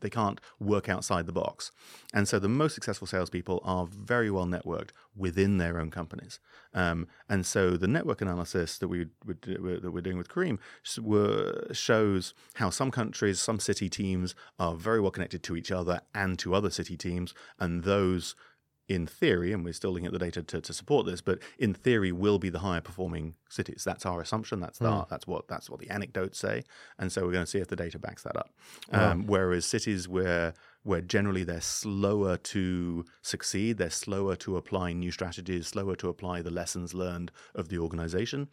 they 0.00 0.10
can't 0.10 0.40
work 0.60 0.88
outside 0.88 1.26
the 1.26 1.32
box. 1.32 1.72
And 2.12 2.28
so 2.28 2.38
the 2.38 2.48
most 2.48 2.74
successful 2.74 3.06
salespeople 3.06 3.60
are 3.64 3.86
very 3.86 4.30
well 4.30 4.46
networked 4.46 4.90
within 5.16 5.58
their 5.58 5.80
own 5.80 5.90
companies. 5.90 6.38
Um, 6.74 7.08
and 7.28 7.46
so 7.46 7.76
the 7.76 7.88
network 7.88 8.20
analysis 8.20 8.78
that 8.78 8.88
we 8.88 9.06
that 9.24 9.92
we're 9.92 10.00
doing 10.00 10.18
with 10.18 10.28
Careem 10.28 10.58
shows 11.74 12.34
how 12.54 12.70
some 12.70 12.90
countries, 12.90 13.40
some 13.40 13.58
city 13.58 13.88
teams 13.88 14.34
are 14.58 14.74
very 14.74 15.00
well 15.00 15.10
connected 15.10 15.42
to 15.44 15.56
each 15.56 15.70
other 15.70 16.00
and 16.14 16.38
to 16.38 16.54
other 16.54 16.70
city 16.70 16.96
teams, 16.96 17.34
and 17.58 17.84
those 17.84 18.34
in 18.88 19.06
theory, 19.06 19.52
and 19.52 19.64
we're 19.64 19.72
still 19.72 19.90
looking 19.90 20.06
at 20.06 20.12
the 20.12 20.18
data 20.18 20.42
to, 20.42 20.60
to 20.60 20.72
support 20.72 21.06
this, 21.06 21.20
but 21.20 21.38
in 21.58 21.74
theory 21.74 22.12
will 22.12 22.38
be 22.38 22.48
the 22.48 22.60
higher 22.60 22.80
performing 22.80 23.34
cities. 23.48 23.82
That's 23.84 24.06
our 24.06 24.20
assumption. 24.20 24.60
That's 24.60 24.78
the, 24.78 25.06
that's 25.10 25.26
what 25.26 25.48
that's 25.48 25.68
what 25.68 25.80
the 25.80 25.90
anecdotes 25.90 26.38
say, 26.38 26.62
and 26.98 27.10
so 27.10 27.24
we're 27.24 27.32
going 27.32 27.44
to 27.44 27.50
see 27.50 27.58
if 27.58 27.68
the 27.68 27.76
data 27.76 27.98
backs 27.98 28.22
that 28.22 28.36
up. 28.36 28.50
Um, 28.92 29.26
whereas 29.26 29.66
cities 29.66 30.08
where 30.08 30.54
where 30.84 31.00
generally 31.00 31.42
they're 31.42 31.60
slower 31.60 32.36
to 32.36 33.04
succeed, 33.22 33.76
they're 33.78 33.90
slower 33.90 34.36
to 34.36 34.56
apply 34.56 34.92
new 34.92 35.10
strategies, 35.10 35.66
slower 35.66 35.96
to 35.96 36.08
apply 36.08 36.42
the 36.42 36.50
lessons 36.50 36.94
learned 36.94 37.32
of 37.56 37.68
the 37.68 37.78
organization. 37.78 38.48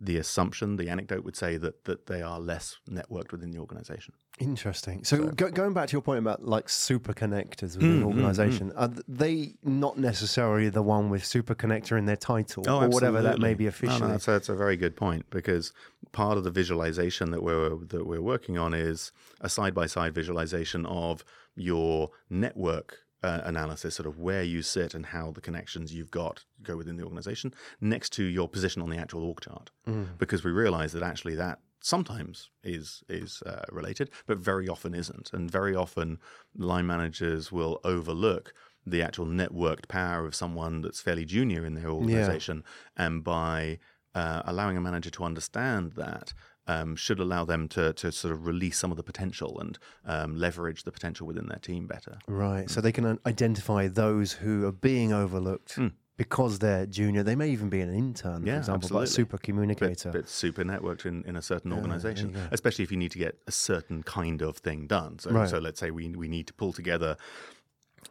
The 0.00 0.16
assumption, 0.16 0.76
the 0.76 0.88
anecdote 0.88 1.24
would 1.24 1.36
say 1.36 1.56
that 1.56 1.84
that 1.84 2.06
they 2.06 2.22
are 2.22 2.38
less 2.38 2.76
networked 2.88 3.32
within 3.32 3.50
the 3.50 3.58
organization. 3.58 4.14
Interesting. 4.38 5.02
So, 5.02 5.26
go, 5.30 5.50
going 5.50 5.72
back 5.72 5.88
to 5.88 5.92
your 5.94 6.02
point 6.02 6.20
about 6.20 6.44
like 6.44 6.68
super 6.68 7.12
connectors 7.12 7.76
within 7.76 7.94
Mm, 7.94 7.96
an 7.96 8.02
organization, 8.04 8.72
are 8.76 8.92
they 9.08 9.54
not 9.64 9.98
necessarily 9.98 10.68
the 10.68 10.82
one 10.82 11.10
with 11.10 11.24
super 11.24 11.56
connector 11.56 11.98
in 11.98 12.06
their 12.06 12.16
title 12.16 12.68
or 12.70 12.88
whatever 12.88 13.20
that 13.22 13.40
may 13.40 13.54
be 13.54 13.64
Oh, 13.64 13.66
No, 13.66 13.68
officially? 13.70 14.00
No, 14.02 14.08
that's, 14.08 14.26
that's 14.26 14.48
a 14.48 14.54
very 14.54 14.76
good 14.76 14.94
point 14.94 15.26
because 15.30 15.72
part 16.12 16.38
of 16.38 16.44
the 16.44 16.50
visualization 16.52 17.32
that 17.32 17.42
we're 17.42 17.70
that 17.86 18.06
we're 18.06 18.22
working 18.22 18.56
on 18.56 18.74
is 18.74 19.10
a 19.40 19.48
side 19.48 19.74
by 19.74 19.86
side 19.86 20.14
visualization 20.14 20.86
of 20.86 21.24
your 21.56 22.10
network 22.30 22.98
uh, 23.22 23.40
analysis, 23.44 23.96
sort 23.96 24.06
of 24.06 24.18
where 24.18 24.42
you 24.42 24.62
sit 24.62 24.94
and 24.94 25.06
how 25.06 25.30
the 25.32 25.40
connections 25.40 25.92
you've 25.92 26.10
got 26.10 26.44
go 26.62 26.76
within 26.76 26.96
the 26.96 27.02
organization, 27.04 27.52
next 27.80 28.10
to 28.12 28.22
your 28.22 28.48
position 28.48 28.80
on 28.82 28.90
the 28.90 28.96
actual 28.96 29.24
org 29.24 29.40
chart, 29.40 29.70
because 30.18 30.44
we 30.44 30.50
realize 30.50 30.92
that 30.92 31.02
actually 31.02 31.34
that 31.34 31.58
sometimes 31.80 32.50
is 32.62 33.02
is 33.08 33.42
uh, 33.46 33.64
related, 33.70 34.10
but 34.26 34.38
very 34.38 34.68
often 34.68 34.94
isn't, 34.94 35.30
and 35.32 35.50
very 35.50 35.74
often 35.74 36.18
line 36.56 36.86
managers 36.86 37.50
will 37.50 37.80
overlook 37.84 38.52
the 38.86 39.02
actual 39.02 39.26
networked 39.26 39.88
power 39.88 40.24
of 40.26 40.34
someone 40.34 40.80
that's 40.82 41.00
fairly 41.00 41.24
junior 41.24 41.64
in 41.66 41.74
their 41.74 41.90
organization, 41.90 42.64
and 42.96 43.22
by 43.24 43.78
uh, 44.14 44.42
allowing 44.44 44.76
a 44.76 44.80
manager 44.80 45.10
to 45.10 45.24
understand 45.24 45.92
that. 45.92 46.32
Um, 46.70 46.96
should 46.96 47.18
allow 47.18 47.46
them 47.46 47.66
to, 47.68 47.94
to 47.94 48.12
sort 48.12 48.34
of 48.34 48.46
release 48.46 48.76
some 48.76 48.90
of 48.90 48.98
the 48.98 49.02
potential 49.02 49.58
and 49.58 49.78
um, 50.04 50.36
leverage 50.36 50.82
the 50.84 50.92
potential 50.92 51.26
within 51.26 51.46
their 51.48 51.58
team 51.58 51.86
better. 51.86 52.18
Right. 52.28 52.68
So 52.68 52.82
they 52.82 52.92
can 52.92 53.18
identify 53.24 53.88
those 53.88 54.32
who 54.34 54.66
are 54.66 54.72
being 54.72 55.10
overlooked 55.14 55.78
because 56.18 56.58
they're 56.58 56.84
junior. 56.84 57.22
They 57.22 57.36
may 57.36 57.48
even 57.48 57.70
be 57.70 57.80
an 57.80 57.94
intern. 57.94 58.44
Yeah, 58.44 58.54
for 58.54 58.58
example, 58.58 58.74
absolutely. 58.84 58.98
but 58.98 59.08
a 59.08 59.12
super 59.12 59.36
But, 59.38 59.42
communicator. 59.44 60.10
but 60.12 60.28
super 60.28 60.62
networked 60.62 61.06
in, 61.06 61.22
in 61.24 61.36
a 61.36 61.42
certain 61.42 61.70
there 61.70 61.78
organization, 61.78 62.36
especially 62.50 62.82
if 62.82 62.90
you 62.90 62.98
need 62.98 63.12
to 63.12 63.18
get 63.18 63.38
a 63.46 63.52
certain 63.52 64.02
kind 64.02 64.42
of 64.42 64.58
thing 64.58 64.86
done. 64.86 65.18
So, 65.20 65.30
Right. 65.30 65.48
so 65.48 65.58
let's 65.58 65.80
say 65.80 65.90
we, 65.90 66.08
we 66.08 66.28
need 66.28 66.46
to 66.48 66.52
pull 66.52 66.74
together 66.74 67.16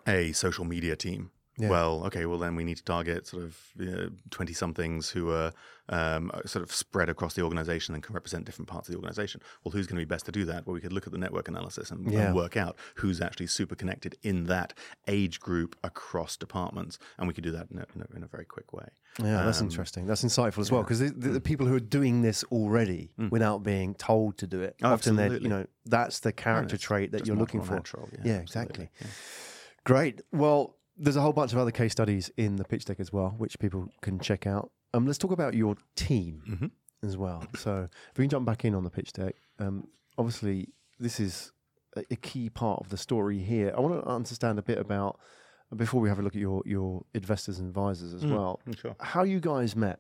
a 0.08 0.32
social 0.32 0.66
media 0.66 0.96
team. 0.96 1.30
Yeah. 1.58 1.70
Well, 1.70 2.04
okay, 2.06 2.26
well, 2.28 2.38
then 2.38 2.56
we 2.56 2.64
need 2.64 2.78
to 2.78 2.84
target 2.84 3.26
sort 3.28 3.44
of 3.44 3.58
20 4.30 4.54
somethings 4.54 5.10
who 5.10 5.32
are 5.32 5.52
um, 5.90 6.30
sort 6.46 6.62
of 6.64 6.72
spread 6.72 7.10
across 7.10 7.34
the 7.34 7.42
organization 7.42 7.96
and 7.96 8.04
can 8.04 8.14
represent 8.14 8.46
different 8.46 8.68
parts 8.68 8.88
of 8.88 8.92
the 8.94 8.98
organization. 8.98 9.42
Well, 9.64 9.72
who's 9.72 9.88
going 9.88 9.96
to 10.00 10.06
be 10.06 10.10
best 10.10 10.26
to 10.28 10.32
do 10.32 10.46
that? 10.46 10.68
Well, 10.68 10.74
we 10.76 10.82
could 10.82 10.94
look 10.94 11.08
at 11.08 11.14
the 11.14 11.18
network 11.18 11.48
analysis 11.48 11.90
and, 11.90 12.06
and 12.12 12.36
work 12.36 12.58
out 12.58 12.78
who's 12.96 13.22
actually 13.22 13.48
super 13.48 13.74
connected 13.74 14.18
in 14.22 14.46
that 14.46 14.74
age 15.08 15.40
group 15.40 15.76
across 15.84 16.38
departments. 16.38 17.00
And 17.18 17.28
we 17.28 17.34
could 17.34 17.44
do 17.44 17.52
that 17.52 17.68
in 17.72 17.80
a, 17.80 17.86
in 17.96 18.02
a, 18.02 18.18
in 18.18 18.24
a 18.24 18.28
very 18.28 18.46
quick 18.46 18.72
way. 18.74 18.86
yeah, 19.20 19.44
that's 19.44 19.60
Um, 19.62 19.68
interesting. 19.68 20.06
That's 20.06 20.24
insightful 20.24 20.60
as 20.60 20.72
well 20.72 20.84
because 20.84 21.00
the, 21.00 21.10
the, 21.10 21.30
the 21.30 21.42
people 21.42 21.66
who 21.66 21.74
are 21.76 21.80
doing 21.80 22.22
this 22.22 22.44
already 22.52 23.14
without 23.32 23.64
being 23.64 23.96
told 23.96 24.38
to 24.40 24.48
do 24.48 24.62
it, 24.62 24.76
Oh, 24.84 24.94
often 24.94 25.16
they're, 25.16 25.38
you 25.38 25.50
know, 25.50 25.66
that's 25.86 26.20
the 26.20 26.32
character 26.34 26.78
trait 26.78 27.14
that 27.14 27.26
you're 27.26 27.36
looking 27.36 27.62
for. 27.64 27.74
natural, 27.76 28.10
yeah, 28.14 28.20
yeah, 28.34 28.38
exactly. 28.40 28.90
yeah. 29.02 29.08
Great. 29.86 30.22
Well, 30.34 30.76
there's 30.98 31.16
a 31.16 31.22
whole 31.22 31.34
bunch 31.34 31.52
of 31.54 31.60
other 31.60 31.72
case 31.72 31.92
studies 31.92 32.32
in 32.38 32.56
the 32.56 32.64
pitch 32.64 32.86
deck 32.86 33.00
as 33.00 33.12
well, 33.14 33.36
which 33.38 33.60
people 33.60 33.90
can 34.02 34.20
check 34.20 34.48
out. 34.48 34.72
Um, 34.94 35.06
let's 35.06 35.18
talk 35.18 35.32
about 35.32 35.54
your 35.54 35.76
team 35.96 36.42
Mm-hmm. 36.50 37.08
as 37.08 37.18
well. 37.18 37.44
So 37.58 37.88
if 38.12 38.18
we 38.18 38.24
can 38.24 38.30
jump 38.30 38.46
back 38.46 38.66
in 38.66 38.74
on 38.74 38.84
the 38.84 38.90
pitch 38.90 39.14
deck, 39.14 39.36
um, 39.60 39.88
obviously 40.18 40.70
this 41.00 41.20
is 41.20 41.52
a, 41.96 42.04
a 42.12 42.16
key 42.16 42.50
part 42.50 42.80
of 42.82 42.90
the 42.90 42.98
story 42.98 43.40
here. 43.40 43.74
I 43.76 43.80
want 43.80 44.02
to 44.04 44.10
understand 44.10 44.58
a 44.60 44.64
bit 44.64 44.78
about 44.80 45.20
before 45.76 46.00
we 46.02 46.10
have 46.10 46.18
a 46.18 46.22
look 46.22 46.34
at 46.36 46.42
your 46.42 46.64
your 46.66 47.04
investors 47.14 47.60
and 47.60 47.68
advisors 47.68 48.14
as 48.14 48.26
well. 48.26 48.62
Sure. 48.80 48.96
How 49.02 49.24
you 49.24 49.40
guys 49.40 49.76
met? 49.76 50.00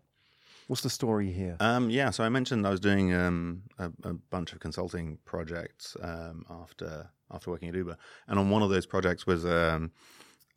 What's 0.67 0.81
the 0.81 0.89
story 0.89 1.31
here? 1.31 1.55
Um, 1.61 1.89
yeah, 1.89 2.09
so 2.09 2.23
I 2.25 2.29
mentioned 2.29 2.65
I 2.67 2.69
was 2.71 2.79
doing 2.81 3.13
um, 3.13 3.63
a, 3.79 3.89
a 4.03 4.13
bunch 4.29 4.51
of 4.53 4.59
consulting 4.59 5.17
projects 5.25 5.95
um, 6.01 6.45
after 6.49 7.09
after 7.31 7.51
working 7.51 7.69
at 7.69 7.75
Uber, 7.75 7.97
and 8.27 8.39
on 8.39 8.49
one 8.49 8.61
of 8.63 8.69
those 8.69 8.85
projects 8.85 9.27
was 9.27 9.45
um, 9.45 9.91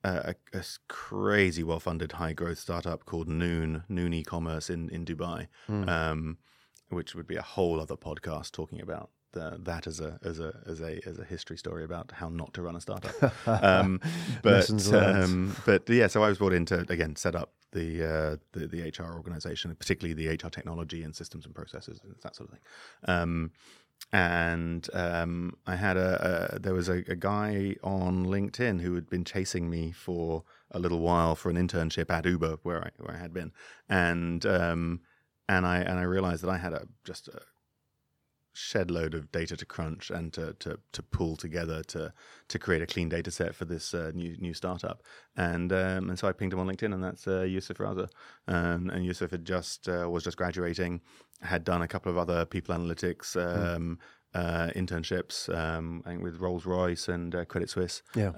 a, 0.04 0.34
a 0.52 0.64
crazy 0.88 1.62
well 1.62 1.80
funded 1.80 2.12
high 2.12 2.32
growth 2.32 2.58
startup 2.58 3.04
called 3.04 3.28
Noon 3.28 3.84
Noon 3.88 4.14
e-commerce 4.14 4.70
in 4.70 4.88
in 4.90 5.04
Dubai, 5.04 5.48
um, 5.68 6.38
which 6.88 7.14
would 7.14 7.26
be 7.26 7.36
a 7.36 7.42
whole 7.42 7.80
other 7.80 7.96
podcast 7.96 8.52
talking 8.52 8.80
about 8.80 9.10
uh, 9.36 9.56
that 9.58 9.86
as 9.86 10.00
a 10.00 10.18
as 10.24 10.40
a 10.40 10.58
as 10.66 10.80
a 10.80 11.00
as 11.06 11.18
a 11.18 11.24
history 11.24 11.56
story 11.56 11.84
about 11.84 12.12
how 12.12 12.28
not 12.28 12.52
to 12.54 12.62
run 12.62 12.76
a 12.76 12.80
startup. 12.80 13.32
um, 13.46 14.00
but 14.42 14.70
um, 14.92 15.56
but 15.66 15.88
yeah, 15.88 16.06
so 16.06 16.22
I 16.22 16.28
was 16.28 16.38
brought 16.38 16.52
in 16.52 16.64
to 16.66 16.80
again 16.88 17.16
set 17.16 17.34
up 17.34 17.52
the 17.72 18.04
uh, 18.04 18.36
the, 18.52 18.66
the 18.66 18.82
HR 18.82 19.14
organization, 19.14 19.74
particularly 19.76 20.14
the 20.14 20.34
HR 20.34 20.50
technology 20.50 21.02
and 21.02 21.14
systems 21.14 21.46
and 21.46 21.54
processes 21.54 22.00
and 22.02 22.14
that 22.22 22.34
sort 22.34 22.48
of 22.48 22.54
thing. 22.54 22.62
Um, 23.04 23.52
and 24.12 24.88
um, 24.92 25.54
I 25.66 25.76
had 25.76 25.96
a, 25.96 26.54
a 26.54 26.58
there 26.58 26.74
was 26.74 26.88
a, 26.88 27.04
a 27.08 27.16
guy 27.16 27.76
on 27.82 28.26
LinkedIn 28.26 28.80
who 28.80 28.94
had 28.94 29.08
been 29.08 29.24
chasing 29.24 29.70
me 29.70 29.92
for 29.92 30.44
a 30.70 30.78
little 30.78 31.00
while 31.00 31.34
for 31.34 31.50
an 31.50 31.56
internship 31.56 32.10
at 32.10 32.26
Uber 32.26 32.58
where 32.62 32.84
I 32.84 32.90
where 32.98 33.16
I 33.16 33.18
had 33.18 33.32
been, 33.32 33.52
and 33.88 34.44
um, 34.46 35.00
and 35.48 35.66
I 35.66 35.78
and 35.78 35.98
I 35.98 36.02
realized 36.02 36.42
that 36.42 36.50
I 36.50 36.58
had 36.58 36.72
a 36.72 36.86
just 37.04 37.28
a 37.28 37.40
shed 38.52 38.90
load 38.90 39.14
of 39.14 39.30
data 39.30 39.56
to 39.56 39.64
crunch 39.64 40.10
and 40.10 40.32
to 40.32 40.54
to, 40.54 40.78
to 40.92 41.02
pull 41.02 41.36
together 41.36 41.82
to 41.84 42.12
to 42.48 42.58
create 42.58 42.82
a 42.82 42.86
clean 42.86 43.08
data 43.08 43.30
set 43.30 43.54
for 43.54 43.64
this 43.64 43.94
uh, 43.94 44.10
new 44.14 44.36
new 44.38 44.54
startup. 44.54 45.02
And 45.36 45.72
um, 45.72 46.10
and 46.10 46.18
so 46.18 46.28
I 46.28 46.32
pinged 46.32 46.52
him 46.52 46.60
on 46.60 46.66
LinkedIn, 46.66 46.92
and 46.92 47.02
that's 47.02 47.26
uh, 47.26 47.42
Yusuf 47.42 47.78
Raza. 47.78 48.08
Um, 48.48 48.90
and 48.90 49.04
Yusuf 49.04 49.30
had 49.30 49.44
just 49.44 49.88
uh, 49.88 50.08
was 50.10 50.24
just 50.24 50.36
graduating, 50.36 51.00
had 51.40 51.64
done 51.64 51.82
a 51.82 51.88
couple 51.88 52.10
of 52.10 52.18
other 52.18 52.44
people 52.44 52.74
analytics. 52.74 53.36
Um, 53.36 53.98
uh, 54.32 54.68
internships, 54.76 55.52
um, 55.52 56.04
I 56.06 56.10
think 56.10 56.22
with 56.22 56.38
Rolls 56.38 56.64
Royce 56.64 57.08
and 57.08 57.34
uh, 57.34 57.44
Credit 57.44 57.68
Suisse, 57.68 58.00
Yeah. 58.14 58.28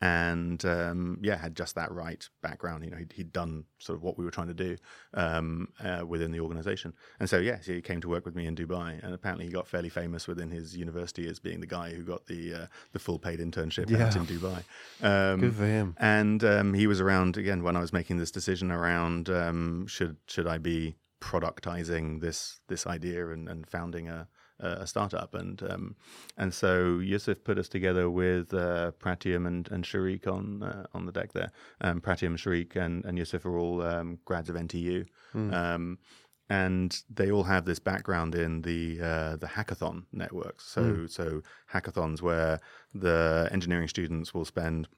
And 0.00 0.64
um, 0.64 1.18
yeah, 1.22 1.36
had 1.36 1.54
just 1.54 1.74
that 1.74 1.92
right 1.92 2.26
background. 2.42 2.84
You 2.84 2.90
know, 2.90 2.96
he'd, 2.96 3.12
he'd 3.12 3.32
done 3.32 3.64
sort 3.78 3.96
of 3.96 4.02
what 4.02 4.16
we 4.16 4.24
were 4.24 4.30
trying 4.30 4.48
to 4.48 4.54
do 4.54 4.76
um, 5.14 5.68
uh, 5.82 6.04
within 6.06 6.30
the 6.32 6.40
organization, 6.40 6.94
and 7.18 7.28
so 7.28 7.38
yeah, 7.38 7.60
so 7.60 7.72
he 7.72 7.82
came 7.82 8.00
to 8.00 8.08
work 8.08 8.24
with 8.24 8.34
me 8.34 8.46
in 8.46 8.56
Dubai, 8.56 9.02
and 9.04 9.12
apparently 9.12 9.46
he 9.46 9.52
got 9.52 9.68
fairly 9.68 9.88
famous 9.90 10.26
within 10.26 10.50
his 10.50 10.76
university 10.76 11.28
as 11.28 11.38
being 11.38 11.60
the 11.60 11.66
guy 11.66 11.90
who 11.90 12.02
got 12.02 12.26
the 12.26 12.54
uh, 12.54 12.66
the 12.92 12.98
full 12.98 13.18
paid 13.18 13.40
internship 13.40 13.88
out 14.00 14.16
in 14.16 14.26
Dubai. 14.26 14.62
Um, 15.02 15.40
Good 15.40 15.54
for 15.54 15.66
him. 15.66 15.94
and 15.98 16.44
um, 16.44 16.74
he 16.74 16.86
was 16.86 17.00
around 17.00 17.36
again 17.36 17.62
when 17.62 17.74
I 17.76 17.80
was 17.80 17.92
making 17.92 18.18
this 18.18 18.30
decision 18.30 18.70
around 18.70 19.28
um, 19.30 19.86
should 19.86 20.16
should 20.26 20.46
I 20.46 20.58
be 20.58 20.96
productizing 21.20 22.20
this 22.20 22.60
this 22.68 22.86
idea 22.86 23.30
and, 23.30 23.48
and 23.48 23.68
founding 23.68 24.08
a 24.08 24.28
a 24.60 24.86
startup 24.86 25.34
and 25.34 25.62
um, 25.62 25.96
and 26.36 26.52
so 26.52 26.98
Yusuf 26.98 27.42
put 27.44 27.58
us 27.58 27.68
together 27.68 28.10
with 28.10 28.52
uh, 28.54 28.92
Pratyam 28.98 29.46
and, 29.46 29.70
and 29.70 29.84
Sharik 29.84 30.26
on 30.26 30.62
uh, 30.62 30.86
on 30.94 31.06
the 31.06 31.12
deck 31.12 31.32
there. 31.32 31.50
Um, 31.80 32.00
Pratyam, 32.00 32.34
Sharik, 32.36 32.76
and, 32.76 33.04
and 33.04 33.18
Yusuf 33.18 33.44
are 33.44 33.58
all 33.58 33.82
um, 33.82 34.18
grads 34.24 34.48
of 34.48 34.56
NTU, 34.56 35.06
um, 35.54 35.98
and 36.48 37.02
they 37.08 37.30
all 37.30 37.44
have 37.44 37.64
this 37.64 37.78
background 37.78 38.34
in 38.34 38.62
the 38.62 39.00
uh, 39.00 39.36
the 39.36 39.46
hackathon 39.46 40.04
networks. 40.12 40.66
So 40.66 41.06
so 41.06 41.42
hackathons 41.72 42.22
where 42.22 42.60
the 42.94 43.48
engineering 43.52 43.88
students 43.88 44.34
will 44.34 44.44
spend 44.44 44.88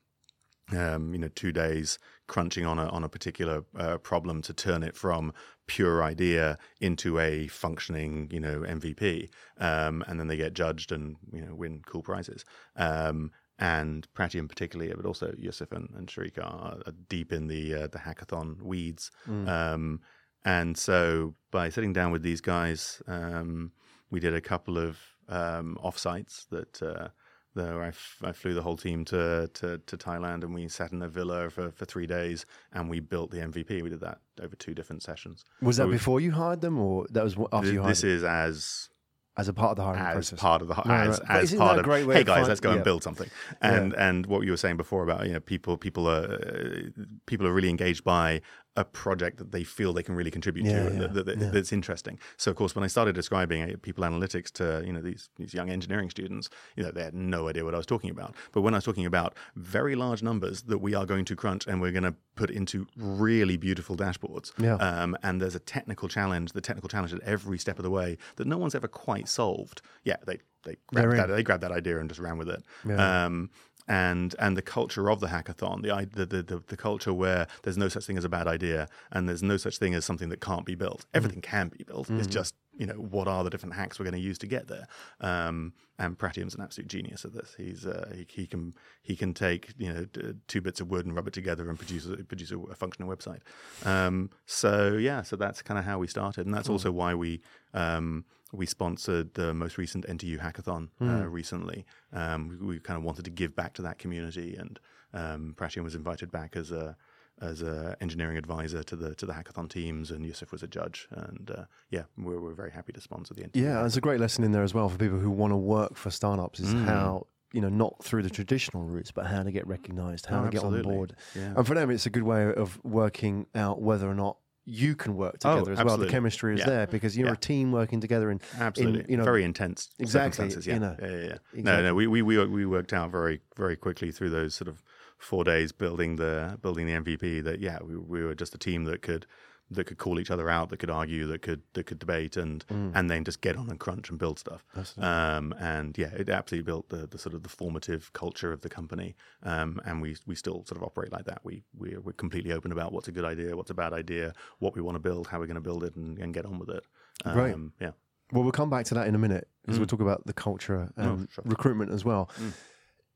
um, 0.75 1.13
you 1.13 1.19
know, 1.19 1.29
two 1.29 1.53
days 1.53 1.99
crunching 2.27 2.65
on 2.65 2.79
a 2.79 2.87
on 2.87 3.05
a 3.05 3.09
particular 3.09 3.65
uh, 3.77 3.99
problem 3.99 4.43
to 4.43 4.55
turn 4.55 4.83
it 4.83 4.97
from 4.97 5.33
pure 5.67 6.03
idea 6.03 6.59
into 6.81 7.19
a 7.19 7.47
functioning, 7.49 8.29
you 8.33 8.41
know, 8.41 8.61
MVP, 8.61 9.29
um, 9.59 10.05
and 10.07 10.19
then 10.19 10.29
they 10.29 10.37
get 10.37 10.55
judged 10.55 10.93
and 10.93 11.17
you 11.33 11.41
know 11.41 11.55
win 11.55 11.83
cool 11.87 12.03
prizes. 12.03 12.45
Um, 12.77 13.31
and 13.59 14.09
Pratyam 14.15 14.49
particularly, 14.49 14.93
but 14.95 15.07
also 15.07 15.35
Yusuf 15.39 15.71
and, 15.73 15.89
and 15.97 16.09
Sharik 16.09 16.39
are, 16.39 16.79
are 16.87 16.93
deep 17.09 17.33
in 17.33 17.47
the 17.47 17.75
uh, 17.75 17.87
the 17.87 17.99
hackathon 17.99 18.61
weeds. 18.63 19.11
Um, 19.49 20.01
and 20.45 20.77
so 20.77 21.35
by 21.53 21.69
sitting 21.69 21.93
down 21.93 22.11
with 22.11 22.23
these 22.23 22.41
guys, 22.41 23.01
um, 23.07 23.73
we 24.11 24.19
did 24.19 24.35
a 24.35 24.41
couple 24.41 24.79
of 24.79 24.99
um, 25.29 25.79
offsites 25.83 26.49
that. 26.49 26.83
Uh, 26.83 27.09
there, 27.55 27.83
I, 27.83 27.89
f- 27.89 28.19
I 28.23 28.33
flew 28.33 28.55
the 28.55 28.63
whole 28.63 28.77
team 28.77 29.05
to, 29.07 29.49
to, 29.55 29.79
to 29.79 29.97
Thailand 29.97 30.43
and 30.45 30.55
we 30.55 30.69
sat 30.69 30.93
in 30.93 31.03
a 31.03 31.09
villa 31.09 31.51
for, 31.51 31.71
for 31.71 31.85
three 31.85 32.07
days 32.07 32.47
and 32.73 32.89
we 32.89 33.01
built 33.01 33.31
the 33.31 33.39
MVP. 33.39 33.83
We 33.83 33.91
did 33.91 34.01
that 34.01 34.19
over 34.41 34.57
two 34.57 34.75
different 34.75 35.03
sessions. 35.03 35.45
Was 35.61 35.77
that 35.77 35.85
So 35.85 35.87
we- 35.89 35.93
before 35.95 36.21
you 36.21 36.33
hired 36.33 36.61
them, 36.61 36.79
or 36.79 37.07
that 37.11 37.25
was 37.25 37.35
after 37.53 37.63
Th- 37.63 37.75
you 37.75 37.81
hired 37.83 37.91
this 37.93 38.01
them? 38.03 38.11
is 38.11 38.25
as 38.25 38.89
as 39.35 39.49
a 39.49 39.53
part 39.55 39.71
of 39.71 39.77
the 39.77 39.83
hiring 39.83 39.99
as 40.01 40.13
process? 40.15 40.41
part 40.41 40.61
of 40.61 40.69
the 40.69 40.75
Right, 40.75 41.09
as, 41.09 41.19
right. 41.21 41.43
As 41.43 41.55
part 41.55 41.77
that 41.77 41.79
of 41.81 41.85
great 41.87 42.07
way 42.07 42.17
hey 42.17 42.25
guys 42.25 42.37
find- 42.41 42.49
let's 42.49 42.61
go 42.61 42.69
yeah. 42.71 42.75
and 42.77 42.85
build 42.85 43.03
something 43.03 43.31
and 43.63 43.95
and 43.95 44.27
what 44.27 44.43
you 44.45 44.51
were 44.51 44.59
saying 44.59 44.77
before 44.77 45.03
about 45.03 45.27
you 45.27 45.33
know 45.33 45.41
people 45.41 45.79
people 45.79 46.07
are 46.07 46.35
uh, 46.35 46.81
people 47.27 47.47
are 47.47 47.53
really 47.55 47.71
engaged 47.71 48.05
by 48.05 48.43
a 48.77 48.85
project 48.85 49.37
that 49.37 49.53
they 49.53 49.63
feel 49.65 49.93
they 49.93 50.03
can 50.03 50.15
really 50.15 50.31
contribute 50.31 50.65
Yeah, 50.67 50.73
to 50.85 50.87
and 50.87 51.01
yeah, 51.03 51.07
that, 51.09 51.27
that- 51.27 51.39
yeah. 51.39 51.51
that's 51.51 51.73
interesting 51.73 52.19
so 52.39 52.51
of 52.51 52.57
course 52.57 52.75
when 52.75 52.83
I 52.85 52.87
started 52.87 53.15
describing 53.15 53.63
uh, 53.63 53.77
people 53.83 54.03
analytics 54.05 54.51
to 54.53 54.83
you 54.87 54.93
know 54.95 55.03
these 55.03 55.29
these 55.37 55.53
young 55.53 55.69
engineering 55.71 56.09
students 56.09 56.49
you 56.77 56.83
know 56.83 56.91
they 56.91 57.03
had 57.03 57.15
no 57.15 57.49
idea 57.49 57.65
what 57.65 57.75
I 57.75 57.77
was 57.77 57.87
talking 57.87 58.11
about 58.11 58.35
but 58.53 58.63
when 58.63 58.73
I 58.73 58.79
was 58.79 58.85
talking 58.85 59.05
about 59.05 59.35
very 59.57 59.95
large 59.95 60.23
numbers 60.23 60.63
that 60.63 60.79
we 60.79 60.95
are 60.95 61.05
going 61.05 61.27
to 61.27 61.37
crunch 61.37 61.67
and 61.67 61.81
we're 61.83 61.93
going 61.93 62.05
to 62.05 62.15
put 62.35 62.51
into 62.51 62.87
really 62.97 63.57
beautiful 63.59 63.95
dashboards 63.97 64.53
Yeah. 64.59 64.77
um, 64.77 65.17
and 65.23 65.41
there's 65.41 65.55
a 65.55 65.59
technical 65.61 66.09
challenge, 66.09 66.53
the 66.53 66.63
technical 66.63 66.89
challenge 66.89 67.13
at 67.13 67.21
every 67.21 67.59
step 67.59 67.79
of 67.79 67.83
the 67.83 67.91
way 67.91 68.17
that 68.37 68.47
no 68.47 68.57
one's 68.57 68.75
ever 68.75 68.89
quite 68.89 69.29
solved. 69.29 69.83
Yeah, 70.05 70.17
they 70.27 70.39
they 70.65 70.77
grabbed 70.87 71.19
that 71.19 71.27
they 71.29 71.43
grabbed 71.43 71.63
that 71.63 71.73
idea 71.73 71.99
and 71.99 72.09
just 72.09 72.21
ran 72.21 72.39
with 72.39 72.49
it. 72.49 72.63
Yeah. 72.89 73.25
Um, 73.27 73.51
and 73.89 74.35
and 74.39 74.57
the 74.57 74.63
culture 74.63 75.11
of 75.11 75.21
the 75.21 75.29
hackathon, 75.29 75.83
the, 75.83 76.27
the 76.27 76.43
the 76.43 76.63
the 76.67 76.77
culture 76.77 77.13
where 77.13 77.47
there's 77.63 77.79
no 77.79 77.89
such 77.89 78.05
thing 78.05 78.19
as 78.19 78.25
a 78.25 78.29
bad 78.29 78.47
idea 78.47 78.89
and 79.11 79.29
there's 79.29 79.43
no 79.43 79.57
such 79.57 79.79
thing 79.79 79.95
as 79.95 80.05
something 80.05 80.29
that 80.29 80.41
can't 80.41 80.65
be 80.65 80.75
built. 80.75 81.07
Everything 81.15 81.41
can 81.41 81.69
be 81.69 81.85
built. 81.85 82.11
It's 82.11 82.27
just 82.27 82.55
you 82.77 82.87
know 82.87 82.95
what 82.95 83.29
are 83.29 83.45
the 83.45 83.51
different 83.51 83.75
hacks 83.75 83.99
we're 83.99 84.05
going 84.05 84.15
to 84.15 84.21
use 84.21 84.39
to 84.39 84.47
get 84.47 84.69
there. 84.69 84.87
Um, 85.21 85.73
and 85.99 86.19
Pratyam's 86.19 86.55
an 86.55 86.63
absolute 86.63 86.89
genius 86.89 87.25
at 87.25 87.33
this. 87.33 87.55
He's 87.57 87.87
uh, 87.87 88.11
he, 88.15 88.27
he 88.29 88.47
can 88.47 88.75
he 89.03 89.15
can 89.15 89.35
take 89.35 89.73
you 89.77 89.93
know 89.93 90.05
d- 90.07 90.35
two 90.49 90.61
bits 90.61 90.81
of 90.81 90.91
wood 90.91 91.07
and 91.07 91.15
rub 91.15 91.29
it 91.29 91.35
together 91.35 91.69
and 91.69 91.79
produce 91.79 92.07
a, 92.07 92.17
produce 92.25 92.51
a, 92.51 92.59
a 92.59 92.75
functional 92.75 93.15
website. 93.15 93.41
Um, 93.85 94.31
so 94.47 94.95
yeah, 94.95 95.23
so 95.23 95.37
that's 95.37 95.63
kind 95.63 95.79
of 95.79 95.85
how 95.85 95.99
we 95.99 96.07
started, 96.07 96.47
and 96.47 96.55
that's 96.55 96.69
also 96.69 96.91
why 96.91 97.15
we 97.15 97.43
um, 97.75 98.25
we 98.53 98.67
sponsored 98.67 99.35
the 99.35 99.53
most 99.55 99.79
recent 99.79 100.07
NTU 100.07 100.39
hackathon 100.39 100.89
uh, 101.01 101.27
recently. 101.27 101.85
Um, 102.13 102.59
we, 102.61 102.67
we 102.67 102.79
kind 102.81 102.99
of 102.99 103.03
wanted 103.05 103.25
to 103.25 103.31
give 103.31 103.57
back 103.57 103.73
to 103.75 103.83
that 103.83 103.99
community, 103.99 104.57
and 104.57 104.79
um, 105.15 105.55
Pratyam 105.57 105.83
was 105.85 105.95
invited 105.95 106.31
back 106.31 106.57
as 106.57 106.71
a 106.71 106.97
as 107.41 107.63
a 107.63 107.97
engineering 108.01 108.37
advisor 108.37 108.83
to 108.85 108.95
the 108.95 109.15
to 109.17 109.27
the 109.27 109.33
hackathon 109.33 109.69
teams, 109.69 110.11
and 110.11 110.25
Yusuf 110.25 110.53
was 110.53 110.63
a 110.63 110.67
judge. 110.69 111.09
And 111.11 111.51
uh, 111.51 111.65
yeah, 111.91 112.03
we're, 112.19 112.39
we're 112.41 112.53
very 112.55 112.71
happy 112.71 112.93
to 112.93 113.01
sponsor 113.01 113.35
the 113.35 113.43
NTU. 113.45 113.51
Yeah, 113.57 113.81
there's 113.81 113.97
a 113.97 114.01
great 114.03 114.21
lesson 114.21 114.45
in 114.45 114.53
there 114.53 114.63
as 114.63 114.75
well 114.75 114.89
for 114.89 114.99
people 114.99 115.19
who 115.19 115.31
want 115.31 115.53
to 115.53 115.57
work 115.57 115.97
for 115.97 116.11
startups 116.11 116.61
is 116.61 116.73
Mm. 116.75 116.85
how 116.85 117.27
you 117.55 117.61
know 117.61 117.69
not 117.71 118.03
through 118.05 118.23
the 118.23 118.31
traditional 118.31 118.85
routes, 118.85 119.11
but 119.13 119.27
how 119.27 119.43
to 119.43 119.51
get 119.51 119.67
recognised, 119.67 120.27
how 120.27 120.41
Oh, 120.43 120.45
to 120.45 120.51
get 120.51 120.63
on 120.63 120.81
board, 120.83 121.15
Yeah. 121.35 121.55
and 121.57 121.67
for 121.67 121.75
them 121.75 121.91
it's 121.91 122.07
a 122.07 122.11
good 122.11 122.23
way 122.23 122.53
of 122.53 122.79
working 122.85 123.47
out 123.55 123.81
whether 123.81 124.09
or 124.09 124.15
not 124.15 124.37
you 124.65 124.95
can 124.95 125.17
work 125.17 125.37
Oh, 125.45 125.57
together 125.57 125.73
as 125.73 125.85
well. 125.85 125.97
The 125.99 126.07
chemistry 126.07 126.55
is 126.55 126.61
Yeah. 126.61 126.67
there 126.67 126.87
because 126.87 127.17
you're 127.17 127.27
Yeah. 127.29 127.33
a 127.35 127.37
team 127.37 127.73
working 127.73 128.01
together 128.01 128.31
in 128.31 128.41
Absolutely, 128.59 129.05
you 129.09 129.17
know- 129.17 129.25
very 129.25 129.43
intense 129.43 129.89
Exactly, 129.99 130.09
circumstances. 130.49 130.67
Yeah, 130.67 130.75
you 130.75 130.81
know, 130.81 130.97
yeah, 131.01 131.07
yeah, 131.09 131.15
yeah. 131.15 131.25
exactly. 131.25 131.63
No, 131.63 131.83
no, 131.83 131.95
we, 131.95 132.07
we 132.07 132.23
we 132.23 132.47
we 132.47 132.67
worked 132.67 132.93
out 132.93 133.11
very 133.11 133.41
very 133.57 133.77
quickly 133.77 134.13
through 134.13 134.31
those 134.31 134.55
sort 134.55 134.69
of 134.69 134.83
four 135.19 135.43
days 135.45 135.73
building 135.73 136.17
the 136.17 136.59
building 136.63 136.87
the 136.87 136.93
MVP. 136.93 137.43
That 137.43 137.61
yeah, 137.61 137.79
we, 137.83 137.97
we 137.97 138.23
were 138.25 138.35
just 138.35 138.55
a 138.55 138.59
team 138.59 138.85
that 138.85 139.03
could 139.03 139.27
that 139.75 139.85
could 139.85 139.99
call 139.99 140.19
each 140.21 140.31
other 140.31 140.49
out, 140.49 140.69
that 140.71 140.79
could 140.79 140.91
argue, 140.91 141.27
that 141.27 141.43
could 141.43 141.63
that 141.75 141.85
could 141.87 141.99
debate, 141.99 142.37
and 142.37 142.65
Mm. 142.69 142.93
and 142.95 143.11
then 143.11 143.25
just 143.25 143.41
get 143.41 143.57
on 143.57 143.69
and 143.71 143.79
crunch 143.81 144.11
and 144.11 144.19
build 144.19 144.39
stuff. 144.39 144.65
Um, 144.99 145.55
and 145.59 145.97
yeah, 145.99 146.11
it 146.15 146.29
absolutely 146.29 146.65
built 146.65 146.89
the, 146.89 147.07
the 147.07 147.19
sort 147.19 147.35
of 147.35 147.43
the 147.43 147.49
formative 147.49 148.13
culture 148.13 148.53
of 148.53 148.61
the 148.61 148.69
company. 148.69 149.15
Um, 149.43 149.81
and 149.85 150.01
we 150.03 150.17
we 150.27 150.35
still 150.35 150.65
sort 150.67 150.77
of 150.77 150.83
operate 150.83 151.13
like 151.13 151.25
that. 151.27 151.41
We 151.45 151.63
we're, 151.77 152.01
we're 152.01 152.13
completely 152.13 152.53
open 152.53 152.73
about 152.73 152.93
what's 152.93 153.09
a 153.09 153.13
good 153.13 153.25
idea, 153.25 153.57
what's 153.57 153.71
a 153.71 153.75
bad 153.75 153.93
idea, 153.93 154.33
what 154.59 154.75
we 154.75 154.83
want 154.83 154.97
to 154.97 155.01
build, 155.01 155.27
how 155.29 155.39
we're 155.39 155.47
going 155.47 155.55
to 155.55 155.61
build 155.61 155.85
it, 155.85 155.97
and, 155.97 156.19
and 156.19 156.33
get 156.35 156.45
on 156.47 156.59
with 156.59 156.71
it. 156.71 156.85
Um, 157.25 157.35
Great. 157.35 157.57
Yeah. 157.81 157.93
Well, 158.33 158.43
we'll 158.43 158.53
come 158.53 158.71
back 158.71 158.87
to 158.87 158.95
that 158.95 159.07
in 159.09 159.15
a 159.15 159.19
minute 159.19 159.47
because 159.63 159.77
Mm. 159.77 159.81
we'll 159.81 159.87
talk 159.89 160.01
about 160.01 160.27
the 160.27 160.33
culture 160.33 160.91
and 160.97 161.29
sure. 161.31 161.45
recruitment 161.47 161.91
as 161.93 162.05
well. 162.05 162.31
Mm. 162.41 162.53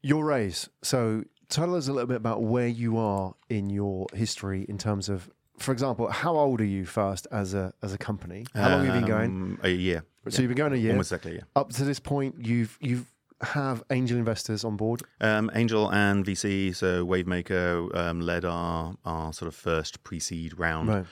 Your 0.02 0.24
raise. 0.26 0.68
So 0.82 1.24
tell 1.48 1.74
us 1.74 1.88
a 1.88 1.92
little 1.92 2.07
bit 2.07 2.18
about 2.18 2.42
where 2.42 2.68
you 2.68 2.98
are 2.98 3.34
in 3.48 3.70
your 3.70 4.07
history 4.14 4.64
in 4.68 4.76
terms 4.78 5.09
of, 5.09 5.30
for 5.59 5.72
example, 5.72 6.09
how 6.11 6.36
old 6.36 6.61
are 6.61 6.64
you 6.64 6.84
first 6.84 7.26
as 7.30 7.54
a 7.54 7.72
as 7.82 7.92
a 7.92 7.98
company? 7.98 8.44
How 8.54 8.70
long 8.70 8.84
have 8.84 8.94
you 8.94 9.00
been 9.00 9.09
going? 9.09 9.30
Um, 9.30 9.59
A 9.62 9.70
year. 9.70 10.04
So 10.28 10.42
you've 10.42 10.48
been 10.48 10.57
going 10.59 10.72
a 10.72 10.76
year. 10.76 10.90
Almost 10.92 11.12
exactly 11.12 11.32
a 11.32 11.34
year. 11.34 11.46
Up 11.54 11.70
to 11.72 11.84
this 11.84 12.00
point, 12.00 12.34
you've 12.44 12.76
you've 12.80 13.12
have 13.42 13.82
angel 13.90 14.16
investors 14.18 14.64
on 14.64 14.76
board. 14.78 15.02
Um, 15.20 15.50
Angel 15.54 15.92
and 15.92 16.24
VC, 16.24 16.74
so 16.74 17.04
Wavemaker 17.07 17.94
um, 17.94 18.20
led 18.20 18.44
our 18.46 18.96
our 19.04 19.32
sort 19.32 19.48
of 19.48 19.54
first 19.54 20.02
pre-seed 20.04 20.59
round, 20.59 20.88
Right. 20.88 21.07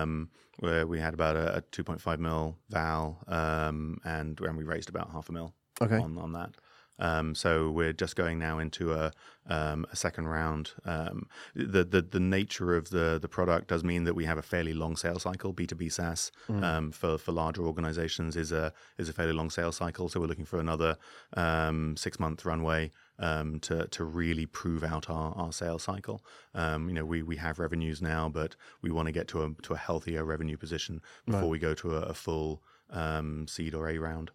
um, 0.00 0.30
where 0.60 0.86
we 0.86 1.00
had 1.00 1.12
about 1.12 1.34
a, 1.36 1.56
a 1.56 1.62
2.5 1.62 2.18
mil 2.20 2.56
val, 2.70 3.18
um, 3.26 3.98
and 4.04 4.40
and 4.40 4.56
we 4.56 4.62
raised 4.64 4.88
about 4.88 5.10
half 5.10 5.28
a 5.28 5.32
mil 5.32 5.54
Okay. 5.82 5.96
on 5.98 6.16
on 6.18 6.32
that. 6.34 6.50
Um, 6.98 7.34
so 7.34 7.70
we're 7.70 7.92
just 7.92 8.16
going 8.16 8.38
now 8.38 8.58
into 8.58 8.92
a, 8.92 9.12
um, 9.48 9.86
a 9.92 9.96
second 9.96 10.28
round. 10.28 10.72
Um, 10.84 11.28
the, 11.54 11.84
the 11.84 12.02
the 12.02 12.20
nature 12.20 12.74
of 12.76 12.90
the 12.90 13.18
the 13.20 13.28
product 13.28 13.68
does 13.68 13.84
mean 13.84 14.04
that 14.04 14.14
we 14.14 14.24
have 14.24 14.38
a 14.38 14.42
fairly 14.42 14.72
long 14.72 14.96
sales 14.96 15.22
cycle. 15.22 15.52
B 15.52 15.66
two 15.66 15.74
B 15.76 15.88
SaaS 15.88 16.32
um, 16.48 16.90
for 16.92 17.18
for 17.18 17.32
larger 17.32 17.62
organizations 17.66 18.36
is 18.36 18.50
a 18.52 18.72
is 18.98 19.08
a 19.08 19.12
fairly 19.12 19.32
long 19.32 19.50
sales 19.50 19.76
cycle. 19.76 20.08
So 20.08 20.20
we're 20.20 20.26
looking 20.26 20.46
for 20.46 20.58
another 20.58 20.96
um, 21.36 21.96
six 21.96 22.18
month 22.18 22.44
runway 22.44 22.90
um, 23.18 23.60
to 23.60 23.86
to 23.88 24.04
really 24.04 24.46
prove 24.46 24.82
out 24.82 25.10
our, 25.10 25.34
our 25.36 25.52
sales 25.52 25.82
cycle. 25.82 26.24
Um, 26.54 26.88
you 26.88 26.94
know, 26.94 27.04
we 27.04 27.22
we 27.22 27.36
have 27.36 27.58
revenues 27.58 28.00
now, 28.00 28.28
but 28.28 28.56
we 28.82 28.90
want 28.90 29.06
to 29.06 29.12
get 29.12 29.28
to 29.28 29.42
a 29.42 29.54
to 29.62 29.74
a 29.74 29.76
healthier 29.78 30.24
revenue 30.24 30.56
position 30.56 31.02
before 31.26 31.48
we 31.50 31.58
go 31.58 31.74
to 31.74 31.96
a, 31.96 32.00
a 32.02 32.14
full 32.14 32.62
um, 32.90 33.46
seed 33.48 33.74
or 33.74 33.88
A 33.88 33.98
round. 33.98 34.30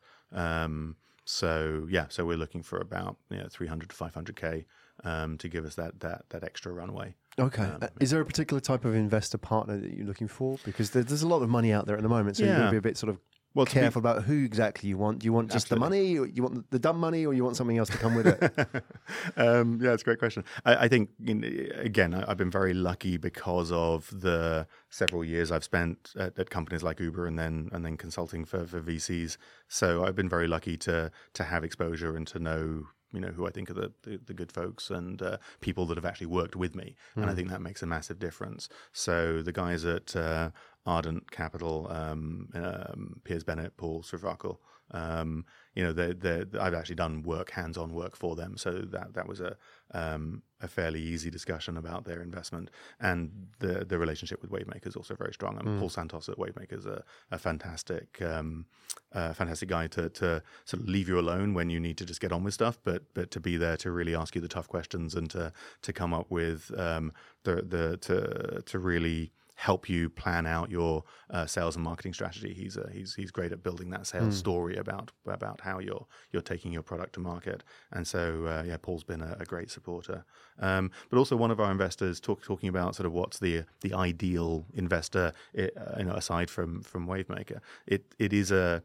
So 1.25 1.87
yeah, 1.89 2.05
so 2.09 2.25
we're 2.25 2.37
looking 2.37 2.63
for 2.63 2.79
about 2.79 3.17
you 3.29 3.37
know, 3.37 3.47
300 3.49 3.89
to 3.89 3.95
500k 3.95 4.65
um, 5.03 5.37
to 5.37 5.47
give 5.47 5.65
us 5.65 5.75
that 5.75 5.99
that 6.01 6.23
that 6.29 6.43
extra 6.43 6.71
runway. 6.71 7.15
Okay. 7.39 7.63
Um, 7.63 7.79
is 7.99 8.11
there 8.11 8.19
a 8.21 8.25
particular 8.25 8.59
type 8.59 8.83
of 8.85 8.93
investor 8.93 9.37
partner 9.37 9.77
that 9.77 9.91
you're 9.93 10.05
looking 10.05 10.27
for? 10.27 10.57
Because 10.65 10.91
there, 10.91 11.03
there's 11.03 11.23
a 11.23 11.27
lot 11.27 11.41
of 11.41 11.49
money 11.49 11.71
out 11.71 11.85
there 11.87 11.95
at 11.95 12.03
the 12.03 12.09
moment, 12.09 12.37
so 12.37 12.43
you've 12.43 12.53
got 12.55 12.59
Yeah. 12.59 12.65
to 12.65 12.71
be 12.71 12.77
a 12.77 12.81
bit 12.81 12.97
sort 12.97 13.09
of 13.09 13.19
Well, 13.53 13.65
to 13.65 13.75
be- 13.75 13.81
careful 13.81 13.99
about 13.99 14.23
who 14.23 14.43
exactly 14.45 14.87
you 14.89 14.97
want. 14.97 15.19
Do 15.19 15.25
you 15.25 15.33
want 15.33 15.51
just 15.51 15.69
the 15.69 15.75
money, 15.75 16.17
or 16.17 16.25
you 16.25 16.43
want 16.43 16.71
the 16.71 16.79
dumb 16.79 16.97
money, 16.97 17.25
or 17.25 17.33
you 17.33 17.43
want 17.43 17.57
something 17.57 17.77
else 17.77 17.89
to 17.89 17.97
come 17.97 18.15
with 18.15 18.27
it? 18.27 18.83
um, 19.37 19.79
yeah, 19.81 19.91
it's 19.91 20.03
a 20.03 20.05
great 20.05 20.19
question. 20.19 20.45
I, 20.63 20.85
I 20.85 20.87
think 20.87 21.09
you 21.19 21.35
know, 21.35 21.47
again, 21.77 22.13
I, 22.13 22.31
I've 22.31 22.37
been 22.37 22.51
very 22.51 22.73
lucky 22.73 23.17
because 23.17 23.71
of 23.71 24.09
the 24.21 24.67
several 24.89 25.25
years 25.25 25.51
I've 25.51 25.65
spent 25.65 26.13
at, 26.17 26.37
at 26.39 26.49
companies 26.49 26.81
like 26.81 26.99
Uber 26.99 27.27
and 27.27 27.37
then 27.37 27.69
and 27.73 27.85
then 27.85 27.97
consulting 27.97 28.45
for, 28.45 28.65
for 28.65 28.79
VCs. 28.79 29.37
So 29.67 30.05
I've 30.05 30.15
been 30.15 30.29
very 30.29 30.47
lucky 30.47 30.77
to 30.77 31.11
to 31.33 31.43
have 31.43 31.63
exposure 31.63 32.15
and 32.15 32.25
to 32.27 32.39
know 32.39 32.85
you 33.13 33.19
know 33.19 33.29
who 33.29 33.45
I 33.47 33.51
think 33.51 33.69
are 33.69 33.73
the 33.73 33.91
the, 34.03 34.19
the 34.25 34.33
good 34.33 34.51
folks 34.51 34.89
and 34.89 35.21
uh, 35.21 35.37
people 35.59 35.85
that 35.87 35.97
have 35.97 36.05
actually 36.05 36.27
worked 36.27 36.55
with 36.55 36.75
me, 36.75 36.95
and 37.15 37.29
I 37.29 37.33
think 37.33 37.49
that 37.49 37.61
makes 37.61 37.83
a 37.83 37.85
massive 37.85 38.19
difference. 38.19 38.69
So 38.93 39.41
the 39.41 39.51
guys 39.51 39.85
at 39.85 40.15
uh, 40.15 40.51
Ardent 40.85 41.29
Capital, 41.31 41.87
um, 41.91 42.49
um, 42.53 43.21
Piers 43.23 43.43
Bennett, 43.43 43.77
Paul 43.77 44.01
Srivorakul, 44.01 44.57
um, 44.93 45.45
you 45.73 45.83
know, 45.83 45.93
they 45.93 46.13
they 46.13 46.43
I've 46.59 46.73
actually 46.73 46.95
done 46.95 47.23
work, 47.23 47.51
hands-on 47.51 47.93
work 47.93 48.15
for 48.15 48.35
them, 48.35 48.57
so 48.57 48.71
that 48.71 49.13
that 49.13 49.27
was 49.27 49.39
a 49.39 49.55
um, 49.93 50.43
a 50.61 50.67
fairly 50.67 51.01
easy 51.01 51.29
discussion 51.29 51.77
about 51.77 52.03
their 52.03 52.21
investment, 52.21 52.69
and 52.99 53.47
the 53.59 53.85
the 53.85 53.97
relationship 53.97 54.41
with 54.41 54.51
Wavemaker 54.51 54.87
is 54.87 54.95
also 54.95 55.15
very 55.15 55.33
strong. 55.33 55.57
And 55.57 55.79
Paul 55.79 55.89
Santos 55.89 56.27
at 56.27 56.37
Wavemaker 56.37 56.77
is 56.77 56.85
a, 56.85 57.03
a 57.31 57.37
fantastic 57.37 58.21
um, 58.21 58.65
uh, 59.13 59.33
fantastic 59.33 59.69
guy 59.69 59.87
to 59.87 60.09
to 60.09 60.43
sort 60.65 60.83
of 60.83 60.89
leave 60.89 61.07
you 61.07 61.19
alone 61.19 61.53
when 61.53 61.69
you 61.69 61.79
need 61.79 61.97
to 61.97 62.05
just 62.05 62.19
get 62.19 62.33
on 62.33 62.43
with 62.43 62.53
stuff, 62.53 62.77
but 62.83 63.03
but 63.13 63.31
to 63.31 63.39
be 63.39 63.55
there 63.55 63.77
to 63.77 63.91
really 63.91 64.15
ask 64.15 64.35
you 64.35 64.41
the 64.41 64.49
tough 64.49 64.67
questions 64.67 65.15
and 65.15 65.29
to 65.29 65.53
to 65.83 65.93
come 65.93 66.13
up 66.13 66.29
with 66.29 66.69
um, 66.77 67.13
the 67.43 67.61
the 67.61 67.97
to 67.97 68.61
to 68.63 68.79
really 68.79 69.31
help 69.61 69.87
you 69.87 70.09
plan 70.09 70.47
out 70.47 70.71
your 70.71 71.03
uh, 71.29 71.45
sales 71.45 71.75
and 71.75 71.85
marketing 71.85 72.13
strategy. 72.13 72.51
He's 72.53 72.77
uh, 72.77 72.89
he's 72.91 73.13
he's 73.13 73.29
great 73.31 73.51
at 73.51 73.61
building 73.61 73.91
that 73.91 74.07
sales 74.07 74.33
story 74.35 74.75
about 74.77 75.11
about 75.27 75.61
how 75.61 75.77
you're 75.79 76.05
you're 76.31 76.41
taking 76.53 76.73
your 76.73 76.81
product 76.83 77.13
to 77.13 77.19
market. 77.19 77.63
And 77.91 78.07
so 78.07 78.45
uh, 78.47 78.63
yeah, 78.65 78.77
Paul's 78.81 79.03
been 79.03 79.21
a, 79.21 79.37
a 79.39 79.45
great 79.45 79.69
supporter. 79.69 80.25
Um, 80.59 80.89
but 81.09 81.17
also 81.17 81.35
one 81.35 81.51
of 81.51 81.59
our 81.59 81.71
investors 81.71 82.19
talk, 82.19 82.41
talking 82.43 82.69
about 82.69 82.95
sort 82.95 83.05
of 83.05 83.13
what's 83.13 83.37
the 83.39 83.63
the 83.81 83.93
ideal 83.93 84.65
investor, 84.73 85.31
i- 85.55 85.69
uh, 85.77 85.95
you 85.99 86.05
know, 86.05 86.13
aside 86.15 86.49
from 86.49 86.81
from 86.81 87.07
Wavemaker. 87.07 87.59
It 87.85 88.15
it 88.17 88.33
is 88.33 88.51
a 88.51 88.81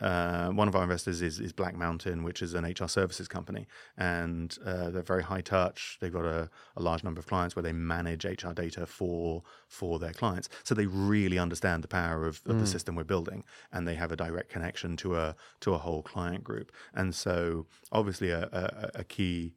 uh, 0.00 0.48
one 0.48 0.68
of 0.68 0.76
our 0.76 0.82
investors 0.82 1.22
is, 1.22 1.40
is 1.40 1.52
Black 1.52 1.76
Mountain, 1.76 2.22
which 2.22 2.42
is 2.42 2.54
an 2.54 2.64
HR 2.64 2.86
services 2.86 3.26
company, 3.26 3.66
and 3.96 4.56
uh, 4.64 4.90
they're 4.90 5.02
very 5.02 5.22
high 5.22 5.40
touch. 5.40 5.98
They've 6.00 6.12
got 6.12 6.24
a, 6.24 6.48
a 6.76 6.82
large 6.82 7.02
number 7.02 7.18
of 7.18 7.26
clients 7.26 7.56
where 7.56 7.62
they 7.62 7.72
manage 7.72 8.24
HR 8.24 8.52
data 8.52 8.86
for 8.86 9.42
for 9.66 9.98
their 9.98 10.12
clients, 10.12 10.48
so 10.62 10.74
they 10.74 10.86
really 10.86 11.38
understand 11.38 11.82
the 11.82 11.88
power 11.88 12.26
of, 12.26 12.40
of 12.46 12.60
the 12.60 12.66
system 12.66 12.94
we're 12.94 13.04
building, 13.04 13.44
and 13.72 13.86
they 13.86 13.94
have 13.94 14.12
a 14.12 14.16
direct 14.16 14.50
connection 14.50 14.96
to 14.98 15.16
a 15.16 15.36
to 15.60 15.74
a 15.74 15.78
whole 15.78 16.02
client 16.02 16.44
group. 16.44 16.72
And 16.94 17.14
so, 17.14 17.66
obviously, 17.90 18.30
a, 18.30 18.48
a, 18.52 19.00
a 19.00 19.04
key 19.04 19.54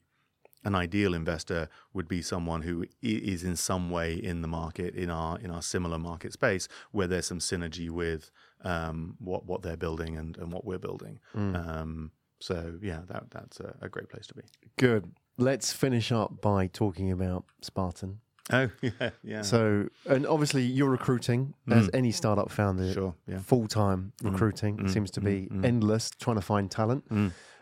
an 0.63 0.75
ideal 0.75 1.13
investor 1.13 1.69
would 1.93 2.07
be 2.07 2.21
someone 2.21 2.61
who 2.61 2.85
is 3.01 3.43
in 3.43 3.55
some 3.55 3.89
way 3.89 4.13
in 4.13 4.41
the 4.41 4.47
market 4.47 4.93
in 4.93 5.09
our 5.09 5.39
in 5.39 5.49
our 5.49 5.61
similar 5.61 5.97
market 5.97 6.33
space 6.33 6.67
where 6.91 7.07
there's 7.07 7.25
some 7.25 7.39
synergy 7.39 7.89
with 7.89 8.31
um, 8.63 9.15
what 9.19 9.45
what 9.45 9.61
they're 9.61 9.77
building 9.77 10.17
and, 10.17 10.37
and 10.37 10.51
what 10.51 10.65
we're 10.65 10.79
building. 10.79 11.19
Mm. 11.35 11.67
Um, 11.67 12.11
so 12.39 12.77
yeah, 12.81 13.01
that 13.07 13.25
that's 13.31 13.59
a, 13.59 13.75
a 13.81 13.89
great 13.89 14.09
place 14.09 14.27
to 14.27 14.33
be. 14.33 14.43
Good. 14.77 15.11
Let's 15.37 15.71
finish 15.71 16.11
up 16.11 16.41
by 16.41 16.67
talking 16.67 17.11
about 17.11 17.45
Spartan. 17.61 18.19
Oh 18.53 18.69
yeah, 18.81 19.11
yeah. 19.23 19.43
So, 19.43 19.87
and 20.05 20.25
obviously, 20.25 20.63
you're 20.63 20.89
recruiting 20.89 21.53
as 21.69 21.87
mm. 21.87 21.91
any 21.93 22.11
startup 22.11 22.51
founder. 22.51 22.91
sure, 22.91 23.15
yeah. 23.25 23.37
Full 23.37 23.67
time 23.67 24.11
mm. 24.21 24.31
recruiting 24.31 24.89
seems 24.89 25.11
to 25.11 25.21
be 25.21 25.47
endless, 25.63 26.09
trying 26.19 26.35
to 26.35 26.41
find 26.41 26.69
talent. 26.69 27.05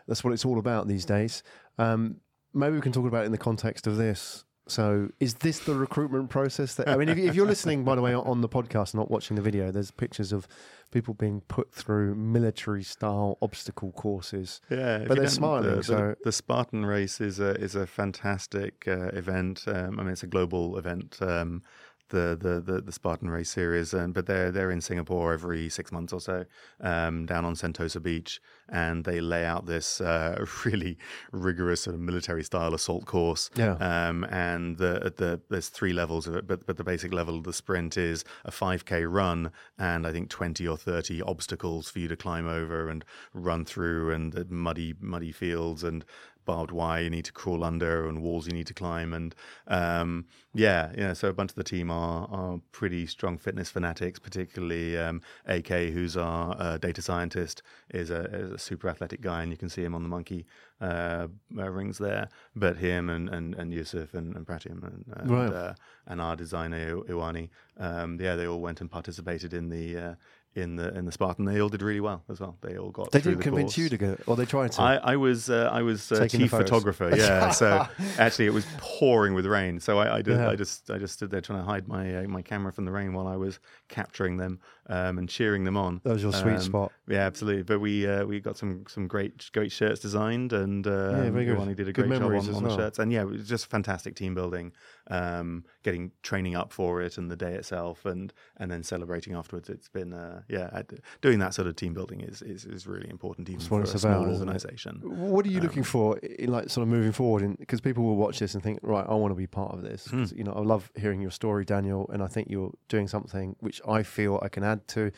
That's 0.08 0.24
what 0.24 0.32
it's 0.32 0.44
all 0.44 0.58
about 0.58 0.88
these 0.88 1.04
days. 1.04 1.44
Um, 1.78 2.16
maybe 2.52 2.74
we 2.74 2.80
can 2.80 2.90
talk 2.92 3.06
about 3.06 3.22
it 3.22 3.26
in 3.26 3.32
the 3.32 3.38
context 3.38 3.86
of 3.86 3.98
this. 3.98 4.44
So, 4.70 5.08
is 5.20 5.34
this 5.34 5.58
the 5.58 5.74
recruitment 5.74 6.30
process? 6.30 6.74
That 6.76 6.88
I 6.88 6.96
mean, 6.96 7.08
if, 7.08 7.18
if 7.18 7.34
you're 7.34 7.46
listening, 7.46 7.84
by 7.84 7.94
the 7.96 8.02
way, 8.02 8.14
on 8.14 8.40
the 8.40 8.48
podcast, 8.48 8.94
not 8.94 9.10
watching 9.10 9.34
the 9.36 9.42
video, 9.42 9.70
there's 9.70 9.90
pictures 9.90 10.32
of 10.32 10.46
people 10.92 11.14
being 11.14 11.40
put 11.42 11.72
through 11.72 12.14
military-style 12.16 13.38
obstacle 13.42 13.92
courses. 13.92 14.60
Yeah, 14.70 15.04
But 15.06 15.18
they're 15.18 15.28
smiling, 15.28 15.62
The, 15.70 15.76
the- 15.76 15.82
so- 15.84 16.14
the 16.24 16.32
Spartan 16.32 16.84
race 16.86 17.20
is 17.20 17.40
a 17.40 17.50
is 17.60 17.74
a 17.74 17.86
fantastic 17.86 18.84
uh, 18.86 19.08
event. 19.08 19.64
Um, 19.66 19.98
I 19.98 20.02
mean, 20.02 20.12
it's 20.12 20.22
a 20.22 20.26
global 20.28 20.76
event. 20.78 21.18
Um, 21.20 21.62
the, 22.10 22.36
the, 22.40 22.60
the, 22.60 22.80
the 22.80 22.92
Spartan 22.92 23.30
race 23.30 23.50
series, 23.50 23.94
um, 23.94 24.12
but 24.12 24.26
they're 24.26 24.50
they're 24.50 24.70
in 24.70 24.80
Singapore 24.80 25.32
every 25.32 25.68
six 25.68 25.90
months 25.90 26.12
or 26.12 26.20
so, 26.20 26.44
um, 26.80 27.26
down 27.26 27.44
on 27.44 27.54
Sentosa 27.54 28.02
Beach, 28.02 28.40
and 28.68 29.04
they 29.04 29.20
lay 29.20 29.44
out 29.44 29.66
this 29.66 30.00
uh, 30.00 30.44
really 30.64 30.98
rigorous 31.32 31.82
sort 31.82 31.94
of 31.94 32.00
military 32.00 32.44
style 32.44 32.74
assault 32.74 33.06
course. 33.06 33.50
Yeah. 33.54 33.74
Um, 33.74 34.24
and 34.24 34.76
the 34.76 35.12
the 35.16 35.40
there's 35.48 35.68
three 35.68 35.92
levels 35.92 36.26
of 36.26 36.36
it, 36.36 36.46
but 36.46 36.66
but 36.66 36.76
the 36.76 36.84
basic 36.84 37.12
level 37.12 37.36
of 37.36 37.44
the 37.44 37.52
sprint 37.52 37.96
is 37.96 38.24
a 38.44 38.50
5k 38.50 39.10
run 39.10 39.50
and 39.78 40.06
I 40.06 40.12
think 40.12 40.28
20 40.28 40.66
or 40.68 40.76
30 40.76 41.22
obstacles 41.22 41.90
for 41.90 41.98
you 41.98 42.08
to 42.08 42.16
climb 42.16 42.46
over 42.46 42.88
and 42.88 43.04
run 43.32 43.64
through, 43.64 44.12
and 44.12 44.50
muddy 44.50 44.94
muddy 45.00 45.32
fields 45.32 45.84
and 45.84 46.04
barbed 46.44 46.70
wire 46.70 47.02
you 47.02 47.10
need 47.10 47.24
to 47.24 47.32
crawl 47.32 47.62
under 47.64 48.08
and 48.08 48.22
walls 48.22 48.46
you 48.46 48.52
need 48.52 48.66
to 48.66 48.74
climb 48.74 49.12
and 49.12 49.34
um, 49.68 50.24
yeah 50.54 50.90
yeah 50.96 51.12
so 51.12 51.28
a 51.28 51.32
bunch 51.32 51.50
of 51.50 51.56
the 51.56 51.64
team 51.64 51.90
are 51.90 52.26
are 52.30 52.60
pretty 52.72 53.06
strong 53.06 53.38
fitness 53.38 53.70
fanatics 53.70 54.18
particularly 54.18 54.98
um, 54.98 55.20
AK 55.46 55.68
who's 55.68 56.16
our 56.16 56.56
uh, 56.58 56.78
data 56.78 57.02
scientist 57.02 57.62
is 57.90 58.10
a, 58.10 58.22
is 58.34 58.50
a 58.52 58.58
super 58.58 58.88
athletic 58.88 59.20
guy 59.20 59.42
and 59.42 59.52
you 59.52 59.58
can 59.58 59.68
see 59.68 59.82
him 59.84 59.94
on 59.94 60.02
the 60.02 60.08
monkey 60.08 60.46
uh, 60.80 61.26
uh, 61.58 61.68
rings 61.70 61.98
there 61.98 62.28
but 62.56 62.76
him 62.78 63.10
and 63.10 63.28
and, 63.28 63.54
and 63.54 63.72
Yusuf 63.72 64.14
and, 64.14 64.34
and 64.36 64.46
Pratyam 64.46 64.82
and 64.82 65.04
and, 65.16 65.30
Right. 65.30 65.52
uh, 65.52 65.74
and 66.06 66.20
our 66.20 66.36
designer 66.36 66.96
Iwani 66.96 67.50
um, 67.78 68.18
yeah 68.20 68.34
they 68.34 68.46
all 68.46 68.60
went 68.60 68.80
and 68.80 68.90
participated 68.90 69.52
in 69.54 69.68
the 69.68 69.96
uh, 69.96 70.14
in 70.56 70.74
the 70.74 70.92
in 70.98 71.04
the 71.04 71.12
Spartan 71.12 71.44
they 71.44 71.60
all 71.60 71.68
did 71.68 71.80
really 71.80 72.00
well 72.00 72.24
as 72.28 72.40
well 72.40 72.56
they 72.60 72.76
all 72.76 72.90
got 72.90 73.12
They 73.12 73.20
didn't 73.20 73.38
the 73.38 73.44
convince 73.44 73.74
course. 73.74 73.78
you 73.78 73.88
to 73.88 73.96
go, 73.96 74.16
or 74.26 74.34
they 74.34 74.44
tried 74.44 74.72
to. 74.72 74.82
I, 74.82 74.94
I 74.96 75.16
was 75.16 75.48
uh, 75.48 75.70
I 75.72 75.82
was 75.82 76.10
uh, 76.10 76.26
chief 76.26 76.50
photographer. 76.50 77.10
Yeah, 77.16 77.50
so 77.50 77.86
actually 78.18 78.46
it 78.46 78.52
was 78.52 78.66
pouring 78.78 79.34
with 79.34 79.46
rain. 79.46 79.78
So 79.78 79.98
I, 79.98 80.16
I, 80.16 80.22
did, 80.22 80.36
Yeah. 80.38 80.50
I 80.50 80.56
just 80.56 80.90
I 80.90 80.98
just 80.98 81.14
stood 81.14 81.30
there 81.30 81.40
trying 81.40 81.60
to 81.60 81.64
hide 81.64 81.86
my 81.86 82.16
uh, 82.16 82.22
my 82.28 82.42
camera 82.42 82.72
from 82.72 82.84
the 82.84 82.90
rain 82.92 83.12
while 83.12 83.28
I 83.28 83.36
was 83.36 83.60
capturing 83.88 84.38
them 84.38 84.58
um, 84.90 85.16
and 85.18 85.28
cheering 85.28 85.64
them 85.64 85.76
on. 85.76 86.00
that 86.04 86.12
was 86.12 86.22
your 86.22 86.32
sweet 86.34 86.54
Um, 86.56 86.60
spot. 86.60 86.92
Yeah, 87.08 87.24
absolutely. 87.26 87.62
But 87.62 87.78
we 87.80 88.06
uh, 88.06 88.24
we 88.26 88.40
got 88.40 88.56
some 88.58 88.84
some 88.88 89.06
great 89.06 89.50
great 89.52 89.72
shirts 89.72 90.00
designed, 90.00 90.52
and 90.52 90.86
uh, 90.86 90.90
Yeah, 91.24 91.30
very 91.30 91.44
good. 91.46 91.56
Ronnie 91.58 91.74
did 91.74 91.88
a 91.88 91.92
Good 91.92 92.08
great 92.08 92.18
job 92.20 92.30
on, 92.32 92.36
on 92.54 92.62
well. 92.62 92.76
the 92.76 92.76
shirts. 92.76 92.98
And 92.98 93.12
yeah, 93.12 93.22
it 93.22 93.28
was 93.28 93.48
just 93.48 93.66
fantastic 93.66 94.14
team 94.14 94.34
building, 94.34 94.72
um, 95.08 95.64
getting 95.82 96.12
training 96.22 96.54
up 96.56 96.72
for 96.72 97.00
it, 97.02 97.18
and 97.18 97.30
the 97.30 97.36
day 97.36 97.54
itself, 97.54 98.04
and 98.04 98.32
and 98.58 98.70
then 98.70 98.82
celebrating 98.82 99.34
afterwards. 99.34 99.68
It's 99.70 99.88
been 99.88 100.12
uh, 100.12 100.42
yeah, 100.48 100.82
doing 101.20 101.38
that 101.38 101.54
sort 101.54 101.68
of 101.68 101.76
team 101.76 101.94
building 101.94 102.20
is 102.20 102.42
is, 102.42 102.64
is 102.64 102.86
really 102.86 103.08
important 103.10 103.48
even 103.48 103.60
for 103.60 103.82
a 103.82 103.86
small 103.86 104.12
about, 104.22 104.28
isn't 104.32 104.48
organization. 104.48 105.00
What 105.04 105.46
are 105.46 105.50
you 105.50 105.58
Um, 105.58 105.64
looking 105.66 105.82
for, 105.84 106.18
in 106.18 106.50
like 106.50 106.68
sort 106.70 106.82
of 106.82 106.88
moving 106.88 107.12
forward? 107.12 107.56
Because 107.58 107.80
people 107.80 108.04
will 108.04 108.16
watch 108.16 108.38
this 108.38 108.54
and 108.54 108.62
think, 108.62 108.78
right, 108.82 109.06
I 109.08 109.14
want 109.14 109.30
to 109.32 109.36
be 109.36 109.46
part 109.46 109.72
of 109.74 109.82
this. 109.82 110.06
Hmm. 110.06 110.24
You 110.34 110.44
know, 110.44 110.52
I 110.52 110.60
love 110.60 110.90
hearing 110.96 111.20
your 111.20 111.30
story, 111.30 111.64
Daniel, 111.64 112.08
and 112.12 112.22
I 112.22 112.26
think 112.26 112.48
you're 112.50 112.72
doing 112.88 113.08
something 113.08 113.56
which 113.60 113.80
I 113.86 114.02
feel 114.02 114.38
I 114.42 114.48
can 114.48 114.64
add 114.64 114.79
to. 114.88 115.10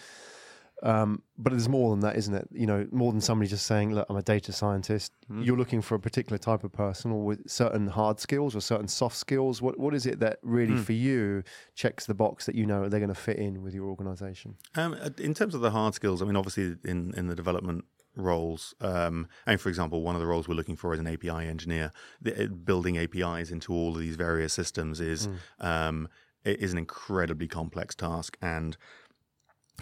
Um, 0.85 1.23
but 1.39 1.51
there's 1.53 1.69
more 1.69 1.91
than 1.91 2.01
that, 2.01 2.17
isn't 2.17 2.35
it? 2.35 2.49
You 2.51 2.67
know, 2.67 2.89
more 2.91 3.13
than 3.13 3.21
somebody 3.21 3.49
just 3.49 3.67
saying, 3.67 3.95
"Look, 3.95 4.05
I'm 4.11 4.17
a 4.17 4.23
data 4.23 4.51
scientist." 4.53 5.13
Hmm. 5.29 5.43
You're 5.43 5.57
looking 5.57 5.81
for 5.81 5.95
a 5.95 6.01
particular 6.01 6.39
type 6.39 6.65
of 6.65 6.73
person, 6.73 7.13
or 7.13 7.25
with 7.25 7.49
certain 7.49 7.87
hard 7.87 8.19
skills 8.19 8.57
or 8.57 8.61
certain 8.61 8.89
soft 8.89 9.17
skills. 9.17 9.63
What 9.63 9.79
What 9.79 9.95
is 9.95 10.07
it 10.07 10.19
that 10.19 10.41
really, 10.43 10.75
Hmm. 10.75 10.83
for 10.83 10.93
you, 10.93 11.45
checks 11.77 12.05
the 12.07 12.15
box 12.15 12.47
that 12.47 12.57
you 12.57 12.67
know 12.67 12.89
they're 12.89 12.99
going 12.99 13.15
to 13.15 13.21
fit 13.21 13.37
in 13.39 13.63
with 13.63 13.75
your 13.75 13.87
organisation? 13.89 14.57
Um, 14.75 14.95
uh, 15.01 15.11
in 15.19 15.35
terms 15.35 15.55
of 15.55 15.61
the 15.61 15.71
hard 15.71 15.95
skills, 15.95 16.21
I 16.21 16.25
mean, 16.25 16.35
obviously, 16.37 16.77
in, 16.85 17.15
in 17.17 17.29
the 17.29 17.37
development 17.37 17.85
roles. 18.17 18.75
Um, 18.81 19.29
and 19.47 19.61
for 19.61 19.69
example, 19.69 20.03
one 20.03 20.17
of 20.17 20.21
the 20.21 20.27
roles 20.27 20.49
we're 20.49 20.55
looking 20.57 20.77
for 20.77 20.93
is 20.95 20.99
an 21.01 21.07
API 21.07 21.47
engineer. 21.47 21.93
The, 22.21 22.45
uh, 22.45 22.47
building 22.49 22.99
APIs 22.99 23.53
into 23.53 23.73
all 23.73 23.93
of 23.95 24.01
these 24.01 24.17
various 24.17 24.53
systems 24.53 25.01
is 25.01 25.29
um, 25.61 26.09
is 26.45 26.73
an 26.73 26.79
incredibly 26.79 27.47
complex 27.47 27.95
task. 27.95 28.37
And 28.43 28.77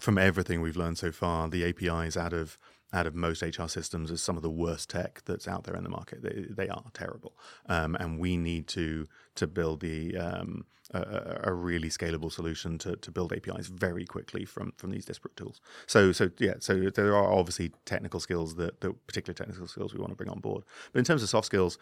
from 0.01 0.19
everything 0.19 0.61
we've 0.61 0.77
learned 0.77 0.99
so 0.99 1.13
far, 1.13 1.49
the 1.49 1.65
APIs 1.65 2.17
out 2.17 2.33
of 2.33 2.59
out 2.93 3.07
of 3.07 3.15
most 3.15 3.41
HR 3.41 3.69
systems 3.69 4.11
is 4.11 4.21
some 4.21 4.37
of 4.37 4.43
the 4.43 4.51
worst 4.51 4.91
tech 4.91 5.23
that's 5.25 5.47
out 5.47 5.63
there 5.63 5.77
in 5.77 5.85
the 5.85 5.91
market. 5.91 6.23
They, 6.23 6.47
they 6.51 6.69
are 6.69 6.83
terrible, 6.93 7.37
um, 7.67 7.95
and 8.01 8.19
we 8.19 8.37
need 8.37 8.67
to 8.69 9.07
to 9.37 9.47
build 9.47 9.81
the 9.81 10.17
um, 10.17 10.65
a, 10.93 11.41
a 11.45 11.53
really 11.53 11.89
scalable 11.89 12.33
solution 12.33 12.79
to, 12.79 12.97
to 12.97 13.11
build 13.13 13.33
APIs 13.33 13.69
very 13.69 14.05
quickly 14.05 14.45
from 14.45 14.73
from 14.77 14.91
these 14.91 15.05
disparate 15.05 15.37
tools. 15.37 15.61
So 15.87 16.13
so 16.13 16.31
yeah, 16.39 16.55
so 16.59 16.91
there 16.91 17.15
are 17.15 17.33
obviously 17.33 17.73
technical 17.85 18.21
skills 18.21 18.57
that, 18.57 18.81
that 18.81 19.07
particular 19.07 19.35
technical 19.35 19.69
skills 19.69 19.95
we 19.95 20.01
want 20.01 20.11
to 20.11 20.17
bring 20.17 20.31
on 20.31 20.41
board. 20.41 20.65
But 20.93 20.99
in 20.99 21.05
terms 21.05 21.23
of 21.23 21.29
soft 21.29 21.47
skills, 21.47 21.79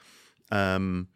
um, 0.50 1.08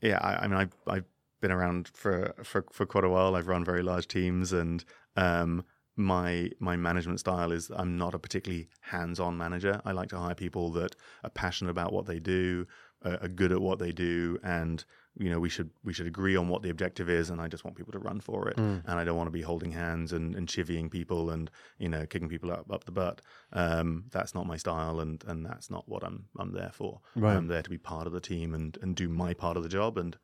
yeah, 0.00 0.18
I, 0.20 0.44
I 0.44 0.48
mean, 0.48 0.56
I've, 0.56 0.74
I've 0.86 1.04
been 1.40 1.50
around 1.50 1.88
for, 1.94 2.34
for, 2.42 2.64
for 2.70 2.86
quite 2.86 3.04
a 3.04 3.08
while. 3.08 3.34
I've 3.34 3.48
run 3.48 3.64
very 3.64 3.82
large 3.82 4.08
teams, 4.08 4.52
and 4.52 4.84
um, 5.16 5.64
my 6.00 6.50
my 6.58 6.76
management 6.76 7.20
style 7.20 7.52
is 7.52 7.70
I'm 7.74 7.96
not 7.96 8.14
a 8.14 8.18
particularly 8.18 8.68
hands-on 8.80 9.36
manager. 9.36 9.80
I 9.84 9.92
like 9.92 10.08
to 10.10 10.18
hire 10.18 10.34
people 10.34 10.70
that 10.72 10.96
are 11.24 11.30
passionate 11.30 11.70
about 11.70 11.92
what 11.92 12.06
they 12.06 12.18
do, 12.18 12.66
uh, 13.04 13.18
are 13.22 13.28
good 13.28 13.52
at 13.52 13.60
what 13.60 13.78
they 13.78 13.92
do, 13.92 14.38
and 14.42 14.84
you 15.16 15.28
know 15.30 15.38
we 15.38 15.48
should 15.48 15.70
we 15.84 15.92
should 15.92 16.06
agree 16.06 16.36
on 16.36 16.48
what 16.48 16.62
the 16.62 16.70
objective 16.70 17.08
is. 17.10 17.30
And 17.30 17.40
I 17.40 17.48
just 17.48 17.64
want 17.64 17.76
people 17.76 17.92
to 17.92 17.98
run 17.98 18.20
for 18.20 18.48
it, 18.48 18.56
and 18.56 18.82
I 18.86 19.04
don't 19.04 19.16
want 19.16 19.26
to 19.28 19.32
be 19.32 19.42
holding 19.42 19.72
hands 19.72 20.12
and, 20.12 20.34
and 20.34 20.48
chivying 20.48 20.90
people 20.90 21.30
and 21.30 21.50
you 21.78 21.88
know 21.88 22.06
kicking 22.06 22.28
people 22.28 22.50
up 22.50 22.70
up 22.72 22.84
the 22.84 22.92
butt. 22.92 23.20
Um, 23.52 24.04
that's 24.10 24.34
not 24.34 24.46
my 24.46 24.56
style, 24.56 25.00
and 25.00 25.22
and 25.26 25.44
that's 25.44 25.70
not 25.70 25.88
what 25.88 26.02
I'm 26.02 26.26
I'm 26.38 26.52
there 26.52 26.72
for. 26.72 27.00
Right. 27.14 27.36
I'm 27.36 27.46
there 27.46 27.62
to 27.62 27.70
be 27.70 27.78
part 27.78 28.06
of 28.06 28.12
the 28.12 28.20
team 28.20 28.54
and 28.54 28.76
and 28.82 28.96
do 28.96 29.08
my 29.08 29.34
part 29.34 29.56
of 29.56 29.62
the 29.62 29.68
job 29.68 29.98
and 29.98 30.16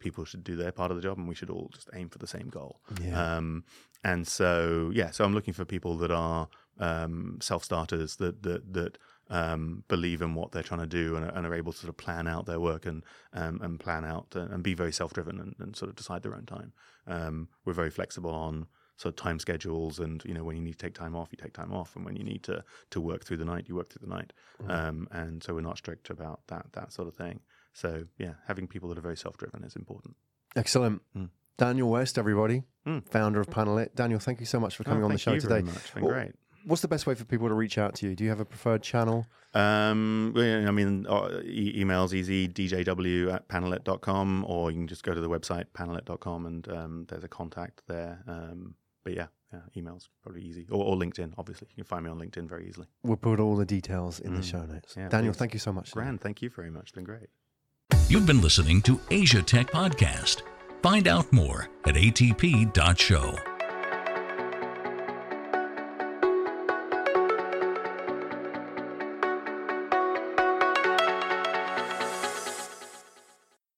people 0.00 0.24
should 0.24 0.42
do 0.42 0.56
their 0.56 0.72
part 0.72 0.90
of 0.90 0.96
the 0.96 1.02
job 1.02 1.16
and 1.18 1.28
we 1.28 1.34
should 1.36 1.50
all 1.50 1.70
just 1.72 1.88
aim 1.94 2.08
for 2.08 2.18
the 2.18 2.26
same 2.26 2.48
goal. 2.48 2.80
Yeah. 3.00 3.36
Um, 3.36 3.64
and 4.02 4.26
so, 4.26 4.90
yeah, 4.94 5.10
so 5.10 5.24
I'm 5.24 5.34
looking 5.34 5.54
for 5.54 5.64
people 5.64 5.96
that 5.98 6.10
are 6.10 6.48
um, 6.78 7.38
self 7.40 7.62
starters 7.64 8.16
that, 8.16 8.42
that, 8.42 8.72
that, 8.72 8.98
um, 9.28 9.84
believe 9.86 10.22
in 10.22 10.34
what 10.34 10.50
they're 10.50 10.62
trying 10.64 10.80
to 10.80 10.86
do 10.88 11.14
and, 11.14 11.24
are- 11.24 11.34
and 11.36 11.46
are 11.46 11.54
able 11.54 11.72
to 11.72 11.78
sort 11.78 11.88
of 11.90 11.96
plan 11.96 12.26
out 12.26 12.46
their 12.46 12.58
work 12.58 12.84
and 12.84 13.04
um, 13.32 13.60
and 13.62 13.78
plan 13.78 14.04
out 14.04 14.26
and, 14.34 14.50
and 14.52 14.64
be 14.64 14.74
very 14.74 14.90
self 14.92 15.12
driven 15.12 15.38
and, 15.38 15.54
and 15.60 15.76
sort 15.76 15.88
of 15.88 15.94
decide 15.94 16.22
their 16.24 16.34
own 16.34 16.46
time. 16.46 16.72
Um, 17.06 17.48
we're 17.64 17.72
very 17.72 17.90
flexible 17.90 18.30
on 18.32 18.66
sort 18.96 19.12
of 19.12 19.16
time 19.16 19.38
schedules 19.38 20.00
and 20.00 20.22
you 20.24 20.34
know 20.34 20.42
when 20.42 20.56
you 20.56 20.62
need 20.62 20.72
to 20.72 20.78
take 20.84 20.94
time 20.94 21.14
off 21.16 21.28
you 21.30 21.38
take 21.40 21.52
time 21.54 21.72
off 21.72 21.94
and 21.96 22.04
when 22.04 22.16
you 22.16 22.24
need 22.24 22.42
to 22.42 22.62
to 22.90 23.00
work 23.00 23.24
through 23.24 23.36
the 23.38 23.44
night 23.46 23.64
you 23.68 23.74
work 23.74 23.88
through 23.88 24.06
the 24.06 24.14
night 24.14 24.32
um, 24.68 25.08
and 25.12 25.42
so 25.42 25.54
we're 25.54 25.62
not 25.62 25.78
strict 25.78 26.10
about 26.10 26.40
that 26.48 26.66
that 26.72 26.92
sort 26.92 27.08
of 27.08 27.14
thing 27.14 27.40
so 27.72 28.04
yeah 28.18 28.34
having 28.46 28.66
people 28.66 28.88
that 28.88 28.98
are 28.98 29.02
very 29.02 29.16
self-driven 29.16 29.64
is 29.64 29.76
important 29.76 30.16
Excellent. 30.56 31.00
Mm. 31.16 31.30
Daniel 31.58 31.90
West, 31.90 32.18
everybody, 32.18 32.64
Mm. 32.86 33.06
founder 33.08 33.40
of 33.40 33.48
Panalyt. 33.48 33.94
Daniel, 33.94 34.18
thank 34.18 34.40
you 34.40 34.46
so 34.46 34.58
much 34.58 34.76
for 34.76 34.82
coming 34.84 35.02
Oh, 35.02 35.06
on 35.06 35.12
the 35.12 35.18
show 35.18 35.38
today. 35.38 35.62
Well, 35.96 36.12
great 36.12 36.32
What's 36.66 36.82
the 36.82 36.88
best 36.88 37.06
way 37.06 37.14
for 37.14 37.24
people 37.24 37.48
to 37.48 37.54
reach 37.54 37.78
out 37.78 37.94
to 37.96 38.06
you? 38.08 38.14
Do 38.16 38.22
you 38.24 38.28
have 38.30 38.40
a 38.40 38.44
preferred 38.44 38.82
channel? 38.82 39.26
Um, 39.54 40.34
I 40.36 40.70
mean, 40.70 41.06
uh, 41.08 41.40
e- 41.44 41.82
emails 41.82 42.12
easy, 42.12 42.48
djw 42.48 43.32
at 43.32 43.48
panalyt.com, 43.48 44.44
or 44.46 44.70
you 44.70 44.76
can 44.78 44.86
just 44.86 45.02
go 45.02 45.14
to 45.14 45.20
the 45.20 45.28
website, 45.30 45.64
panalyt.com, 45.74 46.46
and 46.46 46.68
um, 46.68 47.06
there's 47.08 47.24
a 47.24 47.28
contact 47.28 47.82
there. 47.88 48.22
Um, 48.26 48.74
but 49.04 49.14
yeah, 49.14 49.28
yeah, 49.52 49.60
emails 49.76 50.08
probably 50.22 50.42
easy. 50.42 50.66
Or, 50.70 50.84
or 50.84 50.96
LinkedIn, 50.96 51.32
obviously. 51.38 51.68
You 51.70 51.76
can 51.76 51.84
find 51.84 52.04
me 52.04 52.10
on 52.10 52.18
LinkedIn 52.18 52.46
very 52.48 52.68
easily. 52.68 52.88
We'll 53.02 53.16
put 53.16 53.40
all 53.40 53.56
the 53.56 53.64
details 53.66 54.20
in 54.20 54.34
the 54.34 54.40
Mm. 54.40 54.44
show 54.50 54.66
notes. 54.66 54.94
Yeah, 54.98 55.08
Daniel, 55.08 55.32
please. 55.32 55.38
thank 55.38 55.54
you 55.54 55.60
so 55.60 55.72
much. 55.72 55.92
Grand, 55.92 56.20
thank 56.20 56.42
you 56.42 56.50
very 56.50 56.70
much. 56.70 56.82
It's 56.84 56.92
been 56.92 57.04
great. 57.04 57.28
You've 58.10 58.26
been 58.26 58.40
listening 58.40 58.82
to 58.82 59.00
Asia 59.12 59.40
Tech 59.40 59.70
Podcast. 59.70 60.42
Find 60.82 61.06
out 61.06 61.32
more 61.32 61.68
at 61.84 61.94
atp.show. 61.94 63.59